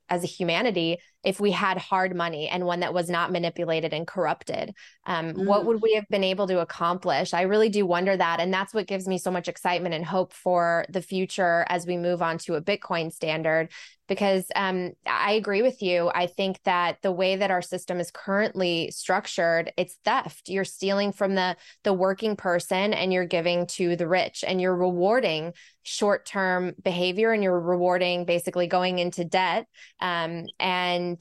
as 0.08 0.24
a 0.24 0.26
humanity 0.26 0.98
if 1.24 1.40
we 1.40 1.50
had 1.50 1.78
hard 1.78 2.14
money 2.14 2.48
and 2.48 2.64
one 2.64 2.80
that 2.80 2.94
was 2.94 3.08
not 3.08 3.32
manipulated 3.32 3.92
and 3.92 4.06
corrupted 4.06 4.74
um, 5.06 5.32
mm. 5.32 5.46
what 5.46 5.64
would 5.64 5.82
we 5.82 5.94
have 5.94 6.08
been 6.08 6.24
able 6.24 6.46
to 6.46 6.60
accomplish 6.60 7.34
i 7.34 7.42
really 7.42 7.68
do 7.68 7.86
wonder 7.86 8.16
that 8.16 8.40
and 8.40 8.52
that's 8.52 8.74
what 8.74 8.86
gives 8.86 9.08
me 9.08 9.18
so 9.18 9.30
much 9.30 9.48
excitement 9.48 9.94
and 9.94 10.04
hope 10.04 10.32
for 10.32 10.84
the 10.88 11.02
future 11.02 11.64
as 11.68 11.86
we 11.86 11.96
move 11.96 12.22
on 12.22 12.38
to 12.38 12.54
a 12.54 12.62
bitcoin 12.62 13.12
standard 13.12 13.68
because 14.06 14.46
um, 14.54 14.92
I 15.06 15.32
agree 15.32 15.62
with 15.62 15.80
you. 15.82 16.10
I 16.14 16.26
think 16.26 16.60
that 16.64 16.98
the 17.02 17.12
way 17.12 17.36
that 17.36 17.50
our 17.50 17.62
system 17.62 18.00
is 18.00 18.10
currently 18.10 18.90
structured, 18.90 19.72
it's 19.76 19.98
theft. 20.04 20.48
You're 20.48 20.64
stealing 20.64 21.12
from 21.12 21.34
the 21.34 21.56
the 21.84 21.92
working 21.92 22.36
person 22.36 22.92
and 22.92 23.12
you're 23.12 23.26
giving 23.26 23.66
to 23.68 23.96
the 23.96 24.08
rich, 24.08 24.44
and 24.46 24.60
you're 24.60 24.76
rewarding 24.76 25.54
short 25.82 26.26
term 26.26 26.74
behavior, 26.82 27.32
and 27.32 27.42
you're 27.42 27.58
rewarding 27.58 28.24
basically 28.24 28.66
going 28.66 28.98
into 28.98 29.24
debt. 29.24 29.66
Um, 30.00 30.46
and 30.58 31.13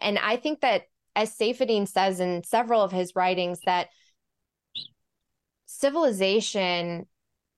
and 0.00 0.18
I 0.18 0.36
think 0.36 0.60
that 0.60 0.82
as 1.16 1.36
Saifedean 1.36 1.86
says 1.86 2.20
in 2.20 2.42
several 2.44 2.82
of 2.82 2.92
his 2.92 3.14
writings 3.14 3.60
that 3.66 3.88
civilization 5.66 7.06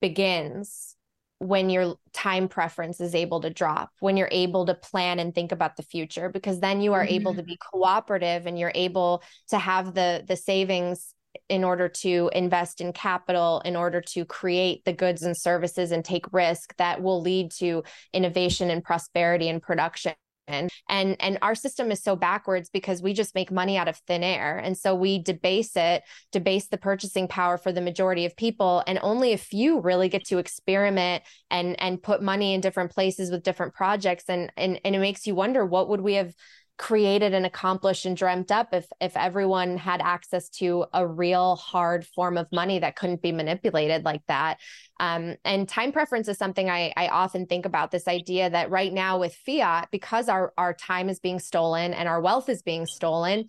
begins 0.00 0.96
when 1.38 1.68
your 1.68 1.96
time 2.12 2.48
preference 2.48 3.00
is 3.00 3.14
able 3.14 3.40
to 3.42 3.50
drop, 3.50 3.90
when 4.00 4.16
you're 4.16 4.28
able 4.30 4.64
to 4.66 4.74
plan 4.74 5.18
and 5.18 5.34
think 5.34 5.52
about 5.52 5.76
the 5.76 5.82
future, 5.82 6.30
because 6.30 6.60
then 6.60 6.80
you 6.80 6.94
are 6.94 7.04
mm-hmm. 7.04 7.14
able 7.14 7.34
to 7.34 7.42
be 7.42 7.58
cooperative 7.72 8.46
and 8.46 8.58
you're 8.58 8.72
able 8.74 9.22
to 9.48 9.58
have 9.58 9.94
the 9.94 10.24
the 10.26 10.36
savings 10.36 11.12
in 11.50 11.62
order 11.62 11.88
to 11.88 12.30
invest 12.32 12.80
in 12.80 12.94
capital 12.94 13.60
in 13.66 13.76
order 13.76 14.00
to 14.00 14.24
create 14.24 14.82
the 14.86 14.92
goods 14.92 15.22
and 15.22 15.36
services 15.36 15.92
and 15.92 16.02
take 16.02 16.32
risk 16.32 16.74
that 16.78 17.02
will 17.02 17.20
lead 17.20 17.50
to 17.50 17.84
innovation 18.14 18.70
and 18.70 18.82
prosperity 18.82 19.50
and 19.50 19.60
production 19.60 20.14
and 20.48 21.16
and 21.18 21.38
our 21.42 21.54
system 21.54 21.90
is 21.90 22.02
so 22.02 22.16
backwards 22.16 22.70
because 22.70 23.02
we 23.02 23.12
just 23.12 23.34
make 23.34 23.50
money 23.50 23.76
out 23.76 23.88
of 23.88 23.96
thin 24.06 24.22
air. 24.22 24.58
And 24.58 24.76
so 24.76 24.94
we 24.94 25.22
debase 25.22 25.76
it 25.76 26.02
debase 26.32 26.68
the 26.68 26.78
purchasing 26.78 27.28
power 27.28 27.58
for 27.58 27.72
the 27.72 27.80
majority 27.80 28.24
of 28.24 28.36
people. 28.36 28.82
And 28.86 28.98
only 29.02 29.32
a 29.32 29.38
few 29.38 29.80
really 29.80 30.08
get 30.08 30.24
to 30.26 30.38
experiment 30.38 31.24
and 31.50 31.80
and 31.80 32.02
put 32.02 32.22
money 32.22 32.54
in 32.54 32.60
different 32.60 32.92
places 32.92 33.30
with 33.30 33.42
different 33.42 33.74
projects. 33.74 34.24
And 34.28 34.52
and, 34.56 34.80
and 34.84 34.94
it 34.94 35.00
makes 35.00 35.26
you 35.26 35.34
wonder 35.34 35.64
what 35.64 35.88
would 35.88 36.00
we 36.00 36.14
have 36.14 36.34
created 36.78 37.32
and 37.32 37.46
accomplished 37.46 38.04
and 38.04 38.16
dreamt 38.16 38.52
up 38.52 38.74
if 38.74 38.86
if 39.00 39.16
everyone 39.16 39.78
had 39.78 40.00
access 40.02 40.48
to 40.50 40.84
a 40.92 41.06
real 41.06 41.56
hard 41.56 42.06
form 42.06 42.36
of 42.36 42.46
money 42.52 42.78
that 42.78 42.96
couldn't 42.96 43.22
be 43.22 43.32
manipulated 43.32 44.04
like 44.04 44.22
that. 44.28 44.58
Um, 45.00 45.36
and 45.44 45.68
time 45.68 45.92
preference 45.92 46.28
is 46.28 46.36
something 46.36 46.68
I, 46.68 46.92
I 46.96 47.08
often 47.08 47.46
think 47.46 47.64
about 47.64 47.90
this 47.90 48.06
idea 48.06 48.50
that 48.50 48.70
right 48.70 48.92
now 48.92 49.18
with 49.18 49.34
fiat 49.34 49.88
because 49.90 50.28
our 50.28 50.52
our 50.58 50.74
time 50.74 51.08
is 51.08 51.18
being 51.18 51.38
stolen 51.38 51.94
and 51.94 52.08
our 52.08 52.20
wealth 52.20 52.48
is 52.48 52.62
being 52.62 52.86
stolen 52.86 53.48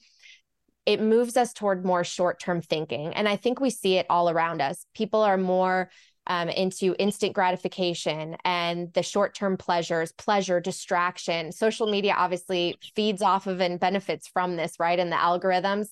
it 0.86 1.02
moves 1.02 1.36
us 1.36 1.52
toward 1.52 1.86
more 1.86 2.06
short-term 2.06 2.62
thinking. 2.62 3.14
And 3.14 3.28
i 3.28 3.36
think 3.36 3.60
we 3.60 3.70
see 3.70 3.98
it 3.98 4.06
all 4.10 4.30
around 4.30 4.62
us. 4.62 4.86
People 4.96 5.22
are 5.22 5.38
more 5.38 5.90
um, 6.28 6.50
into 6.50 6.96
instant 7.00 7.34
gratification 7.34 8.38
and 8.46 8.94
the 8.94 9.04
short 9.04 9.34
term 9.34 9.58
pleasures, 9.58 10.12
pleasure, 10.12 10.60
distraction. 10.60 11.52
Social 11.52 11.90
media 11.90 12.14
obviously 12.18 12.76
feeds 12.96 13.22
off 13.22 13.48
of 13.48 13.62
and 13.62 13.80
benefits 13.80 14.28
from 14.28 14.56
this, 14.56 14.76
right? 14.80 15.00
And 15.00 15.12
the 15.12 15.16
algorithms. 15.16 15.88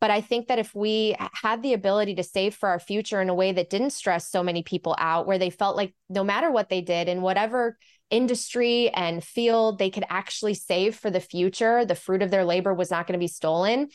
But 0.00 0.10
I 0.10 0.20
think 0.20 0.48
that 0.48 0.58
if 0.58 0.74
we 0.74 1.16
had 1.32 1.62
the 1.62 1.72
ability 1.72 2.16
to 2.16 2.22
save 2.22 2.54
for 2.54 2.68
our 2.68 2.78
future 2.78 3.22
in 3.22 3.30
a 3.30 3.34
way 3.34 3.52
that 3.52 3.70
didn't 3.70 3.90
stress 3.90 4.30
so 4.30 4.42
many 4.42 4.62
people 4.62 4.94
out, 4.98 5.26
where 5.26 5.38
they 5.38 5.48
felt 5.48 5.76
like 5.76 5.94
no 6.10 6.22
matter 6.22 6.50
what 6.50 6.68
they 6.68 6.82
did 6.82 7.08
in 7.08 7.22
whatever 7.22 7.78
industry 8.10 8.90
and 8.90 9.24
field, 9.24 9.78
they 9.78 9.88
could 9.88 10.04
actually 10.10 10.54
save 10.54 10.96
for 10.96 11.10
the 11.10 11.20
future, 11.20 11.84
the 11.84 11.94
fruit 11.94 12.22
of 12.22 12.30
their 12.30 12.44
labor 12.44 12.74
was 12.74 12.90
not 12.90 13.06
going 13.06 13.18
to 13.18 13.22
be 13.22 13.26
stolen 13.26 13.88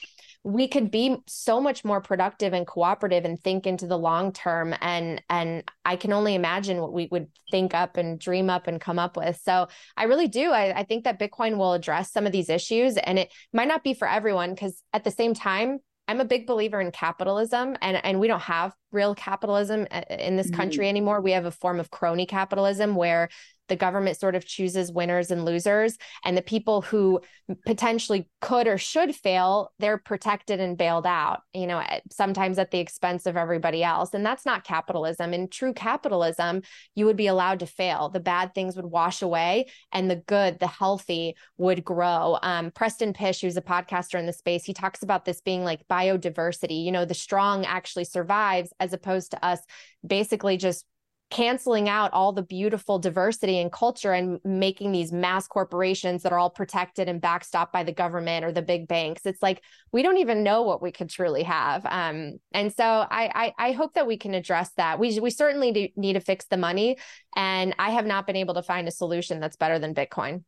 we 0.44 0.68
could 0.68 0.90
be 0.90 1.18
so 1.28 1.62
much 1.62 1.86
more 1.86 2.02
productive 2.02 2.54
and 2.54 2.66
cooperative 2.66 3.26
and 3.26 3.40
think 3.40 3.68
into 3.68 3.86
the 3.86 3.98
long 3.98 4.34
term 4.34 4.74
and 4.82 5.22
and 5.30 5.64
i 5.86 5.96
can 5.96 6.12
only 6.12 6.34
imagine 6.34 6.82
what 6.82 6.94
we 6.94 7.08
would 7.12 7.28
think 7.52 7.76
up 7.76 7.98
and 7.98 8.20
dream 8.20 8.50
up 8.50 8.68
and 8.68 8.82
come 8.82 8.98
up 8.98 9.16
with 9.16 9.40
so 9.44 9.68
i 9.98 10.06
really 10.06 10.28
do 10.28 10.52
i, 10.52 10.80
I 10.80 10.84
think 10.84 11.04
that 11.04 11.20
bitcoin 11.20 11.58
will 11.58 11.74
address 11.74 12.12
some 12.12 12.26
of 12.26 12.32
these 12.32 12.50
issues 12.50 12.98
and 12.98 13.20
it 13.20 13.32
might 13.54 13.68
not 13.68 13.84
be 13.84 13.94
for 13.94 14.08
everyone 14.08 14.52
because 14.52 14.82
at 14.94 15.04
the 15.04 15.12
same 15.12 15.34
time 15.34 15.80
I'm 16.08 16.20
a 16.20 16.26
big 16.26 16.46
believer 16.46 16.82
in 16.82 16.92
capitalism 16.92 17.78
and 17.82 18.04
and 18.04 18.20
we 18.20 18.28
don't 18.28 18.42
have 18.42 18.74
real 18.92 19.16
capitalism 19.16 19.88
uh, 19.92 20.02
in 20.10 20.36
this 20.36 20.50
country 20.50 20.84
mm-hmm. 20.84 20.90
anymore. 20.90 21.22
We 21.22 21.32
have 21.32 21.46
a 21.46 21.52
form 21.52 21.80
of 21.80 21.90
crony 21.90 22.26
capitalism 22.26 22.96
where 22.96 23.30
the 23.72 23.76
government 23.76 24.20
sort 24.20 24.36
of 24.36 24.46
chooses 24.46 24.92
winners 24.92 25.32
and 25.32 25.46
losers 25.46 25.98
and 26.24 26.38
the 26.38 26.44
people 26.44 26.82
who 26.84 27.20
potentially 27.66 28.30
could 28.42 28.68
or 28.68 28.78
should 28.78 29.16
fail 29.16 29.72
they're 29.80 29.98
protected 29.98 30.60
and 30.60 30.78
bailed 30.78 31.08
out 31.08 31.42
you 31.54 31.66
know 31.66 31.82
sometimes 32.12 32.60
at 32.60 32.72
the 32.72 32.80
expense 32.80 33.26
of 33.26 33.38
everybody 33.38 33.84
else. 33.84 34.14
And 34.14 34.26
that's 34.26 34.46
not 34.46 34.64
capitalism. 34.64 35.34
In 35.34 35.48
true 35.48 35.74
capitalism 35.74 36.62
you 36.96 37.06
would 37.06 37.18
be 37.18 37.28
allowed 37.28 37.60
to 37.60 37.66
fail. 37.66 38.10
The 38.10 38.20
bad 38.20 38.54
things 38.54 38.76
would 38.76 38.86
wash 38.86 39.22
away 39.22 39.68
and 39.92 40.10
the 40.10 40.18
good 40.18 40.60
the 40.60 40.68
healthy 40.68 41.36
would 41.58 41.84
grow. 41.84 42.38
Um, 42.42 42.72
preston 42.72 43.14
Pysh, 43.14 43.42
who's 43.42 43.58
a 43.58 43.62
podcaster 43.62 44.20
in 44.20 44.26
the 44.26 44.34
space 44.34 44.64
he 44.64 44.74
talks 44.74 45.04
about 45.04 45.26
this 45.26 45.42
being 45.42 45.64
like 45.64 45.88
biodiversity. 45.88 46.84
You 46.84 46.92
know 46.92 47.06
the 47.06 47.14
strong 47.14 47.66
actually 47.66 48.06
survives 48.06 48.74
as 48.80 48.94
opposed 48.94 49.32
to 49.32 49.46
us 49.46 49.60
basically 50.06 50.58
just 50.58 50.86
canceling 51.32 51.90
out 51.90 52.14
all 52.14 52.34
the 52.34 52.44
beautiful 52.44 53.00
diversity 53.00 53.58
and 53.60 53.72
culture 53.72 54.14
and 54.14 54.40
making 54.44 54.92
these 54.92 55.12
mass 55.12 55.48
corporations 55.48 56.22
that 56.22 56.32
are 56.32 56.38
all 56.38 56.50
protected 56.50 57.10
and 57.10 57.22
backstopped 57.22 57.72
by 57.72 57.84
the 57.84 57.92
government 57.92 58.46
or 58.46 58.52
the 58.52 58.62
big 58.62 58.88
banks. 58.88 59.26
It's 59.26 59.42
like 59.42 59.64
we 59.92 60.04
don't 60.04 60.18
even 60.18 60.44
know 60.44 60.62
what 60.62 60.82
we 60.82 60.92
could 60.92 61.10
truly 61.10 61.44
have. 61.44 61.86
Um, 61.86 62.40
and 62.52 62.72
so 62.72 62.84
I, 62.84 63.54
I, 63.58 63.70
I 63.70 63.72
hope 63.72 63.94
that 63.94 64.06
we 64.06 64.18
can 64.18 64.36
address 64.36 64.72
that. 64.78 65.00
We 65.00 65.20
we 65.20 65.32
certainly 65.32 65.94
need 65.96 66.14
to 66.14 66.20
fix 66.20 66.46
the 66.46 66.58
money 66.58 66.98
and 67.36 67.74
i 67.80 67.92
have 67.92 68.06
not 68.06 68.28
been 68.28 68.36
able 68.36 68.54
to 68.56 68.64
find 68.64 68.88
a 68.88 68.92
solution 68.92 69.40
that's 69.40 69.56
better 69.56 69.80
than 69.80 69.96
bitcoin. 69.96 70.44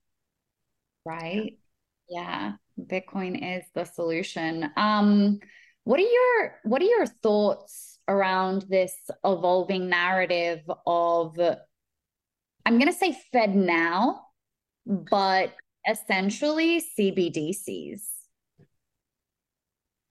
Right. 1.05 1.57
Yeah 2.09 2.53
bitcoin 2.79 3.57
is 3.57 3.63
the 3.73 3.85
solution. 3.85 4.71
Um 4.77 5.39
what 5.83 5.99
are 5.99 6.03
your 6.03 6.59
what 6.63 6.81
are 6.81 6.85
your 6.85 7.05
thoughts 7.05 7.92
around 8.07 8.63
this 8.63 8.95
evolving 9.23 9.89
narrative 9.89 10.61
of 10.85 11.37
I'm 12.65 12.79
going 12.79 12.91
to 12.91 12.97
say 12.97 13.17
FedNow, 13.33 14.19
but 14.85 15.53
essentially 15.89 16.81
CBDCs. 16.97 18.01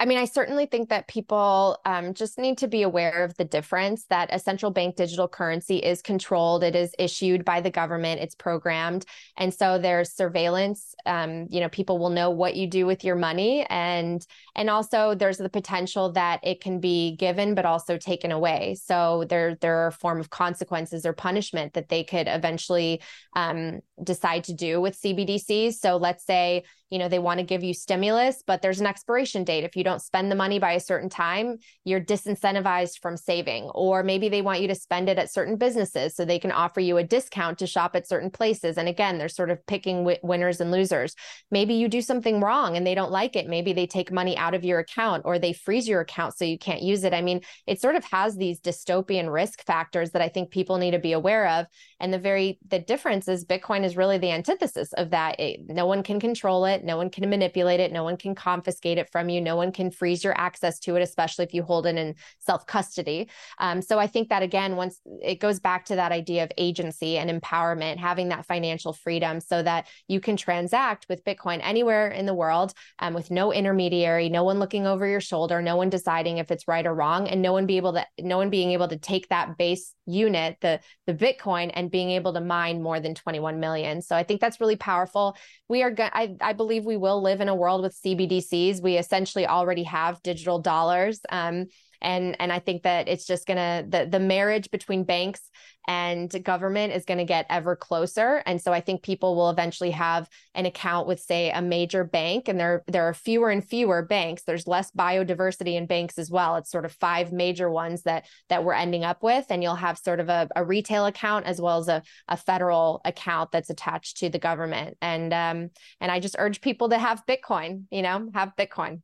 I 0.02 0.04
mean, 0.04 0.18
I 0.18 0.24
certainly 0.24 0.66
think 0.66 0.88
that 0.88 1.06
people 1.06 1.78
um, 1.84 2.12
just 2.12 2.36
need 2.36 2.58
to 2.58 2.66
be 2.66 2.82
aware 2.82 3.22
of 3.22 3.36
the 3.36 3.44
difference 3.44 4.04
that 4.06 4.34
a 4.34 4.38
central 4.40 4.72
bank 4.72 4.96
digital 4.96 5.28
currency 5.28 5.76
is 5.76 6.02
controlled. 6.02 6.64
It 6.64 6.74
is 6.74 6.92
issued 6.98 7.44
by 7.44 7.60
the 7.60 7.70
government. 7.70 8.20
It's 8.20 8.34
programmed, 8.34 9.04
and 9.36 9.54
so 9.54 9.78
there's 9.78 10.10
surveillance. 10.10 10.96
Um, 11.06 11.46
you 11.50 11.60
know, 11.60 11.68
people 11.68 12.00
will 12.00 12.10
know 12.10 12.30
what 12.30 12.56
you 12.56 12.66
do 12.66 12.84
with 12.84 13.04
your 13.04 13.14
money, 13.14 13.64
and 13.70 14.26
and 14.56 14.68
also 14.68 15.14
there's 15.14 15.38
the 15.38 15.48
potential 15.48 16.10
that 16.14 16.40
it 16.42 16.60
can 16.60 16.80
be 16.80 17.14
given 17.14 17.54
but 17.54 17.64
also 17.64 17.96
taken 17.96 18.32
away. 18.32 18.74
So 18.82 19.24
there 19.28 19.54
there 19.60 19.84
are 19.84 19.86
a 19.86 19.92
form 19.92 20.18
of 20.18 20.30
consequences 20.30 21.06
or 21.06 21.12
punishment 21.12 21.74
that 21.74 21.90
they 21.90 22.02
could 22.02 22.26
eventually 22.26 23.00
um, 23.36 23.78
decide 24.02 24.42
to 24.44 24.52
do 24.52 24.80
with 24.80 25.00
CBDCs. 25.00 25.74
So 25.74 25.96
let's 25.96 26.26
say 26.26 26.64
you 26.92 26.98
know 26.98 27.08
they 27.08 27.18
want 27.18 27.40
to 27.40 27.46
give 27.46 27.64
you 27.64 27.72
stimulus 27.72 28.42
but 28.46 28.60
there's 28.60 28.80
an 28.80 28.86
expiration 28.86 29.44
date. 29.44 29.64
If 29.64 29.76
you 29.76 29.82
don't 29.82 30.02
spend 30.02 30.30
the 30.30 30.36
money 30.36 30.58
by 30.58 30.72
a 30.72 30.80
certain 30.80 31.08
time 31.08 31.56
you're 31.84 32.02
disincentivized 32.02 33.00
from 33.00 33.16
saving 33.16 33.64
or 33.74 34.02
maybe 34.02 34.28
they 34.28 34.42
want 34.42 34.60
you 34.60 34.68
to 34.68 34.74
spend 34.74 35.08
it 35.08 35.18
at 35.18 35.32
certain 35.32 35.56
businesses 35.56 36.14
so 36.14 36.26
they 36.26 36.38
can 36.38 36.52
offer 36.52 36.80
you 36.80 36.98
a 36.98 37.02
discount 37.02 37.58
to 37.58 37.66
shop 37.66 37.96
at 37.96 38.06
certain 38.06 38.30
places. 38.30 38.76
And 38.76 38.88
again 38.88 39.16
they're 39.16 39.30
sort 39.30 39.50
of 39.50 39.66
picking 39.66 39.98
w- 39.98 40.18
winners 40.22 40.60
and 40.60 40.70
losers. 40.70 41.16
Maybe 41.50 41.74
you 41.74 41.88
do 41.88 42.02
something 42.02 42.40
wrong 42.40 42.76
and 42.76 42.86
they 42.86 42.94
don't 42.94 43.10
like 43.10 43.36
it. 43.36 43.48
Maybe 43.48 43.72
they 43.72 43.86
take 43.86 44.12
money 44.12 44.36
out 44.36 44.52
of 44.52 44.62
your 44.62 44.78
account 44.78 45.22
or 45.24 45.38
they 45.38 45.54
freeze 45.54 45.88
your 45.88 46.02
account 46.02 46.36
so 46.36 46.44
you 46.44 46.58
can't 46.58 46.82
use 46.82 47.04
it. 47.04 47.14
I 47.14 47.22
mean 47.22 47.40
it 47.66 47.80
sort 47.80 47.96
of 47.96 48.04
has 48.04 48.36
these 48.36 48.60
dystopian 48.60 49.32
risk 49.32 49.64
factors 49.64 50.10
that 50.10 50.22
i 50.22 50.28
think 50.28 50.50
people 50.50 50.76
need 50.76 50.90
to 50.90 50.98
be 50.98 51.12
aware 51.12 51.48
of. 51.48 51.66
And 52.00 52.12
the 52.12 52.18
very 52.18 52.58
the 52.68 52.80
difference 52.80 53.28
is 53.28 53.46
bitcoin 53.46 53.82
is 53.82 53.96
really 53.96 54.18
the 54.18 54.30
antithesis 54.30 54.92
of 54.92 55.08
that. 55.10 55.40
It, 55.40 55.60
no 55.68 55.86
one 55.86 56.02
can 56.02 56.20
control 56.20 56.66
it 56.66 56.81
no 56.82 56.96
one 56.96 57.10
can 57.10 57.28
manipulate 57.28 57.80
it. 57.80 57.92
No 57.92 58.04
one 58.04 58.16
can 58.16 58.34
confiscate 58.34 58.98
it 58.98 59.10
from 59.10 59.28
you. 59.28 59.40
No 59.40 59.56
one 59.56 59.72
can 59.72 59.90
freeze 59.90 60.24
your 60.24 60.38
access 60.38 60.78
to 60.80 60.96
it, 60.96 61.02
especially 61.02 61.44
if 61.44 61.54
you 61.54 61.62
hold 61.62 61.86
it 61.86 61.96
in 61.96 62.14
self 62.40 62.66
custody. 62.66 63.28
Um, 63.58 63.82
so 63.82 63.98
I 63.98 64.06
think 64.06 64.28
that 64.28 64.42
again, 64.42 64.76
once 64.76 65.00
it 65.22 65.40
goes 65.40 65.60
back 65.60 65.84
to 65.86 65.96
that 65.96 66.12
idea 66.12 66.44
of 66.44 66.52
agency 66.58 67.18
and 67.18 67.30
empowerment, 67.30 67.98
having 67.98 68.28
that 68.28 68.46
financial 68.46 68.92
freedom 68.92 69.40
so 69.40 69.62
that 69.62 69.86
you 70.08 70.20
can 70.20 70.36
transact 70.36 71.06
with 71.08 71.24
Bitcoin 71.24 71.60
anywhere 71.62 72.08
in 72.08 72.26
the 72.26 72.34
world 72.34 72.72
um, 72.98 73.14
with 73.14 73.30
no 73.30 73.52
intermediary, 73.52 74.28
no 74.28 74.44
one 74.44 74.58
looking 74.58 74.86
over 74.86 75.06
your 75.06 75.20
shoulder, 75.20 75.62
no 75.62 75.76
one 75.76 75.90
deciding 75.90 76.38
if 76.38 76.50
it's 76.50 76.68
right 76.68 76.86
or 76.86 76.94
wrong, 76.94 77.28
and 77.28 77.42
no 77.42 77.52
one 77.52 77.66
be 77.66 77.76
able 77.76 77.92
to, 77.94 78.06
no 78.20 78.36
one 78.36 78.50
being 78.50 78.72
able 78.72 78.88
to 78.88 78.96
take 78.96 79.28
that 79.28 79.56
base 79.56 79.94
unit, 80.06 80.56
the 80.60 80.80
the 81.06 81.14
Bitcoin, 81.14 81.70
and 81.74 81.90
being 81.90 82.10
able 82.10 82.32
to 82.32 82.40
mine 82.40 82.82
more 82.82 83.00
than 83.00 83.14
21 83.14 83.60
million. 83.60 84.02
So 84.02 84.16
I 84.16 84.22
think 84.22 84.40
that's 84.40 84.60
really 84.60 84.76
powerful. 84.76 85.36
We 85.68 85.82
are, 85.82 85.90
go- 85.90 86.08
I, 86.12 86.36
I 86.40 86.52
believe 86.52 86.71
believe 86.72 86.86
we 86.86 86.96
will 86.96 87.20
live 87.20 87.42
in 87.42 87.48
a 87.50 87.54
world 87.54 87.82
with 87.82 88.00
CBDCs. 88.02 88.80
We 88.80 88.96
essentially 88.96 89.46
already 89.46 89.82
have 89.82 90.22
digital 90.22 90.58
dollars. 90.58 91.20
Um, 91.28 91.66
and 92.02 92.36
and 92.40 92.52
I 92.52 92.58
think 92.58 92.82
that 92.82 93.08
it's 93.08 93.26
just 93.26 93.46
gonna 93.46 93.84
the 93.88 94.06
the 94.10 94.20
marriage 94.20 94.70
between 94.70 95.04
banks 95.04 95.50
and 95.88 96.30
government 96.44 96.92
is 96.92 97.04
going 97.04 97.18
to 97.18 97.24
get 97.24 97.44
ever 97.50 97.74
closer. 97.74 98.40
And 98.46 98.60
so 98.60 98.72
i 98.72 98.80
think 98.80 99.02
people 99.02 99.34
will 99.34 99.50
eventually 99.50 99.90
have 99.90 100.28
an 100.54 100.64
account 100.66 101.08
with 101.08 101.18
say 101.18 101.50
a 101.50 101.60
major 101.60 102.04
bank 102.04 102.48
and 102.48 102.58
there 102.58 102.84
there 102.86 103.08
are 103.08 103.14
fewer 103.14 103.50
and 103.50 103.66
fewer 103.66 104.02
banks. 104.02 104.42
There's 104.42 104.66
less 104.66 104.90
biodiversity 104.92 105.74
in 105.74 105.86
banks 105.86 106.18
as 106.18 106.30
well. 106.30 106.56
It's 106.56 106.70
sort 106.70 106.84
of 106.84 106.92
five 106.92 107.32
major 107.32 107.70
ones 107.70 108.02
that 108.02 108.26
that 108.48 108.64
we're 108.64 108.74
ending 108.74 109.04
up 109.04 109.22
with. 109.22 109.46
And 109.50 109.62
you'll 109.62 109.74
have 109.74 109.98
sort 109.98 110.20
of 110.20 110.28
a, 110.28 110.48
a 110.54 110.64
retail 110.64 111.06
account 111.06 111.46
as 111.46 111.60
well 111.60 111.78
as 111.78 111.88
a, 111.88 112.02
a 112.28 112.36
federal 112.36 113.00
account 113.04 113.50
that's 113.50 113.70
attached 113.70 114.18
to 114.18 114.28
the 114.28 114.38
government. 114.38 114.96
And 115.00 115.32
um 115.32 115.70
and 116.00 116.10
i 116.10 116.20
just 116.20 116.36
urge 116.38 116.60
people 116.60 116.88
to 116.90 116.98
have 116.98 117.24
bitcoin 117.26 117.84
you 117.90 118.02
know 118.02 118.28
have 118.34 118.52
bitcoin 118.58 119.00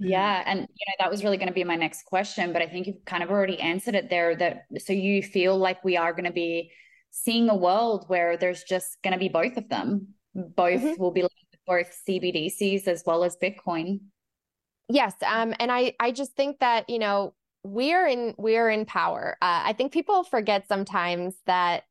yeah. 0.00 0.42
And, 0.46 0.60
you 0.60 0.64
know, 0.64 0.94
that 0.98 1.10
was 1.10 1.22
really 1.22 1.36
going 1.36 1.48
to 1.48 1.54
be 1.54 1.64
my 1.64 1.76
next 1.76 2.04
question, 2.06 2.52
but 2.52 2.62
I 2.62 2.66
think 2.66 2.86
you've 2.86 3.04
kind 3.04 3.22
of 3.22 3.30
already 3.30 3.60
answered 3.60 3.94
it 3.94 4.08
there 4.08 4.34
that 4.36 4.64
so 4.78 4.92
you 4.92 5.22
feel 5.22 5.56
like 5.58 5.84
we 5.84 5.96
are 5.96 6.12
going 6.12 6.24
to 6.24 6.32
be 6.32 6.70
seeing 7.10 7.48
a 7.48 7.56
world 7.56 8.04
where 8.08 8.36
there's 8.36 8.62
just 8.62 8.96
going 9.02 9.12
to 9.12 9.18
be 9.18 9.28
both 9.28 9.56
of 9.56 9.68
them. 9.68 10.08
Both 10.34 10.80
mm-hmm. 10.80 11.00
will 11.00 11.10
be 11.10 11.26
both 11.66 11.92
CBDCs 12.08 12.88
as 12.88 13.02
well 13.04 13.24
as 13.24 13.36
Bitcoin. 13.42 14.00
Yes. 14.88 15.14
Um, 15.24 15.54
and 15.60 15.70
I, 15.70 15.94
I 16.00 16.12
just 16.12 16.34
think 16.34 16.60
that, 16.60 16.88
you 16.88 16.98
know, 16.98 17.34
we're 17.62 18.06
in, 18.06 18.34
we're 18.38 18.70
in 18.70 18.86
power. 18.86 19.36
Uh, 19.42 19.62
I 19.66 19.72
think 19.74 19.92
people 19.92 20.24
forget 20.24 20.66
sometimes 20.66 21.34
that 21.46 21.84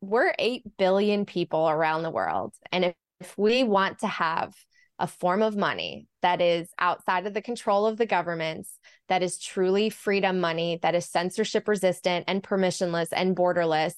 we're 0.00 0.34
8 0.38 0.76
billion 0.76 1.24
people 1.24 1.68
around 1.68 2.02
the 2.02 2.10
world. 2.10 2.52
And 2.70 2.84
if, 2.84 2.94
if 3.20 3.38
we 3.38 3.64
want 3.64 4.00
to 4.00 4.06
have 4.06 4.54
a 4.98 5.06
form 5.06 5.42
of 5.42 5.56
money 5.56 6.06
that 6.22 6.40
is 6.40 6.68
outside 6.78 7.26
of 7.26 7.34
the 7.34 7.42
control 7.42 7.86
of 7.86 7.96
the 7.96 8.06
governments, 8.06 8.78
that 9.08 9.22
is 9.22 9.38
truly 9.38 9.90
freedom 9.90 10.40
money, 10.40 10.78
that 10.82 10.94
is 10.94 11.08
censorship 11.08 11.66
resistant 11.66 12.24
and 12.28 12.42
permissionless 12.42 13.08
and 13.12 13.36
borderless, 13.36 13.94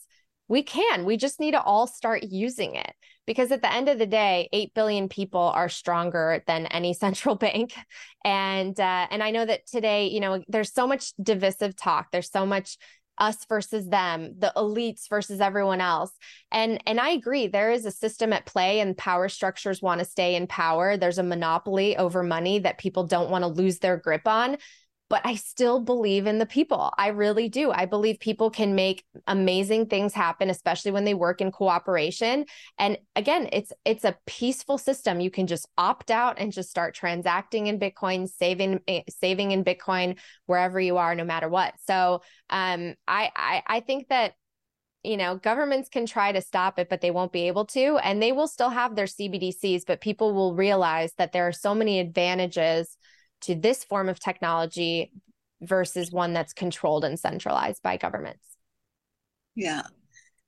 we 0.48 0.62
can. 0.62 1.04
We 1.04 1.16
just 1.16 1.40
need 1.40 1.52
to 1.52 1.62
all 1.62 1.86
start 1.86 2.22
using 2.22 2.76
it 2.76 2.92
because 3.26 3.50
at 3.50 3.62
the 3.62 3.72
end 3.72 3.88
of 3.88 3.98
the 3.98 4.06
day, 4.06 4.48
8 4.52 4.74
billion 4.74 5.08
people 5.08 5.40
are 5.40 5.68
stronger 5.68 6.42
than 6.46 6.66
any 6.66 6.94
central 6.94 7.34
bank. 7.34 7.74
And 8.24 8.78
uh, 8.78 9.06
and 9.10 9.22
I 9.22 9.30
know 9.30 9.44
that 9.44 9.66
today, 9.66 10.08
you 10.08 10.20
know, 10.20 10.42
there's 10.48 10.72
so 10.72 10.86
much 10.86 11.12
divisive 11.20 11.76
talk. 11.76 12.08
There's 12.12 12.30
so 12.30 12.46
much 12.46 12.78
us 13.18 13.44
versus 13.48 13.88
them 13.88 14.34
the 14.38 14.52
elites 14.56 15.08
versus 15.08 15.40
everyone 15.40 15.80
else. 15.80 16.12
And 16.52 16.82
and 16.86 17.00
i 17.00 17.10
agree 17.10 17.46
there 17.46 17.72
is 17.72 17.86
a 17.86 17.90
system 17.90 18.32
at 18.32 18.46
play 18.46 18.80
and 18.80 18.96
power 18.96 19.28
structures 19.28 19.82
want 19.82 19.98
to 20.00 20.04
stay 20.04 20.34
in 20.34 20.46
power. 20.46 20.96
There's 20.96 21.18
a 21.18 21.22
monopoly 21.22 21.96
over 21.96 22.22
money 22.22 22.58
that 22.60 22.78
people 22.78 23.04
don't 23.04 23.30
want 23.30 23.42
to 23.42 23.48
lose 23.48 23.78
their 23.78 23.96
grip 23.96 24.26
on 24.26 24.56
but 25.08 25.20
I 25.24 25.36
still 25.36 25.80
believe 25.80 26.26
in 26.26 26.38
the 26.38 26.46
people. 26.46 26.92
I 26.98 27.08
really 27.08 27.48
do. 27.48 27.70
I 27.70 27.86
believe 27.86 28.18
people 28.18 28.50
can 28.50 28.74
make 28.74 29.04
amazing 29.26 29.86
things 29.86 30.14
happen 30.14 30.50
especially 30.50 30.90
when 30.90 31.04
they 31.04 31.14
work 31.14 31.40
in 31.40 31.52
cooperation. 31.52 32.44
And 32.78 32.98
again, 33.14 33.48
it's 33.52 33.72
it's 33.84 34.04
a 34.04 34.16
peaceful 34.26 34.78
system. 34.78 35.20
You 35.20 35.30
can 35.30 35.46
just 35.46 35.68
opt 35.78 36.10
out 36.10 36.38
and 36.38 36.52
just 36.52 36.70
start 36.70 36.94
transacting 36.94 37.68
in 37.68 37.78
Bitcoin, 37.78 38.28
saving 38.28 38.80
eh, 38.88 39.02
saving 39.08 39.52
in 39.52 39.64
Bitcoin 39.64 40.18
wherever 40.46 40.80
you 40.80 40.96
are 40.96 41.14
no 41.14 41.24
matter 41.24 41.48
what. 41.48 41.74
So, 41.86 42.22
um 42.50 42.94
I 43.06 43.30
I 43.36 43.62
I 43.66 43.80
think 43.80 44.08
that 44.08 44.34
you 45.04 45.16
know, 45.16 45.36
governments 45.36 45.88
can 45.88 46.04
try 46.04 46.32
to 46.32 46.40
stop 46.40 46.80
it, 46.80 46.88
but 46.88 47.00
they 47.00 47.12
won't 47.12 47.30
be 47.30 47.46
able 47.46 47.64
to. 47.66 47.96
And 47.98 48.20
they 48.20 48.32
will 48.32 48.48
still 48.48 48.70
have 48.70 48.96
their 48.96 49.06
CBDCs, 49.06 49.84
but 49.86 50.00
people 50.00 50.34
will 50.34 50.56
realize 50.56 51.12
that 51.16 51.30
there 51.30 51.46
are 51.46 51.52
so 51.52 51.76
many 51.76 52.00
advantages 52.00 52.96
to 53.42 53.54
this 53.54 53.84
form 53.84 54.08
of 54.08 54.20
technology 54.20 55.12
versus 55.60 56.10
one 56.10 56.32
that's 56.32 56.52
controlled 56.52 57.04
and 57.04 57.18
centralized 57.18 57.82
by 57.82 57.96
governments. 57.96 58.44
Yeah. 59.54 59.82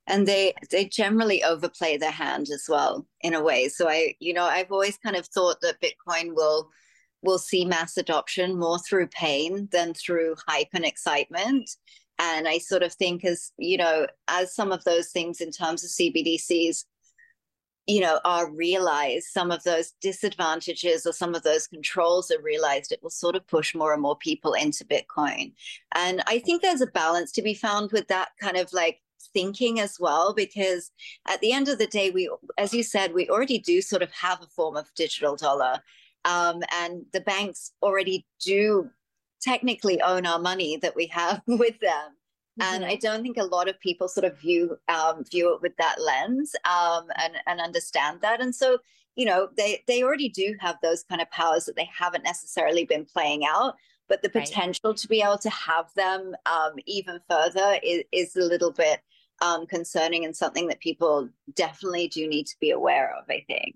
And 0.07 0.27
they 0.27 0.53
they 0.71 0.85
generally 0.85 1.43
overplay 1.43 1.97
their 1.97 2.11
hand 2.11 2.47
as 2.53 2.65
well 2.67 3.05
in 3.21 3.33
a 3.33 3.43
way. 3.43 3.69
So 3.69 3.87
I, 3.87 4.15
you 4.19 4.33
know, 4.33 4.43
I've 4.43 4.71
always 4.71 4.97
kind 4.97 5.15
of 5.15 5.27
thought 5.27 5.61
that 5.61 5.81
Bitcoin 5.81 6.35
will 6.35 6.69
will 7.21 7.37
see 7.37 7.65
mass 7.65 7.97
adoption 7.97 8.57
more 8.57 8.79
through 8.79 9.07
pain 9.07 9.67
than 9.71 9.93
through 9.93 10.35
hype 10.47 10.69
and 10.73 10.85
excitement. 10.85 11.69
And 12.17 12.47
I 12.47 12.57
sort 12.57 12.83
of 12.83 12.93
think 12.93 13.23
as, 13.23 13.51
you 13.57 13.77
know, 13.77 14.07
as 14.27 14.53
some 14.53 14.71
of 14.71 14.83
those 14.83 15.09
things 15.09 15.41
in 15.41 15.51
terms 15.51 15.83
of 15.83 15.89
CBDCs, 15.89 16.85
you 17.89 17.99
know, 17.99 18.19
are 18.23 18.51
realized, 18.51 19.25
some 19.27 19.49
of 19.49 19.63
those 19.63 19.93
disadvantages 19.99 21.07
or 21.07 21.11
some 21.11 21.33
of 21.33 21.41
those 21.41 21.65
controls 21.65 22.29
are 22.29 22.41
realized, 22.41 22.91
it 22.91 23.01
will 23.01 23.09
sort 23.09 23.35
of 23.35 23.47
push 23.47 23.73
more 23.73 23.93
and 23.93 24.01
more 24.01 24.15
people 24.15 24.53
into 24.53 24.85
Bitcoin. 24.85 25.53
And 25.95 26.21
I 26.27 26.37
think 26.37 26.61
there's 26.61 26.81
a 26.81 26.87
balance 26.87 27.31
to 27.31 27.41
be 27.41 27.55
found 27.55 27.91
with 27.91 28.07
that 28.09 28.29
kind 28.39 28.57
of 28.57 28.71
like 28.73 29.01
thinking 29.33 29.79
as 29.79 29.97
well 29.99 30.35
because 30.35 30.91
at 31.27 31.41
the 31.41 31.51
end 31.51 31.67
of 31.67 31.77
the 31.77 31.87
day 31.87 32.09
we 32.09 32.31
as 32.57 32.73
you 32.73 32.81
said 32.81 33.13
we 33.13 33.29
already 33.29 33.59
do 33.59 33.81
sort 33.81 34.01
of 34.01 34.11
have 34.11 34.41
a 34.41 34.47
form 34.47 34.75
of 34.75 34.91
digital 34.95 35.35
dollar 35.35 35.79
um, 36.25 36.63
and 36.71 37.05
the 37.11 37.19
banks 37.19 37.73
already 37.83 38.25
do 38.43 38.89
technically 39.41 40.01
own 40.01 40.25
our 40.25 40.39
money 40.39 40.77
that 40.77 40.95
we 40.95 41.07
have 41.07 41.41
with 41.47 41.79
them. 41.79 42.15
And 42.61 42.85
i 42.85 42.95
don't 42.95 43.23
think 43.23 43.37
a 43.37 43.43
lot 43.43 43.69
of 43.69 43.79
people 43.79 44.07
sort 44.07 44.25
of 44.25 44.37
view 44.39 44.77
um, 44.87 45.23
view 45.25 45.53
it 45.53 45.61
with 45.61 45.75
that 45.77 45.95
lens 46.01 46.55
um, 46.65 47.07
and 47.17 47.35
and 47.47 47.59
understand 47.59 48.19
that 48.21 48.41
and 48.41 48.53
so 48.53 48.77
you 49.15 49.25
know 49.25 49.49
they 49.57 49.83
they 49.87 50.03
already 50.03 50.29
do 50.29 50.55
have 50.59 50.77
those 50.81 51.03
kind 51.03 51.21
of 51.21 51.29
powers 51.31 51.65
that 51.65 51.75
they 51.75 51.89
haven't 51.97 52.23
necessarily 52.23 52.85
been 52.85 53.05
playing 53.05 53.45
out 53.45 53.75
but 54.09 54.23
the 54.23 54.29
potential 54.29 54.89
right. 54.89 54.97
to 54.97 55.07
be 55.07 55.21
able 55.21 55.37
to 55.37 55.49
have 55.51 55.93
them 55.95 56.35
um, 56.47 56.73
even 56.87 57.19
further 57.29 57.79
is, 57.83 58.03
is 58.11 58.35
a 58.35 58.41
little 58.41 58.71
bit 58.71 58.99
um, 59.41 59.65
concerning 59.67 60.25
and 60.25 60.35
something 60.35 60.67
that 60.67 60.79
people 60.79 61.29
definitely 61.55 62.07
do 62.07 62.27
need 62.27 62.47
to 62.47 62.55
be 62.59 62.71
aware 62.71 63.15
of, 63.15 63.25
I 63.29 63.45
think. 63.47 63.75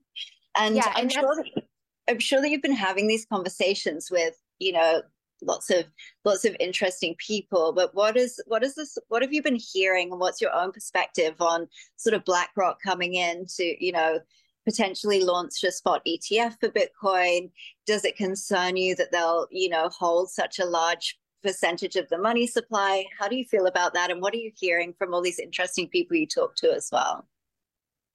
And, 0.58 0.76
yeah, 0.76 0.92
I'm 0.96 1.08
sure 1.08 1.36
that, 1.36 1.64
I'm 2.10 2.20
sure 2.20 2.42
that 2.42 2.50
you've 2.50 2.62
been 2.62 2.74
having 2.74 3.08
these 3.08 3.26
conversations 3.26 4.12
with, 4.12 4.36
you 4.60 4.74
know, 4.74 5.02
lots 5.46 5.70
of 5.70 5.86
lots 6.26 6.46
of 6.46 6.56
interesting 6.60 7.16
people 7.18 7.74
but 7.74 7.94
what 7.94 8.18
is 8.18 8.42
what 8.48 8.64
is 8.64 8.76
this 8.76 8.98
what 9.08 9.22
have 9.22 9.34
you 9.34 9.42
been 9.42 9.60
hearing 9.74 10.12
and 10.12 10.20
what's 10.20 10.42
your 10.42 10.54
own 10.54 10.72
perspective 10.72 11.36
on 11.40 11.68
sort 11.98 12.14
of 12.14 12.26
blackrock 12.26 12.78
coming 12.82 13.16
in 13.16 13.46
to 13.46 13.76
you 13.84 13.92
know 13.92 14.20
potentially 14.66 15.22
launch 15.22 15.64
a 15.64 15.72
spot 15.72 16.02
etf 16.08 16.56
for 16.60 16.70
bitcoin 16.70 17.50
does 17.86 18.06
it 18.06 18.16
concern 18.16 18.78
you 18.78 18.96
that 18.96 19.12
they'll 19.12 19.48
you 19.52 19.70
know 19.70 19.90
hold 19.90 20.30
such 20.30 20.60
a 20.60 20.66
large 20.66 21.18
percentage 21.44 21.96
of 21.96 22.10
the 22.10 22.18
money 22.18 22.48
supply. 22.48 23.06
How 23.20 23.28
do 23.28 23.36
you 23.36 23.46
feel 23.46 23.68
about 23.68 23.94
that? 23.94 24.10
And 24.10 24.22
what 24.22 24.34
are 24.34 24.38
you 24.38 24.52
hearing 24.56 24.94
from 24.98 25.14
all 25.14 25.22
these 25.22 25.40
interesting 25.40 25.90
people 25.90 26.18
you 26.18 26.26
talk 26.26 26.56
to 26.56 26.74
as 26.74 26.90
well? 26.92 27.28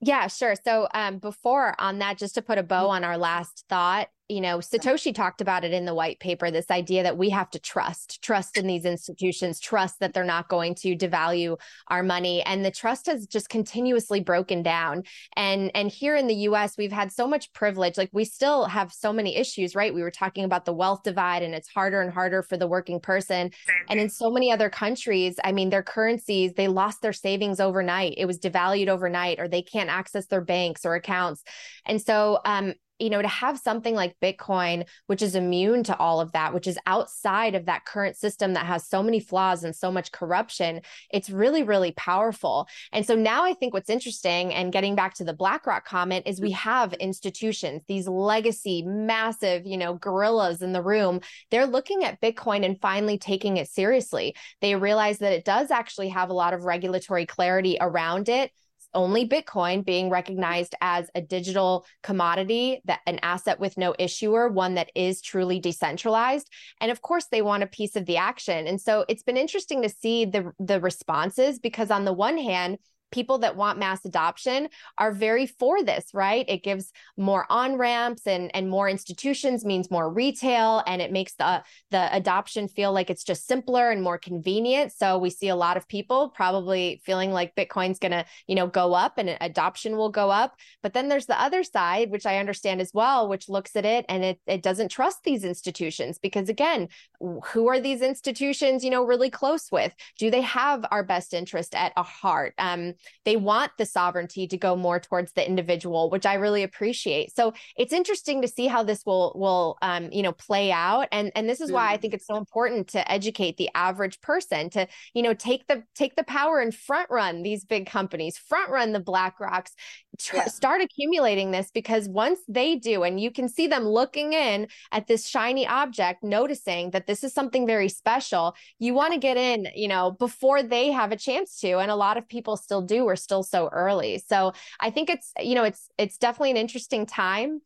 Yeah, 0.00 0.28
sure. 0.28 0.54
So 0.56 0.88
um, 0.94 1.18
before 1.18 1.74
on 1.78 1.98
that, 1.98 2.18
just 2.18 2.34
to 2.36 2.42
put 2.42 2.58
a 2.58 2.62
bow 2.62 2.84
mm-hmm. 2.84 2.92
on 2.92 3.04
our 3.04 3.18
last 3.18 3.64
thought, 3.68 4.08
you 4.28 4.42
know, 4.42 4.58
Satoshi 4.58 5.14
talked 5.14 5.40
about 5.40 5.64
it 5.64 5.72
in 5.72 5.86
the 5.86 5.94
white 5.94 6.20
paper 6.20 6.50
this 6.50 6.70
idea 6.70 7.02
that 7.02 7.16
we 7.16 7.30
have 7.30 7.48
to 7.50 7.58
trust, 7.58 8.20
trust 8.20 8.58
in 8.58 8.66
these 8.66 8.84
institutions, 8.84 9.58
trust 9.58 10.00
that 10.00 10.12
they're 10.12 10.22
not 10.22 10.48
going 10.48 10.74
to 10.76 10.94
devalue 10.94 11.58
our 11.88 12.02
money. 12.02 12.42
And 12.42 12.62
the 12.62 12.70
trust 12.70 13.06
has 13.06 13.26
just 13.26 13.48
continuously 13.48 14.20
broken 14.20 14.62
down. 14.62 15.04
And 15.34 15.70
and 15.74 15.90
here 15.90 16.14
in 16.14 16.26
the 16.26 16.34
US, 16.34 16.76
we've 16.76 16.92
had 16.92 17.10
so 17.10 17.26
much 17.26 17.50
privilege. 17.54 17.96
Like 17.96 18.10
we 18.12 18.26
still 18.26 18.66
have 18.66 18.92
so 18.92 19.14
many 19.14 19.34
issues, 19.34 19.74
right? 19.74 19.94
We 19.94 20.02
were 20.02 20.10
talking 20.10 20.44
about 20.44 20.66
the 20.66 20.74
wealth 20.74 21.04
divide, 21.04 21.42
and 21.42 21.54
it's 21.54 21.68
harder 21.68 22.02
and 22.02 22.12
harder 22.12 22.42
for 22.42 22.58
the 22.58 22.68
working 22.68 23.00
person. 23.00 23.50
And 23.88 23.98
in 23.98 24.10
so 24.10 24.30
many 24.30 24.52
other 24.52 24.68
countries, 24.68 25.36
I 25.42 25.52
mean, 25.52 25.70
their 25.70 25.82
currencies, 25.82 26.52
they 26.52 26.68
lost 26.68 27.00
their 27.00 27.14
savings 27.14 27.60
overnight. 27.60 28.14
It 28.18 28.26
was 28.26 28.38
devalued 28.38 28.88
overnight, 28.88 29.40
or 29.40 29.48
they 29.48 29.62
can't 29.62 29.88
access 29.88 30.26
their 30.26 30.42
banks 30.42 30.84
or 30.84 30.94
accounts. 30.94 31.42
And 31.86 32.00
so 32.02 32.40
um, 32.44 32.74
you 32.98 33.10
know, 33.10 33.22
to 33.22 33.28
have 33.28 33.58
something 33.58 33.94
like 33.94 34.16
Bitcoin, 34.20 34.86
which 35.06 35.22
is 35.22 35.34
immune 35.34 35.84
to 35.84 35.96
all 35.98 36.20
of 36.20 36.32
that, 36.32 36.52
which 36.52 36.66
is 36.66 36.78
outside 36.86 37.54
of 37.54 37.66
that 37.66 37.84
current 37.84 38.16
system 38.16 38.54
that 38.54 38.66
has 38.66 38.88
so 38.88 39.02
many 39.02 39.20
flaws 39.20 39.64
and 39.64 39.74
so 39.74 39.90
much 39.90 40.12
corruption, 40.12 40.80
it's 41.10 41.30
really, 41.30 41.62
really 41.62 41.92
powerful. 41.92 42.66
And 42.92 43.06
so 43.06 43.14
now 43.14 43.44
I 43.44 43.54
think 43.54 43.74
what's 43.74 43.90
interesting, 43.90 44.52
and 44.52 44.72
getting 44.72 44.94
back 44.94 45.14
to 45.14 45.24
the 45.24 45.32
BlackRock 45.32 45.84
comment, 45.84 46.26
is 46.26 46.40
we 46.40 46.52
have 46.52 46.92
institutions, 46.94 47.82
these 47.86 48.08
legacy, 48.08 48.82
massive, 48.82 49.66
you 49.66 49.76
know, 49.76 49.94
gorillas 49.94 50.62
in 50.62 50.72
the 50.72 50.82
room. 50.82 51.20
They're 51.50 51.66
looking 51.66 52.04
at 52.04 52.20
Bitcoin 52.20 52.64
and 52.64 52.80
finally 52.80 53.18
taking 53.18 53.56
it 53.56 53.68
seriously. 53.68 54.34
They 54.60 54.74
realize 54.74 55.18
that 55.18 55.32
it 55.32 55.44
does 55.44 55.70
actually 55.70 56.08
have 56.10 56.30
a 56.30 56.34
lot 56.34 56.54
of 56.54 56.64
regulatory 56.64 57.26
clarity 57.26 57.76
around 57.80 58.28
it 58.28 58.50
only 58.94 59.28
Bitcoin 59.28 59.84
being 59.84 60.10
recognized 60.10 60.74
as 60.80 61.10
a 61.14 61.20
digital 61.20 61.86
commodity, 62.02 62.80
that 62.84 63.00
an 63.06 63.18
asset 63.22 63.60
with 63.60 63.76
no 63.76 63.94
issuer, 63.98 64.48
one 64.48 64.74
that 64.74 64.90
is 64.94 65.20
truly 65.20 65.60
decentralized. 65.60 66.50
And 66.80 66.90
of 66.90 67.02
course, 67.02 67.26
they 67.30 67.42
want 67.42 67.62
a 67.62 67.66
piece 67.66 67.96
of 67.96 68.06
the 68.06 68.16
action. 68.16 68.66
And 68.66 68.80
so 68.80 69.04
it's 69.08 69.22
been 69.22 69.36
interesting 69.36 69.82
to 69.82 69.88
see 69.88 70.24
the 70.24 70.52
the 70.58 70.80
responses 70.80 71.58
because 71.58 71.90
on 71.90 72.04
the 72.04 72.12
one 72.12 72.38
hand, 72.38 72.78
people 73.10 73.38
that 73.38 73.56
want 73.56 73.78
mass 73.78 74.04
adoption 74.04 74.68
are 74.98 75.12
very 75.12 75.46
for 75.46 75.82
this, 75.82 76.06
right? 76.12 76.44
It 76.48 76.62
gives 76.62 76.92
more 77.16 77.46
on 77.50 77.76
ramps 77.76 78.26
and 78.26 78.54
and 78.54 78.68
more 78.68 78.88
institutions 78.88 79.64
means 79.64 79.90
more 79.90 80.12
retail, 80.12 80.82
and 80.86 81.00
it 81.00 81.12
makes 81.12 81.34
the 81.34 81.62
the 81.90 82.14
adoption 82.14 82.68
feel 82.68 82.92
like 82.92 83.10
it's 83.10 83.24
just 83.24 83.46
simpler 83.46 83.90
and 83.90 84.02
more 84.02 84.18
convenient. 84.18 84.92
So 84.92 85.18
we 85.18 85.30
see 85.30 85.48
a 85.48 85.56
lot 85.56 85.76
of 85.76 85.88
people 85.88 86.30
probably 86.30 87.00
feeling 87.04 87.32
like 87.32 87.56
Bitcoin's 87.56 87.98
going 87.98 88.12
to 88.12 88.24
you 88.46 88.54
know 88.54 88.66
go 88.66 88.94
up 88.94 89.18
and 89.18 89.36
adoption 89.40 89.96
will 89.96 90.10
go 90.10 90.30
up. 90.30 90.54
But 90.82 90.94
then 90.94 91.08
there's 91.08 91.26
the 91.26 91.40
other 91.40 91.62
side, 91.62 92.10
which 92.10 92.26
I 92.26 92.38
understand 92.38 92.80
as 92.80 92.92
well, 92.92 93.28
which 93.28 93.48
looks 93.48 93.76
at 93.76 93.84
it 93.84 94.04
and 94.08 94.24
it 94.24 94.40
it 94.46 94.62
doesn't 94.62 94.90
trust 94.90 95.24
these 95.24 95.44
institutions 95.44 96.18
because 96.18 96.48
again, 96.48 96.88
who 97.20 97.68
are 97.68 97.80
these 97.80 98.02
institutions 98.02 98.84
you 98.84 98.90
know 98.90 99.04
really 99.04 99.30
close 99.30 99.70
with? 99.72 99.94
Do 100.18 100.30
they 100.30 100.42
have 100.42 100.84
our 100.90 101.02
best 101.02 101.34
interest 101.34 101.74
at 101.74 101.92
a 101.96 102.02
heart? 102.02 102.54
Um, 102.58 102.94
they 103.24 103.36
want 103.36 103.72
the 103.78 103.86
sovereignty 103.86 104.46
to 104.46 104.56
go 104.56 104.76
more 104.76 105.00
towards 105.00 105.32
the 105.32 105.46
individual, 105.46 106.10
which 106.10 106.26
I 106.26 106.34
really 106.34 106.62
appreciate. 106.62 107.34
So 107.34 107.52
it's 107.76 107.92
interesting 107.92 108.42
to 108.42 108.48
see 108.48 108.66
how 108.66 108.82
this 108.82 109.04
will 109.04 109.32
will 109.36 109.78
um, 109.82 110.10
you 110.12 110.22
know 110.22 110.32
play 110.32 110.72
out, 110.72 111.08
and 111.12 111.32
and 111.34 111.48
this 111.48 111.60
is 111.60 111.70
why 111.70 111.92
I 111.92 111.96
think 111.96 112.14
it's 112.14 112.26
so 112.26 112.36
important 112.36 112.88
to 112.88 113.10
educate 113.10 113.56
the 113.56 113.70
average 113.74 114.20
person 114.20 114.70
to 114.70 114.86
you 115.14 115.22
know 115.22 115.34
take 115.34 115.66
the 115.66 115.84
take 115.94 116.16
the 116.16 116.24
power 116.24 116.60
and 116.60 116.74
front 116.74 117.10
run 117.10 117.42
these 117.42 117.64
big 117.64 117.86
companies, 117.86 118.38
front 118.38 118.70
run 118.70 118.92
the 118.92 119.00
BlackRocks, 119.00 119.72
tr- 120.18 120.36
yeah. 120.36 120.46
start 120.46 120.80
accumulating 120.80 121.50
this 121.50 121.70
because 121.70 122.08
once 122.08 122.40
they 122.48 122.76
do, 122.76 123.02
and 123.02 123.20
you 123.20 123.30
can 123.30 123.48
see 123.48 123.66
them 123.66 123.84
looking 123.84 124.32
in 124.32 124.68
at 124.92 125.06
this 125.06 125.26
shiny 125.26 125.66
object, 125.66 126.22
noticing 126.22 126.90
that 126.90 127.06
this 127.06 127.24
is 127.24 127.32
something 127.32 127.66
very 127.66 127.88
special, 127.88 128.54
you 128.78 128.94
want 128.94 129.12
to 129.12 129.18
get 129.18 129.36
in, 129.36 129.68
you 129.74 129.88
know, 129.88 130.10
before 130.12 130.62
they 130.62 130.90
have 130.90 131.12
a 131.12 131.16
chance 131.16 131.58
to, 131.60 131.78
and 131.78 131.90
a 131.90 131.96
lot 131.96 132.16
of 132.16 132.28
people 132.28 132.56
still 132.56 132.82
do 132.82 133.04
we're 133.04 133.16
still 133.16 133.42
so 133.42 133.68
early. 133.72 134.22
So 134.26 134.52
I 134.80 134.90
think 134.90 135.10
it's, 135.10 135.32
you 135.40 135.54
know, 135.54 135.64
it's 135.64 135.88
it's 135.98 136.18
definitely 136.18 136.50
an 136.50 136.56
interesting 136.56 137.06
time. 137.06 137.60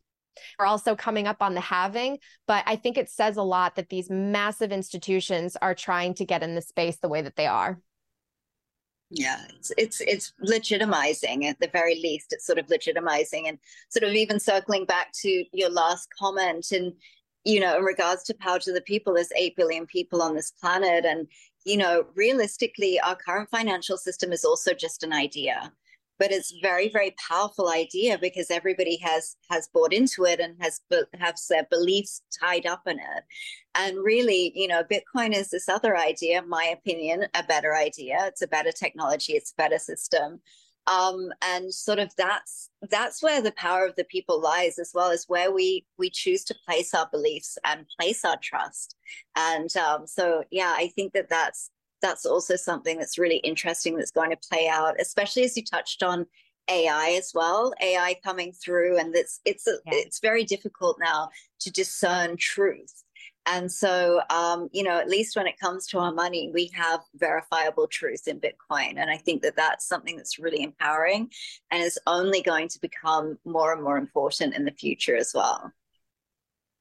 We're 0.57 0.65
also 0.65 0.95
coming 0.95 1.27
up 1.27 1.41
on 1.41 1.53
the 1.53 1.61
halving, 1.61 2.17
but 2.47 2.63
I 2.65 2.75
think 2.75 2.97
it 2.97 3.09
says 3.09 3.37
a 3.37 3.43
lot 3.43 3.75
that 3.75 3.89
these 3.89 4.09
massive 4.09 4.71
institutions 4.71 5.55
are 5.61 5.75
trying 5.75 6.15
to 6.15 6.25
get 6.25 6.41
in 6.43 6.55
the 6.55 6.61
space 6.61 6.97
the 6.97 7.09
way 7.09 7.21
that 7.21 7.35
they 7.35 7.45
are. 7.45 7.79
Yeah, 9.15 9.45
it's 9.49 9.71
it's 9.77 10.01
it's 10.01 10.33
legitimizing 10.43 11.45
at 11.45 11.59
the 11.59 11.67
very 11.67 11.95
least. 12.01 12.33
It's 12.33 12.47
sort 12.47 12.57
of 12.57 12.65
legitimizing 12.67 13.47
and 13.47 13.59
sort 13.89 14.03
of 14.03 14.13
even 14.13 14.39
circling 14.39 14.85
back 14.85 15.11
to 15.21 15.45
your 15.53 15.69
last 15.69 16.07
comment 16.17 16.71
and 16.71 16.93
you 17.43 17.59
know 17.59 17.77
in 17.77 17.83
regards 17.83 18.23
to 18.23 18.33
power 18.33 18.57
to 18.57 18.73
the 18.73 18.81
people 18.81 19.13
there's 19.13 19.31
8 19.35 19.55
billion 19.55 19.85
people 19.85 20.21
on 20.21 20.33
this 20.33 20.51
planet 20.51 21.05
and 21.05 21.27
you 21.65 21.77
know, 21.77 22.05
realistically, 22.15 22.99
our 22.99 23.15
current 23.15 23.49
financial 23.49 23.97
system 23.97 24.31
is 24.31 24.43
also 24.43 24.73
just 24.73 25.03
an 25.03 25.13
idea, 25.13 25.71
but 26.23 26.31
it's 26.31 26.53
very, 26.61 26.87
very 26.87 27.13
powerful 27.29 27.67
idea 27.67 28.17
because 28.17 28.49
everybody 28.49 28.95
has 29.03 29.35
has 29.51 29.67
bought 29.73 29.91
into 29.91 30.23
it 30.23 30.39
and 30.39 30.55
has 30.61 30.79
has 31.19 31.47
their 31.49 31.67
beliefs 31.69 32.21
tied 32.39 32.65
up 32.65 32.83
in 32.87 32.97
it. 32.97 33.23
And 33.75 33.97
really, 34.01 34.53
you 34.55 34.69
know, 34.69 34.83
Bitcoin 34.85 35.35
is 35.35 35.49
this 35.49 35.67
other 35.67 35.97
idea, 35.97 36.41
my 36.43 36.63
opinion, 36.63 37.25
a 37.33 37.43
better 37.43 37.75
idea. 37.75 38.19
It's 38.21 38.41
a 38.41 38.47
better 38.47 38.71
technology. 38.71 39.33
It's 39.33 39.51
a 39.51 39.61
better 39.61 39.79
system. 39.79 40.39
Um, 40.87 41.33
and 41.41 41.73
sort 41.73 41.99
of 41.99 42.15
that's 42.17 42.69
that's 42.89 43.21
where 43.21 43.41
the 43.41 43.51
power 43.57 43.85
of 43.85 43.97
the 43.97 44.05
people 44.05 44.39
lies 44.39 44.79
as 44.79 44.91
well 44.93 45.11
as 45.11 45.25
where 45.27 45.51
we 45.51 45.85
we 45.97 46.09
choose 46.09 46.45
to 46.45 46.55
place 46.65 46.93
our 46.93 47.09
beliefs 47.11 47.57
and 47.65 47.85
place 47.99 48.23
our 48.23 48.37
trust 48.41 48.95
and 49.37 49.75
um, 49.77 50.05
so 50.05 50.43
yeah 50.51 50.73
i 50.75 50.91
think 50.93 51.13
that 51.13 51.29
that's 51.29 51.69
that's 52.03 52.25
also 52.25 52.55
something 52.55 52.99
that's 52.99 53.17
really 53.17 53.37
interesting 53.37 53.95
that's 53.95 54.11
going 54.11 54.29
to 54.29 54.37
play 54.49 54.67
out 54.67 54.95
especially 54.99 55.43
as 55.43 55.57
you 55.57 55.63
touched 55.63 56.03
on 56.03 56.27
ai 56.69 57.15
as 57.17 57.31
well 57.33 57.73
ai 57.81 58.15
coming 58.23 58.51
through 58.51 58.99
and 58.99 59.15
it's 59.15 59.39
it's 59.43 59.67
yeah. 59.67 59.93
it's 59.95 60.19
very 60.19 60.43
difficult 60.43 60.97
now 60.99 61.29
to 61.59 61.71
discern 61.71 62.37
truth 62.37 63.03
and 63.45 63.69
so, 63.69 64.21
um, 64.29 64.69
you 64.71 64.83
know, 64.83 64.99
at 64.99 65.09
least 65.09 65.35
when 65.35 65.47
it 65.47 65.59
comes 65.59 65.85
to 65.87 65.99
our 65.99 66.13
money, 66.13 66.49
we 66.53 66.71
have 66.73 67.01
verifiable 67.15 67.87
truth 67.87 68.27
in 68.27 68.39
Bitcoin. 68.39 68.93
And 68.97 69.09
I 69.09 69.17
think 69.17 69.41
that 69.41 69.57
that's 69.57 69.85
something 69.85 70.15
that's 70.15 70.39
really 70.39 70.63
empowering 70.63 71.29
and 71.69 71.83
is 71.83 71.99
only 72.07 72.41
going 72.41 72.69
to 72.69 72.79
become 72.79 73.37
more 73.43 73.73
and 73.73 73.83
more 73.83 73.97
important 73.97 74.55
in 74.55 74.63
the 74.63 74.71
future 74.71 75.17
as 75.17 75.33
well. 75.35 75.71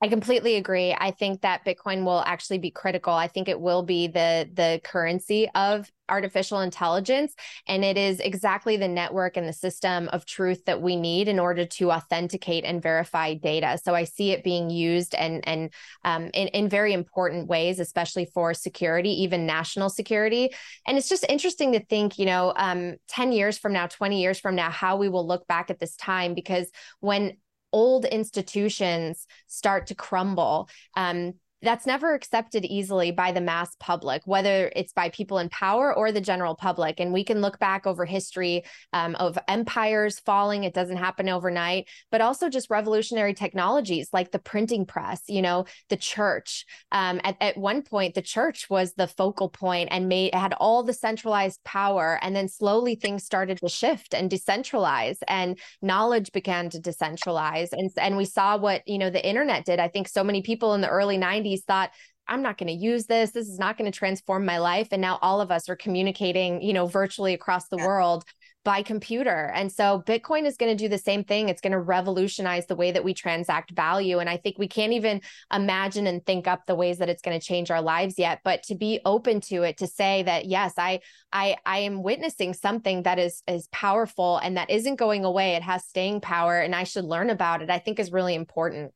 I 0.02 0.08
completely 0.08 0.56
agree. 0.56 0.92
I 0.98 1.12
think 1.12 1.42
that 1.42 1.64
Bitcoin 1.64 2.04
will 2.04 2.24
actually 2.26 2.58
be 2.58 2.72
critical. 2.72 3.12
I 3.12 3.28
think 3.28 3.48
it 3.48 3.60
will 3.60 3.84
be 3.84 4.08
the 4.08 4.50
the 4.52 4.80
currency 4.82 5.48
of 5.54 5.88
artificial 6.08 6.60
intelligence 6.60 7.34
and 7.68 7.84
it 7.84 7.96
is 7.96 8.18
exactly 8.18 8.76
the 8.76 8.88
network 8.88 9.36
and 9.36 9.48
the 9.48 9.52
system 9.52 10.08
of 10.08 10.26
truth 10.26 10.64
that 10.64 10.82
we 10.82 10.96
need 10.96 11.28
in 11.28 11.38
order 11.38 11.64
to 11.64 11.92
authenticate 11.92 12.64
and 12.64 12.82
verify 12.82 13.32
data. 13.32 13.78
So 13.82 13.94
I 13.94 14.02
see 14.02 14.32
it 14.32 14.42
being 14.42 14.70
used 14.70 15.14
and 15.14 15.46
and 15.46 15.72
um, 16.04 16.24
in 16.34 16.48
in 16.48 16.68
very 16.68 16.94
important 16.94 17.46
ways, 17.46 17.78
especially 17.78 18.24
for 18.24 18.54
security, 18.54 19.22
even 19.22 19.46
national 19.46 19.88
security. 19.88 20.50
And 20.84 20.98
it's 20.98 21.08
just 21.08 21.24
interesting 21.28 21.74
to 21.74 21.80
think, 21.80 22.18
you 22.18 22.26
know, 22.26 22.52
um, 22.56 22.96
ten 23.06 23.30
years 23.30 23.56
from 23.56 23.72
now, 23.72 23.86
twenty 23.86 24.20
years 24.20 24.40
from 24.40 24.56
now, 24.56 24.68
how 24.68 24.96
we 24.96 25.08
will 25.08 25.28
look 25.28 25.46
back 25.46 25.70
at 25.70 25.78
this 25.78 25.94
time 25.94 26.34
because 26.34 26.68
when 26.98 27.36
old 27.72 28.04
institutions 28.04 29.26
start 29.46 29.86
to 29.88 29.94
crumble. 29.94 30.68
Um, 30.96 31.34
that's 31.62 31.86
never 31.86 32.14
accepted 32.14 32.64
easily 32.64 33.12
by 33.12 33.30
the 33.30 33.40
mass 33.40 33.76
public, 33.78 34.22
whether 34.24 34.72
it's 34.74 34.92
by 34.92 35.08
people 35.10 35.38
in 35.38 35.48
power 35.48 35.94
or 35.94 36.10
the 36.10 36.20
general 36.20 36.56
public. 36.56 36.98
And 36.98 37.12
we 37.12 37.22
can 37.22 37.40
look 37.40 37.58
back 37.58 37.86
over 37.86 38.04
history 38.04 38.64
um, 38.92 39.14
of 39.14 39.38
empires 39.46 40.18
falling. 40.18 40.64
It 40.64 40.74
doesn't 40.74 40.96
happen 40.96 41.28
overnight, 41.28 41.88
but 42.10 42.20
also 42.20 42.48
just 42.48 42.68
revolutionary 42.68 43.32
technologies 43.32 44.08
like 44.12 44.32
the 44.32 44.40
printing 44.40 44.86
press, 44.86 45.22
you 45.28 45.40
know, 45.40 45.66
the 45.88 45.96
church. 45.96 46.66
Um, 46.90 47.20
at, 47.22 47.36
at 47.40 47.56
one 47.56 47.82
point, 47.82 48.14
the 48.14 48.22
church 48.22 48.68
was 48.68 48.94
the 48.94 49.06
focal 49.06 49.48
point 49.48 49.88
and 49.92 50.08
made 50.08 50.34
had 50.34 50.54
all 50.54 50.82
the 50.82 50.92
centralized 50.92 51.62
power. 51.64 52.18
And 52.22 52.34
then 52.34 52.48
slowly 52.48 52.96
things 52.96 53.24
started 53.24 53.58
to 53.58 53.68
shift 53.68 54.14
and 54.14 54.30
decentralize 54.30 55.18
and 55.28 55.58
knowledge 55.80 56.32
began 56.32 56.70
to 56.70 56.80
decentralize. 56.80 57.68
And, 57.72 57.90
and 57.98 58.16
we 58.16 58.24
saw 58.24 58.56
what, 58.56 58.86
you 58.88 58.98
know, 58.98 59.10
the 59.10 59.24
internet 59.24 59.64
did. 59.64 59.78
I 59.78 59.88
think 59.88 60.08
so 60.08 60.24
many 60.24 60.42
people 60.42 60.74
in 60.74 60.80
the 60.80 60.88
early 60.88 61.18
90s 61.18 61.51
thought, 61.60 61.90
I'm 62.28 62.42
not 62.42 62.56
going 62.56 62.68
to 62.68 62.72
use 62.72 63.06
this. 63.06 63.32
This 63.32 63.48
is 63.48 63.58
not 63.58 63.76
going 63.76 63.90
to 63.90 63.96
transform 63.96 64.44
my 64.44 64.58
life. 64.58 64.88
And 64.92 65.02
now 65.02 65.18
all 65.22 65.40
of 65.40 65.50
us 65.50 65.68
are 65.68 65.76
communicating, 65.76 66.62
you 66.62 66.72
know, 66.72 66.86
virtually 66.86 67.34
across 67.34 67.68
the 67.68 67.76
yeah. 67.78 67.86
world 67.86 68.24
by 68.64 68.80
computer. 68.82 69.50
And 69.54 69.72
so 69.72 70.02
Bitcoin 70.06 70.46
is 70.46 70.56
going 70.56 70.70
to 70.76 70.80
do 70.80 70.88
the 70.88 70.98
same 70.98 71.24
thing. 71.24 71.48
It's 71.48 71.60
going 71.60 71.72
to 71.72 71.80
revolutionize 71.80 72.66
the 72.66 72.76
way 72.76 72.92
that 72.92 73.02
we 73.02 73.12
transact 73.12 73.72
value. 73.72 74.20
And 74.20 74.30
I 74.30 74.36
think 74.36 74.56
we 74.56 74.68
can't 74.68 74.92
even 74.92 75.20
imagine 75.52 76.06
and 76.06 76.24
think 76.24 76.46
up 76.46 76.64
the 76.66 76.76
ways 76.76 76.98
that 76.98 77.08
it's 77.08 77.22
going 77.22 77.38
to 77.38 77.44
change 77.44 77.72
our 77.72 77.82
lives 77.82 78.18
yet. 78.18 78.40
But 78.44 78.62
to 78.64 78.76
be 78.76 79.00
open 79.04 79.40
to 79.42 79.64
it, 79.64 79.78
to 79.78 79.88
say 79.88 80.22
that 80.22 80.44
yes, 80.46 80.74
I 80.78 81.00
I 81.32 81.56
I 81.66 81.78
am 81.78 82.04
witnessing 82.04 82.54
something 82.54 83.02
that 83.02 83.18
is 83.18 83.42
is 83.48 83.68
powerful 83.72 84.38
and 84.38 84.56
that 84.56 84.70
isn't 84.70 84.96
going 84.96 85.24
away. 85.24 85.56
It 85.56 85.62
has 85.62 85.84
staying 85.84 86.20
power, 86.20 86.60
and 86.60 86.74
I 86.74 86.84
should 86.84 87.04
learn 87.04 87.30
about 87.30 87.62
it. 87.62 87.70
I 87.70 87.80
think 87.80 87.98
is 87.98 88.12
really 88.12 88.36
important. 88.36 88.92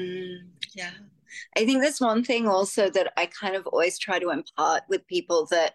Mm, 0.00 0.38
yeah. 0.74 0.90
I 1.56 1.64
think 1.64 1.82
that's 1.82 2.00
one 2.00 2.24
thing 2.24 2.46
also 2.46 2.90
that 2.90 3.12
I 3.16 3.26
kind 3.26 3.54
of 3.54 3.66
always 3.66 3.98
try 3.98 4.18
to 4.18 4.30
impart 4.30 4.82
with 4.88 5.06
people 5.06 5.46
that 5.50 5.74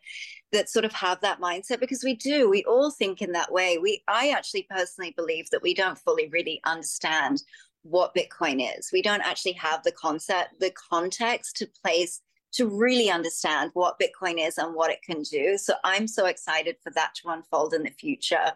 that 0.52 0.70
sort 0.70 0.86
of 0.86 0.94
have 0.94 1.20
that 1.22 1.42
mindset 1.42 1.80
because 1.80 2.04
we 2.04 2.16
do 2.16 2.50
we 2.50 2.64
all 2.66 2.92
think 2.92 3.22
in 3.22 3.32
that 3.34 3.52
way. 3.52 3.78
We 3.78 4.04
i 4.08 4.30
actually 4.30 4.68
personally 4.70 5.14
believe 5.18 5.50
that 5.52 5.64
we 5.64 5.74
don't 5.74 5.98
fully 5.98 6.30
really 6.30 6.62
understand 6.66 7.44
what 7.84 8.16
bitcoin 8.16 8.66
is. 8.78 8.90
We 8.94 9.02
don't 9.02 9.22
actually 9.22 9.54
have 9.54 9.84
the 9.84 9.92
concept 9.92 10.60
the 10.60 10.72
context 10.72 11.58
to 11.58 11.68
place 11.84 12.22
to 12.54 12.68
really 12.68 13.10
understand 13.10 13.72
what 13.74 14.00
bitcoin 14.00 14.36
is 14.46 14.60
and 14.60 14.76
what 14.76 14.92
it 14.92 15.02
can 15.02 15.22
do. 15.24 15.58
So 15.58 15.74
i'm 15.84 16.08
so 16.08 16.26
excited 16.28 16.78
for 16.84 16.92
that 16.92 17.14
to 17.16 17.30
unfold 17.30 17.74
in 17.74 17.84
the 17.84 17.92
future. 17.92 18.54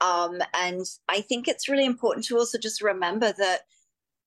Um, 0.00 0.40
and 0.52 0.84
i 1.08 1.20
think 1.22 1.48
it's 1.48 1.68
really 1.68 1.86
important 1.86 2.26
to 2.26 2.36
also 2.36 2.58
just 2.58 2.82
remember 2.82 3.32
that 3.38 3.60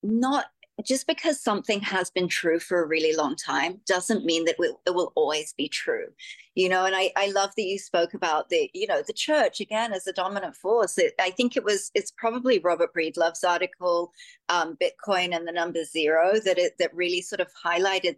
not 0.04 0.46
just 0.86 1.08
because 1.08 1.40
something 1.40 1.82
has 1.82 2.10
been 2.10 2.28
true 2.28 2.60
for 2.60 2.82
a 2.82 2.88
really 2.88 3.16
long 3.16 3.36
time 3.36 3.80
doesn't 3.86 4.26
mean 4.26 4.46
that 4.46 4.56
it 4.60 4.94
will 4.94 5.12
always 5.16 5.54
be 5.54 5.68
true 5.68 6.08
you 6.56 6.70
know 6.70 6.86
and 6.86 6.96
I, 6.96 7.12
I 7.16 7.32
love 7.32 7.52
that 7.56 7.64
you 7.64 7.78
spoke 7.78 8.14
about 8.14 8.50
the 8.50 8.70
you 8.74 8.88
know 8.88 9.02
the 9.06 9.14
church 9.14 9.60
again 9.60 9.94
as 9.94 10.08
a 10.08 10.14
dominant 10.14 10.56
force. 10.56 10.98
It, 10.98 11.14
i 11.20 11.30
think 11.32 11.56
it 11.56 11.64
was 11.64 11.92
it's 11.96 12.12
probably 12.12 12.60
robert 12.60 12.94
breedlove's 12.94 13.44
article 13.44 14.12
um, 14.50 14.78
bitcoin 14.82 15.36
and 15.36 15.48
the 15.48 15.52
number 15.52 15.84
zero 15.84 16.40
that 16.46 16.58
it 16.58 16.74
that 16.80 16.94
really 16.94 17.22
sort 17.22 17.42
of 17.42 17.48
highlighted 17.66 18.16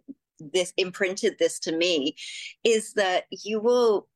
this 0.52 0.72
imprinted 0.76 1.36
this 1.38 1.58
to 1.60 1.72
me 1.72 2.16
is 2.64 2.94
that 2.94 3.24
you 3.30 3.60
will 3.60 4.08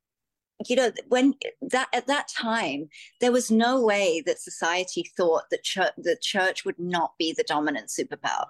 you 0.65 0.75
know 0.75 0.91
when 1.07 1.33
eh, 1.45 1.49
that 1.61 1.87
at 1.93 2.07
that 2.07 2.27
time 2.27 2.89
there 3.21 3.31
was 3.31 3.51
no 3.51 3.83
way 3.83 4.21
that 4.25 4.39
society 4.39 5.09
thought 5.15 5.43
that 5.51 5.63
church, 5.63 5.91
the 5.97 6.17
church 6.21 6.65
would 6.65 6.79
not 6.79 7.11
be 7.19 7.33
the 7.33 7.43
dominant 7.43 7.87
superpower 7.87 8.47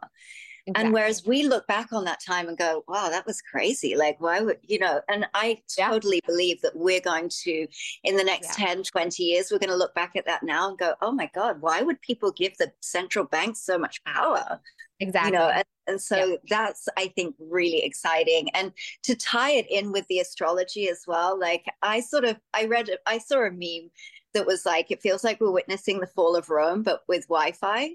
exactly. 0.66 0.86
and 0.86 0.94
whereas 0.94 1.26
we 1.26 1.44
look 1.44 1.68
back 1.68 1.92
on 1.92 2.06
that 2.06 2.20
time 2.26 2.48
and 2.48 2.58
go 2.58 2.84
wow 2.88 3.10
that 3.10 3.26
was 3.26 3.42
crazy 3.42 3.96
like 3.96 4.20
why 4.20 4.40
would 4.40 4.58
you 4.64 4.80
know 4.80 5.02
and 5.10 5.28
i 5.34 5.58
yeah. 5.78 5.90
totally 5.90 6.22
believe 6.26 6.62
that 6.62 6.76
we're 6.76 7.02
going 7.02 7.30
to 7.30 7.68
in 8.04 8.16
the 8.16 8.24
next 8.24 8.58
yeah. 8.60 8.68
10 8.68 8.84
20 8.84 9.24
years 9.24 9.50
we're 9.52 9.60
going 9.60 9.70
to 9.70 9.76
look 9.76 9.94
back 9.94 10.16
at 10.16 10.26
that 10.26 10.44
now 10.44 10.70
and 10.70 10.78
go 10.78 10.94
oh 11.02 11.12
my 11.12 11.30
god 11.34 11.62
why 11.62 11.82
would 11.82 12.02
people 12.02 12.32
give 12.32 12.56
the 12.58 12.72
central 12.82 13.26
banks 13.26 13.66
so 13.66 13.78
much 13.78 14.04
power 14.06 14.60
exactly 15.00 15.32
you 15.32 15.38
know 15.38 15.50
and, 15.50 15.66
and 15.88 16.02
so 16.02 16.16
yeah. 16.16 16.36
that's 16.50 16.88
i 16.98 17.08
think 17.08 17.36
really 17.40 17.84
exciting. 17.84 18.50
And 18.54 18.72
to 19.04 19.16
tie 19.16 19.52
it 19.52 19.68
in 19.70 19.92
with 19.92 20.06
the 20.08 20.20
astrology 20.20 20.88
as 20.90 21.04
well 21.08 21.40
like 21.40 21.66
i 21.82 22.00
sort 22.00 22.26
of 22.26 22.38
i 22.54 22.66
read 22.66 22.90
i 23.06 23.18
saw 23.18 23.46
a 23.46 23.52
meme 23.52 23.90
that 24.34 24.46
was 24.46 24.66
like 24.66 24.92
it 24.92 25.02
feels 25.02 25.24
like 25.24 25.40
we're 25.40 25.52
witnessing 25.52 26.00
the 26.00 26.08
fall 26.08 26.36
of 26.36 26.50
rome 26.50 26.84
but 26.84 27.02
with 27.08 27.28
wi-fi. 27.28 27.92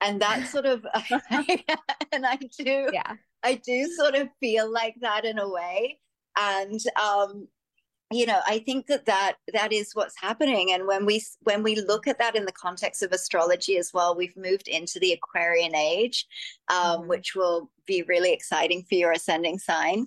And 0.00 0.20
that 0.20 0.48
sort 0.54 0.66
of 0.66 0.84
and 2.12 2.26
i 2.26 2.36
do 2.36 2.88
yeah. 2.92 3.14
I 3.44 3.54
do 3.56 3.86
sort 3.92 4.14
of 4.14 4.28
feel 4.40 4.72
like 4.72 4.96
that 5.02 5.26
in 5.26 5.38
a 5.38 5.48
way. 5.48 6.00
And 6.36 6.80
um 7.00 7.46
you 8.14 8.26
know 8.26 8.40
i 8.46 8.58
think 8.60 8.86
that 8.86 9.04
that 9.06 9.34
that 9.52 9.72
is 9.72 9.92
what's 9.94 10.18
happening 10.20 10.72
and 10.72 10.86
when 10.86 11.04
we 11.04 11.22
when 11.40 11.62
we 11.62 11.74
look 11.74 12.06
at 12.06 12.18
that 12.18 12.36
in 12.36 12.44
the 12.44 12.52
context 12.52 13.02
of 13.02 13.10
astrology 13.12 13.76
as 13.76 13.92
well 13.92 14.14
we've 14.16 14.36
moved 14.36 14.68
into 14.68 14.98
the 15.00 15.12
aquarian 15.12 15.74
age 15.74 16.26
um, 16.68 17.00
mm-hmm. 17.00 17.08
which 17.08 17.34
will 17.34 17.70
be 17.86 18.02
really 18.08 18.32
exciting 18.32 18.84
for 18.88 18.94
your 18.94 19.12
ascending 19.12 19.58
sign. 19.58 20.06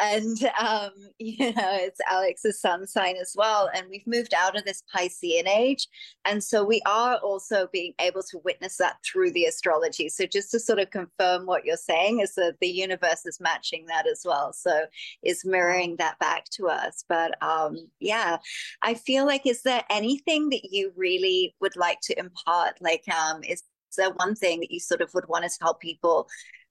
And, 0.00 0.38
um, 0.60 0.90
you 1.18 1.52
know, 1.52 1.76
it's 1.80 2.00
Alex's 2.08 2.60
sun 2.60 2.86
sign 2.86 3.16
as 3.16 3.34
well. 3.36 3.70
And 3.74 3.86
we've 3.90 4.06
moved 4.06 4.34
out 4.34 4.56
of 4.56 4.64
this 4.64 4.82
Piscean 4.94 5.46
age. 5.46 5.88
And 6.24 6.42
so 6.42 6.64
we 6.64 6.82
are 6.86 7.16
also 7.16 7.68
being 7.72 7.94
able 8.00 8.22
to 8.30 8.38
witness 8.44 8.76
that 8.78 8.96
through 9.04 9.32
the 9.32 9.44
astrology. 9.44 10.08
So 10.08 10.26
just 10.26 10.50
to 10.52 10.60
sort 10.60 10.78
of 10.78 10.90
confirm 10.90 11.46
what 11.46 11.64
you're 11.64 11.76
saying 11.76 12.20
is 12.20 12.34
that 12.34 12.56
the 12.60 12.68
universe 12.68 13.26
is 13.26 13.40
matching 13.40 13.86
that 13.86 14.06
as 14.06 14.22
well. 14.24 14.52
So 14.52 14.86
is 15.22 15.44
mirroring 15.44 15.96
that 15.96 16.18
back 16.18 16.44
to 16.52 16.68
us. 16.68 17.04
But 17.08 17.40
um, 17.42 17.76
yeah, 18.00 18.38
I 18.82 18.94
feel 18.94 19.26
like, 19.26 19.46
is 19.46 19.62
there 19.62 19.84
anything 19.90 20.50
that 20.50 20.70
you 20.70 20.92
really 20.96 21.54
would 21.60 21.76
like 21.76 22.00
to 22.02 22.18
impart? 22.18 22.80
Like, 22.80 23.04
um, 23.08 23.42
is 23.44 23.62
there 23.96 24.10
one 24.10 24.34
thing 24.34 24.60
that 24.60 24.70
you 24.70 24.80
sort 24.80 25.00
of 25.00 25.12
would 25.14 25.28
want 25.28 25.44
to 25.44 25.58
tell 25.58 25.74
people 25.74 26.28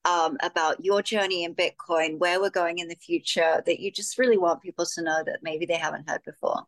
um, 0.08 0.36
about 0.42 0.84
your 0.84 1.02
journey 1.02 1.44
in 1.44 1.54
Bitcoin, 1.54 2.18
where 2.18 2.40
we're 2.40 2.50
going 2.50 2.78
in 2.78 2.88
the 2.88 2.96
future, 2.96 3.62
that 3.66 3.80
you 3.80 3.90
just 3.90 4.18
really 4.18 4.38
want 4.38 4.62
people 4.62 4.86
to 4.86 5.02
know 5.02 5.22
that 5.24 5.42
maybe 5.42 5.66
they 5.66 5.74
haven't 5.74 6.08
heard 6.08 6.22
before? 6.24 6.62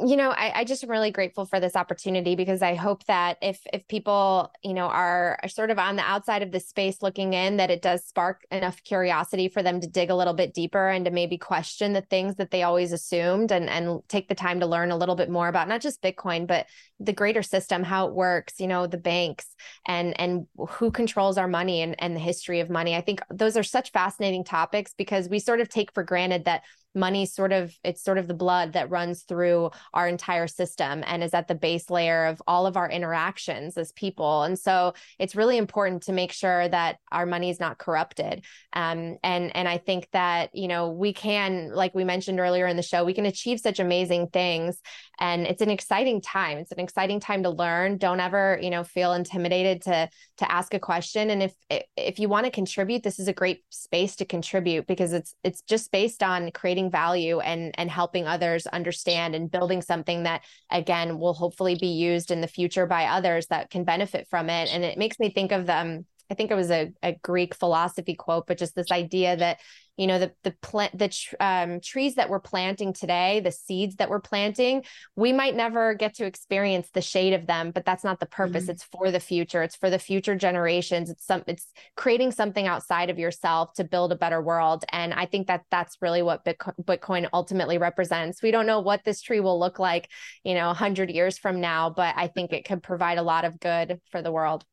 You 0.00 0.16
know 0.16 0.30
I, 0.30 0.60
I 0.60 0.64
just 0.64 0.82
am 0.82 0.90
really 0.90 1.10
grateful 1.10 1.44
for 1.44 1.60
this 1.60 1.76
opportunity 1.76 2.34
because 2.34 2.62
i 2.62 2.74
hope 2.74 3.04
that 3.04 3.36
if 3.42 3.60
if 3.72 3.86
people 3.88 4.50
you 4.62 4.72
know 4.72 4.86
are, 4.86 5.38
sort 5.48 5.70
of 5.70 5.78
on 5.78 5.96
the 5.96 6.02
outside 6.02 6.42
of 6.42 6.50
the 6.50 6.60
space 6.60 7.02
looking 7.02 7.34
in 7.34 7.58
that 7.58 7.70
it 7.70 7.82
does 7.82 8.04
spark 8.04 8.46
enough 8.50 8.82
curiosity 8.84 9.48
for 9.48 9.62
them 9.62 9.80
to 9.80 9.86
dig 9.86 10.10
a 10.10 10.14
little 10.14 10.34
bit 10.34 10.54
deeper 10.54 10.88
and 10.88 11.04
to 11.04 11.10
maybe 11.10 11.36
question 11.36 11.92
the 11.92 12.00
things 12.00 12.36
that 12.36 12.50
they 12.50 12.62
always 12.62 12.92
assumed 12.92 13.52
and 13.52 13.68
and 13.68 14.00
take 14.08 14.28
the 14.28 14.34
time 14.34 14.60
to 14.60 14.66
learn 14.66 14.90
a 14.90 14.96
little 14.96 15.16
bit 15.16 15.28
more 15.28 15.48
about 15.48 15.68
not 15.68 15.80
just 15.80 16.02
bitcoin 16.02 16.46
but 16.46 16.66
the 16.98 17.12
greater 17.12 17.42
system 17.42 17.82
how 17.82 18.06
it 18.06 18.14
works 18.14 18.54
you 18.58 18.66
know 18.66 18.86
the 18.86 18.96
banks 18.96 19.54
and 19.86 20.18
and 20.18 20.46
who 20.68 20.90
controls 20.90 21.38
our 21.38 21.48
money 21.48 21.82
and 21.82 21.96
and 21.98 22.16
the 22.16 22.20
history 22.20 22.60
of 22.60 22.70
money. 22.70 22.94
I 22.94 23.00
think 23.00 23.20
those 23.30 23.56
are 23.56 23.62
such 23.62 23.92
fascinating 23.92 24.44
topics 24.44 24.94
because 24.96 25.28
we 25.28 25.38
sort 25.38 25.60
of 25.60 25.68
take 25.68 25.92
for 25.92 26.02
granted 26.02 26.44
that 26.44 26.62
money 26.94 27.26
sort 27.26 27.52
of 27.52 27.74
it's 27.84 28.02
sort 28.02 28.18
of 28.18 28.28
the 28.28 28.34
blood 28.34 28.74
that 28.74 28.90
runs 28.90 29.22
through 29.22 29.70
our 29.94 30.08
entire 30.08 30.46
system 30.46 31.02
and 31.06 31.22
is 31.22 31.34
at 31.34 31.48
the 31.48 31.54
base 31.54 31.90
layer 31.90 32.26
of 32.26 32.42
all 32.46 32.66
of 32.66 32.76
our 32.76 32.90
interactions 32.90 33.76
as 33.76 33.92
people. 33.92 34.42
And 34.42 34.58
so 34.58 34.94
it's 35.18 35.36
really 35.36 35.56
important 35.56 36.02
to 36.04 36.12
make 36.12 36.32
sure 36.32 36.68
that 36.68 36.98
our 37.10 37.26
money 37.26 37.50
is 37.50 37.60
not 37.60 37.78
corrupted. 37.78 38.44
Um, 38.72 39.18
and 39.22 39.54
and 39.54 39.68
i 39.68 39.78
think 39.78 40.08
that 40.12 40.50
you 40.54 40.68
know 40.68 40.90
we 40.90 41.12
can 41.12 41.70
like 41.74 41.94
we 41.94 42.04
mentioned 42.04 42.40
earlier 42.40 42.66
in 42.66 42.76
the 42.76 42.82
show 42.82 43.04
we 43.04 43.14
can 43.14 43.26
achieve 43.26 43.60
such 43.60 43.80
amazing 43.80 44.28
things. 44.28 44.80
And 45.20 45.46
it's 45.46 45.62
an 45.62 45.70
exciting 45.70 46.20
time. 46.20 46.58
It's 46.58 46.72
an 46.72 46.80
exciting 46.80 47.20
time 47.20 47.42
to 47.44 47.50
learn. 47.50 47.98
Don't 47.98 48.20
ever 48.20 48.58
you 48.60 48.70
know 48.70 48.84
feel 48.84 49.12
intimidated 49.12 49.82
to 49.82 50.08
to 50.38 50.52
ask 50.52 50.74
a 50.74 50.78
question. 50.78 51.30
And 51.30 51.42
if 51.42 51.54
if 51.96 52.18
you 52.18 52.28
want 52.28 52.46
to 52.46 52.50
contribute 52.50 53.02
this 53.02 53.18
is 53.18 53.28
a 53.28 53.32
great 53.32 53.62
space 53.70 54.16
to 54.16 54.24
contribute 54.24 54.86
because 54.86 55.12
it's 55.12 55.34
it's 55.44 55.62
just 55.62 55.90
based 55.92 56.22
on 56.22 56.50
creating 56.52 56.81
creating 56.82 56.90
value 56.90 57.40
and 57.40 57.74
and 57.78 57.90
helping 57.90 58.26
others 58.26 58.66
understand 58.66 59.34
and 59.34 59.50
building 59.50 59.82
something 59.82 60.24
that 60.24 60.42
again 60.70 61.18
will 61.18 61.34
hopefully 61.34 61.76
be 61.80 61.88
used 61.88 62.30
in 62.30 62.40
the 62.40 62.48
future 62.48 62.86
by 62.86 63.06
others 63.06 63.46
that 63.48 63.70
can 63.70 63.84
benefit 63.84 64.26
from 64.28 64.50
it. 64.50 64.72
And 64.72 64.84
it 64.84 64.98
makes 64.98 65.18
me 65.18 65.30
think 65.30 65.52
of 65.52 65.66
them 65.66 66.06
I 66.30 66.34
think 66.34 66.50
it 66.50 66.54
was 66.54 66.70
a, 66.70 66.92
a 67.02 67.12
Greek 67.22 67.54
philosophy 67.54 68.14
quote, 68.14 68.46
but 68.46 68.56
just 68.56 68.74
this 68.74 68.90
idea 68.90 69.36
that 69.36 69.58
you 69.96 70.06
know 70.06 70.18
the 70.18 70.32
the 70.42 70.52
plant 70.62 70.96
the 70.98 71.08
tr- 71.08 71.34
um, 71.40 71.80
trees 71.80 72.14
that 72.14 72.28
we're 72.28 72.40
planting 72.40 72.92
today 72.92 73.40
the 73.40 73.52
seeds 73.52 73.96
that 73.96 74.08
we're 74.08 74.20
planting 74.20 74.82
we 75.16 75.32
might 75.32 75.54
never 75.54 75.94
get 75.94 76.14
to 76.14 76.24
experience 76.24 76.88
the 76.92 77.02
shade 77.02 77.32
of 77.32 77.46
them 77.46 77.70
but 77.70 77.84
that's 77.84 78.04
not 78.04 78.20
the 78.20 78.26
purpose. 78.26 78.64
Mm-hmm. 78.64 78.72
it's 78.72 78.84
for 78.84 79.10
the 79.10 79.20
future. 79.20 79.62
It's 79.62 79.76
for 79.76 79.90
the 79.90 79.98
future 79.98 80.34
generations. 80.34 81.10
It's 81.10 81.26
some 81.26 81.42
it's 81.46 81.66
creating 81.96 82.32
something 82.32 82.66
outside 82.66 83.10
of 83.10 83.18
yourself 83.18 83.74
to 83.74 83.84
build 83.84 84.12
a 84.12 84.16
better 84.16 84.40
world. 84.40 84.84
And 84.92 85.12
i 85.12 85.26
think 85.26 85.46
that 85.48 85.64
that's 85.70 85.96
really 86.00 86.22
what 86.22 86.44
bitcoin, 86.44 86.74
bitcoin 86.84 87.28
ultimately 87.32 87.78
represents. 87.78 88.42
We 88.42 88.50
don't 88.50 88.66
know 88.66 88.80
what 88.80 89.04
this 89.04 89.20
tree 89.20 89.40
will 89.40 89.58
look 89.58 89.78
like 89.78 90.08
you 90.44 90.54
know 90.54 90.66
100 90.68 91.10
years 91.10 91.38
from 91.38 91.60
now 91.60 91.90
but 91.90 92.14
i 92.16 92.26
think 92.26 92.52
it 92.52 92.64
could 92.64 92.82
provide 92.82 93.18
a 93.18 93.22
lot 93.22 93.44
of 93.44 93.58
good 93.60 94.00
for 94.10 94.22
the 94.22 94.32
world 94.32 94.64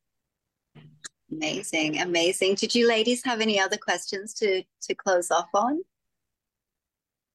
Amazing, 1.32 2.00
amazing. 2.00 2.56
Did 2.56 2.74
you 2.74 2.88
ladies 2.88 3.24
have 3.24 3.42
any 3.42 3.60
other 3.60 3.78
questions 3.78 4.34
to 4.36 4.64
to 4.82 4.96
close 4.96 5.30
off 5.32 5.50
on? 5.54 5.82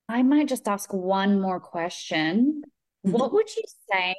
I 0.09 0.23
might 0.23 0.49
just 0.49 0.69
ask 0.69 0.93
one 0.93 1.41
more 1.41 1.61
question. 1.61 2.63
Mm-hmm. 3.07 3.13
What 3.13 3.33
would 3.33 3.55
you 3.55 3.63
say 3.91 4.17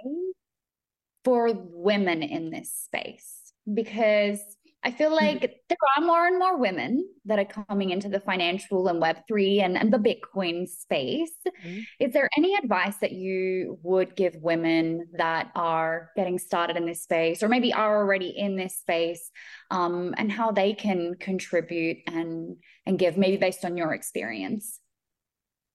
for 1.24 1.52
women 1.54 2.24
in 2.24 2.50
this 2.50 2.72
space? 2.72 3.54
Because 3.72 4.40
I 4.86 4.92
feel 4.92 5.10
hmm. 5.10 5.16
like 5.16 5.42
mm-hmm. 5.42 5.54
there 5.68 5.78
are 5.98 6.06
more 6.06 6.28
and 6.28 6.38
more 6.38 6.58
women 6.58 7.10
that 7.26 7.40
are 7.40 7.66
coming 7.68 7.90
into 7.90 8.08
the 8.08 8.20
financial 8.20 8.88
and 8.88 9.02
Web3 9.02 9.64
and, 9.64 9.78
and 9.78 9.92
the 9.92 9.98
Bitcoin 9.98 10.68
space. 10.70 11.34
Mm-hmm. 11.48 11.80
Is 12.00 12.14
there 12.14 12.30
any 12.38 12.56
advice 12.56 12.98
that 12.98 13.12
you 13.12 13.80
would 13.82 14.16
give 14.16 14.36
women 14.36 15.08
that 15.18 15.52
are 15.56 16.12
getting 16.16 16.38
started 16.38 16.78
in 16.78 16.86
this 16.86 17.02
space 17.02 17.42
or 17.42 17.50
maybe 17.50 17.74
are 17.74 17.98
already 17.98 18.30
in 18.30 18.56
this 18.56 18.78
space 18.78 19.32
um, 19.72 20.14
and 20.18 20.32
how 20.32 20.52
they 20.52 20.74
can 20.74 21.16
contribute 21.16 21.98
and, 22.06 22.58
and 22.86 23.00
give, 23.00 23.18
maybe 23.18 23.38
based 23.38 23.66
on 23.66 23.76
your 23.76 23.94
experience? 23.94 24.80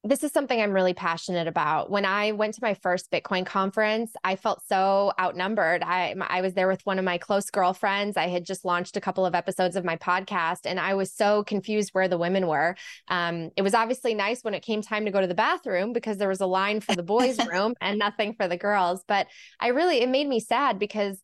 This 0.02 0.24
is 0.24 0.32
something 0.32 0.58
I'm 0.58 0.72
really 0.72 0.94
passionate 0.94 1.46
about. 1.46 1.90
When 1.90 2.06
I 2.06 2.32
went 2.32 2.54
to 2.54 2.62
my 2.62 2.72
first 2.72 3.10
Bitcoin 3.10 3.44
conference, 3.44 4.12
I 4.24 4.34
felt 4.34 4.62
so 4.66 5.12
outnumbered. 5.20 5.82
I 5.82 6.14
I 6.18 6.40
was 6.40 6.54
there 6.54 6.68
with 6.68 6.84
one 6.86 6.98
of 6.98 7.04
my 7.04 7.18
close 7.18 7.50
girlfriends. 7.50 8.16
I 8.16 8.28
had 8.28 8.46
just 8.46 8.64
launched 8.64 8.96
a 8.96 9.00
couple 9.00 9.26
of 9.26 9.34
episodes 9.34 9.76
of 9.76 9.84
my 9.84 9.96
podcast, 9.96 10.60
and 10.64 10.80
I 10.80 10.94
was 10.94 11.12
so 11.12 11.44
confused 11.44 11.90
where 11.90 12.08
the 12.08 12.16
women 12.16 12.46
were. 12.46 12.76
Um, 13.08 13.50
it 13.56 13.62
was 13.62 13.74
obviously 13.74 14.14
nice 14.14 14.42
when 14.42 14.54
it 14.54 14.60
came 14.60 14.80
time 14.80 15.04
to 15.04 15.10
go 15.10 15.20
to 15.20 15.26
the 15.26 15.34
bathroom 15.34 15.92
because 15.92 16.16
there 16.16 16.28
was 16.28 16.40
a 16.40 16.46
line 16.46 16.80
for 16.80 16.96
the 16.96 17.02
boys' 17.02 17.38
room 17.52 17.74
and 17.82 17.98
nothing 17.98 18.32
for 18.32 18.48
the 18.48 18.56
girls. 18.56 19.04
But 19.06 19.26
I 19.58 19.68
really 19.68 20.00
it 20.00 20.08
made 20.08 20.28
me 20.28 20.40
sad 20.40 20.78
because 20.78 21.20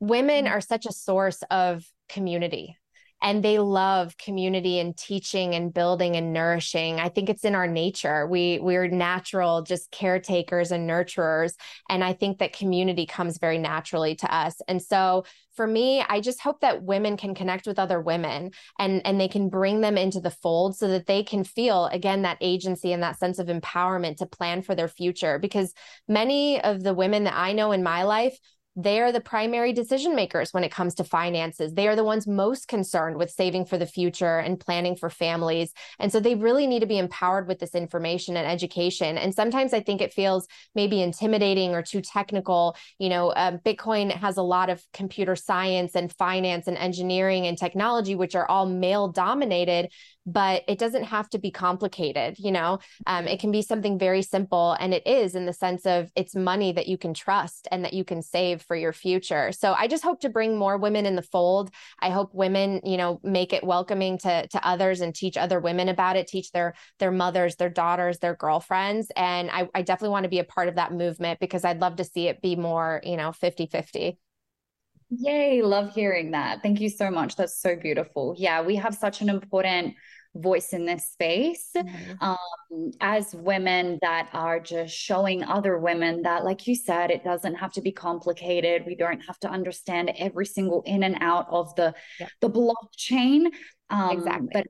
women 0.00 0.44
mm. 0.44 0.50
are 0.50 0.60
such 0.60 0.84
a 0.84 0.92
source 0.92 1.42
of 1.50 1.86
community 2.10 2.76
and 3.22 3.42
they 3.42 3.58
love 3.58 4.16
community 4.16 4.78
and 4.78 4.96
teaching 4.96 5.54
and 5.54 5.74
building 5.74 6.16
and 6.16 6.32
nourishing. 6.32 7.00
I 7.00 7.08
think 7.08 7.28
it's 7.28 7.44
in 7.44 7.54
our 7.54 7.66
nature. 7.66 8.26
We 8.26 8.58
we're 8.60 8.88
natural 8.88 9.62
just 9.62 9.90
caretakers 9.90 10.70
and 10.70 10.88
nurturers 10.88 11.54
and 11.88 12.04
i 12.04 12.12
think 12.12 12.38
that 12.38 12.52
community 12.52 13.06
comes 13.06 13.38
very 13.38 13.58
naturally 13.58 14.14
to 14.16 14.34
us. 14.34 14.60
And 14.68 14.80
so 14.82 15.24
for 15.54 15.66
me 15.66 16.04
i 16.08 16.20
just 16.20 16.40
hope 16.40 16.60
that 16.60 16.84
women 16.84 17.16
can 17.16 17.34
connect 17.34 17.66
with 17.66 17.80
other 17.80 18.00
women 18.00 18.52
and 18.78 19.04
and 19.04 19.20
they 19.20 19.26
can 19.26 19.48
bring 19.48 19.80
them 19.80 19.98
into 19.98 20.20
the 20.20 20.30
fold 20.30 20.76
so 20.76 20.86
that 20.86 21.06
they 21.06 21.24
can 21.24 21.42
feel 21.42 21.86
again 21.86 22.22
that 22.22 22.38
agency 22.40 22.92
and 22.92 23.02
that 23.02 23.18
sense 23.18 23.40
of 23.40 23.48
empowerment 23.48 24.18
to 24.18 24.26
plan 24.26 24.62
for 24.62 24.74
their 24.76 24.86
future. 24.88 25.38
Because 25.38 25.74
many 26.06 26.60
of 26.60 26.82
the 26.82 26.94
women 26.94 27.24
that 27.24 27.34
i 27.34 27.52
know 27.52 27.72
in 27.72 27.82
my 27.82 28.04
life 28.04 28.38
they 28.76 29.00
are 29.00 29.10
the 29.10 29.20
primary 29.20 29.72
decision 29.72 30.14
makers 30.14 30.52
when 30.52 30.62
it 30.62 30.70
comes 30.70 30.94
to 30.94 31.04
finances. 31.04 31.74
They 31.74 31.88
are 31.88 31.96
the 31.96 32.04
ones 32.04 32.26
most 32.26 32.68
concerned 32.68 33.16
with 33.16 33.30
saving 33.30 33.66
for 33.66 33.76
the 33.76 33.86
future 33.86 34.38
and 34.38 34.60
planning 34.60 34.94
for 34.94 35.10
families. 35.10 35.72
And 35.98 36.12
so 36.12 36.20
they 36.20 36.36
really 36.36 36.66
need 36.66 36.80
to 36.80 36.86
be 36.86 36.98
empowered 36.98 37.48
with 37.48 37.58
this 37.58 37.74
information 37.74 38.36
and 38.36 38.46
education. 38.46 39.18
And 39.18 39.34
sometimes 39.34 39.74
I 39.74 39.80
think 39.80 40.00
it 40.00 40.12
feels 40.12 40.46
maybe 40.74 41.02
intimidating 41.02 41.74
or 41.74 41.82
too 41.82 42.00
technical. 42.00 42.76
You 42.98 43.08
know, 43.08 43.30
uh, 43.30 43.58
Bitcoin 43.58 44.12
has 44.12 44.36
a 44.36 44.42
lot 44.42 44.70
of 44.70 44.84
computer 44.92 45.34
science 45.34 45.96
and 45.96 46.12
finance 46.14 46.68
and 46.68 46.78
engineering 46.78 47.46
and 47.46 47.58
technology, 47.58 48.14
which 48.14 48.36
are 48.36 48.48
all 48.48 48.66
male 48.66 49.08
dominated 49.08 49.90
but 50.28 50.62
it 50.68 50.78
doesn't 50.78 51.04
have 51.04 51.28
to 51.30 51.38
be 51.38 51.50
complicated 51.50 52.38
you 52.38 52.52
know 52.52 52.78
um, 53.06 53.26
it 53.26 53.40
can 53.40 53.50
be 53.50 53.62
something 53.62 53.98
very 53.98 54.22
simple 54.22 54.76
and 54.78 54.92
it 54.92 55.06
is 55.06 55.34
in 55.34 55.46
the 55.46 55.52
sense 55.52 55.86
of 55.86 56.10
it's 56.14 56.34
money 56.34 56.70
that 56.70 56.86
you 56.86 56.98
can 56.98 57.14
trust 57.14 57.66
and 57.72 57.84
that 57.84 57.94
you 57.94 58.04
can 58.04 58.20
save 58.20 58.60
for 58.62 58.76
your 58.76 58.92
future 58.92 59.50
so 59.52 59.74
i 59.78 59.88
just 59.88 60.04
hope 60.04 60.20
to 60.20 60.28
bring 60.28 60.58
more 60.58 60.76
women 60.76 61.06
in 61.06 61.16
the 61.16 61.22
fold 61.22 61.70
i 62.00 62.10
hope 62.10 62.34
women 62.34 62.80
you 62.84 62.96
know 62.96 63.20
make 63.22 63.52
it 63.52 63.64
welcoming 63.64 64.18
to 64.18 64.46
to 64.48 64.66
others 64.66 65.00
and 65.00 65.14
teach 65.14 65.36
other 65.36 65.60
women 65.60 65.88
about 65.88 66.16
it 66.16 66.26
teach 66.26 66.52
their 66.52 66.74
their 66.98 67.10
mothers 67.10 67.56
their 67.56 67.70
daughters 67.70 68.18
their 68.18 68.34
girlfriends 68.34 69.10
and 69.16 69.50
i, 69.50 69.66
I 69.74 69.82
definitely 69.82 70.12
want 70.12 70.24
to 70.24 70.30
be 70.30 70.40
a 70.40 70.44
part 70.44 70.68
of 70.68 70.74
that 70.74 70.92
movement 70.92 71.40
because 71.40 71.64
i'd 71.64 71.80
love 71.80 71.96
to 71.96 72.04
see 72.04 72.28
it 72.28 72.42
be 72.42 72.54
more 72.54 73.00
you 73.02 73.16
know 73.16 73.32
50 73.32 73.66
50 73.66 74.18
Yay, 75.10 75.62
love 75.62 75.94
hearing 75.94 76.32
that. 76.32 76.62
Thank 76.62 76.80
you 76.80 76.90
so 76.90 77.10
much. 77.10 77.34
That's 77.34 77.58
so 77.58 77.76
beautiful. 77.76 78.34
Yeah, 78.36 78.60
we 78.60 78.76
have 78.76 78.94
such 78.94 79.22
an 79.22 79.30
important 79.30 79.94
voice 80.34 80.72
in 80.72 80.84
this 80.84 81.10
space 81.10 81.70
mm-hmm. 81.76 82.12
um, 82.22 82.90
as 83.00 83.34
women 83.34 83.98
that 84.02 84.28
are 84.32 84.60
just 84.60 84.94
showing 84.94 85.42
other 85.42 85.78
women 85.78 86.22
that 86.22 86.44
like 86.44 86.66
you 86.66 86.74
said 86.74 87.10
it 87.10 87.24
doesn't 87.24 87.56
have 87.56 87.72
to 87.72 87.80
be 87.80 87.92
complicated. 87.92 88.84
We 88.86 88.94
don't 88.94 89.20
have 89.20 89.38
to 89.40 89.48
understand 89.48 90.12
every 90.16 90.46
single 90.46 90.82
in 90.82 91.02
and 91.02 91.18
out 91.20 91.46
of 91.50 91.74
the 91.76 91.94
yeah. 92.20 92.28
the 92.40 92.50
blockchain 92.50 93.46
um, 93.90 94.10
exactly. 94.10 94.48
but 94.52 94.66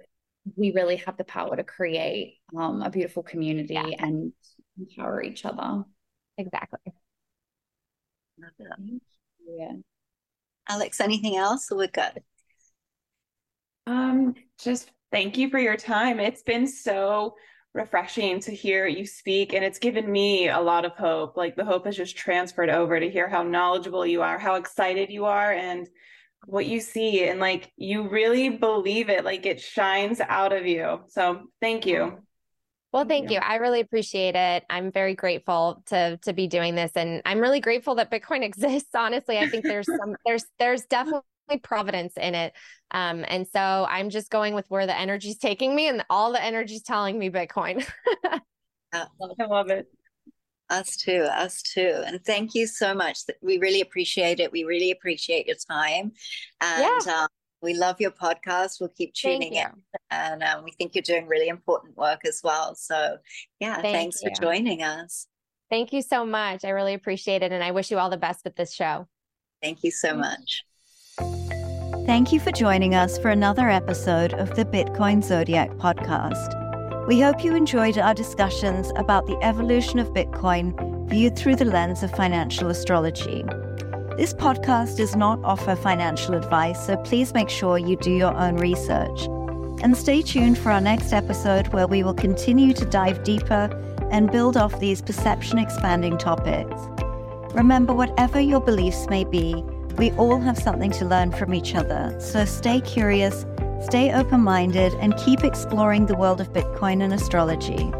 we 0.56 0.72
really 0.72 0.96
have 0.96 1.16
the 1.16 1.24
power 1.24 1.56
to 1.56 1.64
create 1.64 2.38
um, 2.56 2.82
a 2.82 2.90
beautiful 2.90 3.22
community 3.22 3.74
yeah. 3.74 3.90
and 3.98 4.32
empower 4.78 5.22
each 5.22 5.44
other. 5.44 5.84
Exactly. 6.38 6.92
Yeah. 9.46 9.72
Alex 10.68 11.00
anything 11.00 11.36
else? 11.36 11.68
We're 11.70 11.88
good. 11.88 12.22
Um 13.86 14.34
just 14.58 14.90
Thank 15.10 15.38
you 15.38 15.48
for 15.50 15.58
your 15.58 15.76
time. 15.76 16.20
It's 16.20 16.42
been 16.42 16.66
so 16.66 17.34
refreshing 17.74 18.40
to 18.40 18.54
hear 18.54 18.86
you 18.86 19.06
speak, 19.06 19.54
and 19.54 19.64
it's 19.64 19.78
given 19.78 20.10
me 20.10 20.48
a 20.48 20.60
lot 20.60 20.84
of 20.84 20.92
hope. 20.92 21.36
Like 21.36 21.56
the 21.56 21.64
hope 21.64 21.86
has 21.86 21.96
just 21.96 22.16
transferred 22.16 22.70
over 22.70 22.98
to 23.00 23.08
hear 23.10 23.28
how 23.28 23.42
knowledgeable 23.42 24.04
you 24.04 24.22
are, 24.22 24.38
how 24.38 24.56
excited 24.56 25.10
you 25.10 25.24
are, 25.24 25.52
and 25.52 25.88
what 26.46 26.66
you 26.66 26.80
see. 26.80 27.24
And 27.24 27.40
like 27.40 27.72
you 27.76 28.08
really 28.08 28.50
believe 28.50 29.08
it, 29.08 29.24
like 29.24 29.46
it 29.46 29.60
shines 29.60 30.20
out 30.20 30.52
of 30.52 30.66
you. 30.66 31.00
So 31.08 31.42
thank 31.60 31.86
you. 31.86 32.18
Well, 32.92 33.04
thank 33.04 33.30
you. 33.30 33.36
you. 33.36 33.40
I 33.42 33.56
really 33.56 33.80
appreciate 33.80 34.34
it. 34.34 34.64
I'm 34.70 34.90
very 34.90 35.14
grateful 35.14 35.82
to 35.86 36.18
to 36.22 36.32
be 36.32 36.46
doing 36.46 36.74
this 36.74 36.92
and 36.96 37.20
I'm 37.26 37.38
really 37.38 37.60
grateful 37.60 37.94
that 37.96 38.10
Bitcoin 38.10 38.42
exists. 38.44 38.94
Honestly, 38.94 39.38
I 39.38 39.48
think 39.48 39.64
there's 39.64 39.86
some 39.86 40.16
there's 40.24 40.44
there's 40.58 40.84
definitely 40.86 41.22
providence 41.56 42.14
in 42.16 42.34
it. 42.34 42.52
Um, 42.90 43.24
and 43.26 43.46
so 43.46 43.86
I'm 43.88 44.10
just 44.10 44.30
going 44.30 44.54
with 44.54 44.66
where 44.68 44.86
the 44.86 44.98
energy's 44.98 45.38
taking 45.38 45.74
me, 45.74 45.88
and 45.88 46.04
all 46.10 46.32
the 46.32 46.42
energy's 46.42 46.82
telling 46.82 47.18
me 47.18 47.30
Bitcoin. 47.30 47.86
I 48.92 49.06
love 49.40 49.70
it. 49.70 49.86
Us 50.70 50.96
too, 50.96 51.22
us 51.22 51.62
too. 51.62 52.02
And 52.06 52.22
thank 52.24 52.54
you 52.54 52.66
so 52.66 52.94
much. 52.94 53.20
We 53.40 53.58
really 53.58 53.80
appreciate 53.80 54.38
it. 54.38 54.52
We 54.52 54.64
really 54.64 54.90
appreciate 54.90 55.46
your 55.46 55.56
time. 55.70 56.12
And 56.60 57.02
yeah. 57.06 57.22
um, 57.22 57.28
we 57.62 57.74
love 57.74 58.00
your 58.00 58.10
podcast. 58.10 58.78
We'll 58.78 58.90
keep 58.90 59.14
tuning 59.14 59.54
in. 59.54 59.66
And 60.10 60.42
um, 60.42 60.64
we 60.64 60.72
think 60.72 60.94
you're 60.94 61.02
doing 61.02 61.26
really 61.26 61.48
important 61.48 61.96
work 61.96 62.20
as 62.26 62.40
well. 62.44 62.74
So, 62.74 63.16
yeah, 63.60 63.80
thank 63.80 63.96
thanks 63.96 64.22
you. 64.22 64.28
for 64.28 64.42
joining 64.42 64.82
us. 64.82 65.26
Thank 65.70 65.92
you 65.92 66.02
so 66.02 66.24
much. 66.24 66.64
I 66.64 66.70
really 66.70 66.94
appreciate 66.94 67.42
it. 67.42 67.52
And 67.52 67.64
I 67.64 67.70
wish 67.70 67.90
you 67.90 67.98
all 67.98 68.10
the 68.10 68.16
best 68.16 68.44
with 68.44 68.56
this 68.56 68.74
show. 68.74 69.06
Thank 69.62 69.82
you 69.82 69.90
so 69.90 70.14
much. 70.14 70.64
Thank 72.08 72.32
you 72.32 72.40
for 72.40 72.50
joining 72.52 72.94
us 72.94 73.18
for 73.18 73.28
another 73.28 73.68
episode 73.68 74.32
of 74.32 74.56
the 74.56 74.64
Bitcoin 74.64 75.22
Zodiac 75.22 75.72
podcast. 75.72 77.06
We 77.06 77.20
hope 77.20 77.44
you 77.44 77.54
enjoyed 77.54 77.98
our 77.98 78.14
discussions 78.14 78.90
about 78.96 79.26
the 79.26 79.36
evolution 79.42 79.98
of 79.98 80.14
Bitcoin 80.14 80.72
viewed 81.10 81.36
through 81.36 81.56
the 81.56 81.66
lens 81.66 82.02
of 82.02 82.10
financial 82.10 82.70
astrology. 82.70 83.44
This 84.16 84.32
podcast 84.32 84.96
does 84.96 85.16
not 85.16 85.44
offer 85.44 85.76
financial 85.76 86.32
advice, 86.32 86.86
so 86.86 86.96
please 86.96 87.34
make 87.34 87.50
sure 87.50 87.76
you 87.76 87.94
do 87.98 88.12
your 88.12 88.34
own 88.34 88.56
research. 88.56 89.26
And 89.82 89.94
stay 89.94 90.22
tuned 90.22 90.56
for 90.56 90.72
our 90.72 90.80
next 90.80 91.12
episode 91.12 91.68
where 91.74 91.86
we 91.86 92.02
will 92.02 92.14
continue 92.14 92.72
to 92.72 92.86
dive 92.86 93.22
deeper 93.22 93.68
and 94.10 94.32
build 94.32 94.56
off 94.56 94.80
these 94.80 95.02
perception 95.02 95.58
expanding 95.58 96.16
topics. 96.16 96.80
Remember, 97.54 97.92
whatever 97.92 98.40
your 98.40 98.62
beliefs 98.62 99.06
may 99.10 99.24
be, 99.24 99.62
we 99.98 100.12
all 100.12 100.40
have 100.40 100.56
something 100.56 100.90
to 100.92 101.04
learn 101.04 101.32
from 101.32 101.52
each 101.52 101.74
other, 101.74 102.16
so 102.20 102.44
stay 102.44 102.80
curious, 102.80 103.44
stay 103.82 104.12
open 104.12 104.40
minded, 104.40 104.94
and 104.94 105.16
keep 105.16 105.44
exploring 105.44 106.06
the 106.06 106.16
world 106.16 106.40
of 106.40 106.52
Bitcoin 106.52 107.02
and 107.02 107.12
astrology. 107.12 107.92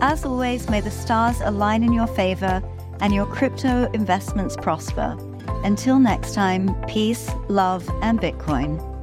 As 0.00 0.24
always, 0.24 0.68
may 0.68 0.80
the 0.80 0.90
stars 0.90 1.40
align 1.40 1.82
in 1.82 1.92
your 1.92 2.06
favor 2.06 2.62
and 3.00 3.14
your 3.14 3.26
crypto 3.26 3.90
investments 3.92 4.56
prosper. 4.56 5.16
Until 5.64 5.98
next 5.98 6.34
time, 6.34 6.74
peace, 6.86 7.30
love, 7.48 7.88
and 8.02 8.20
Bitcoin. 8.20 8.97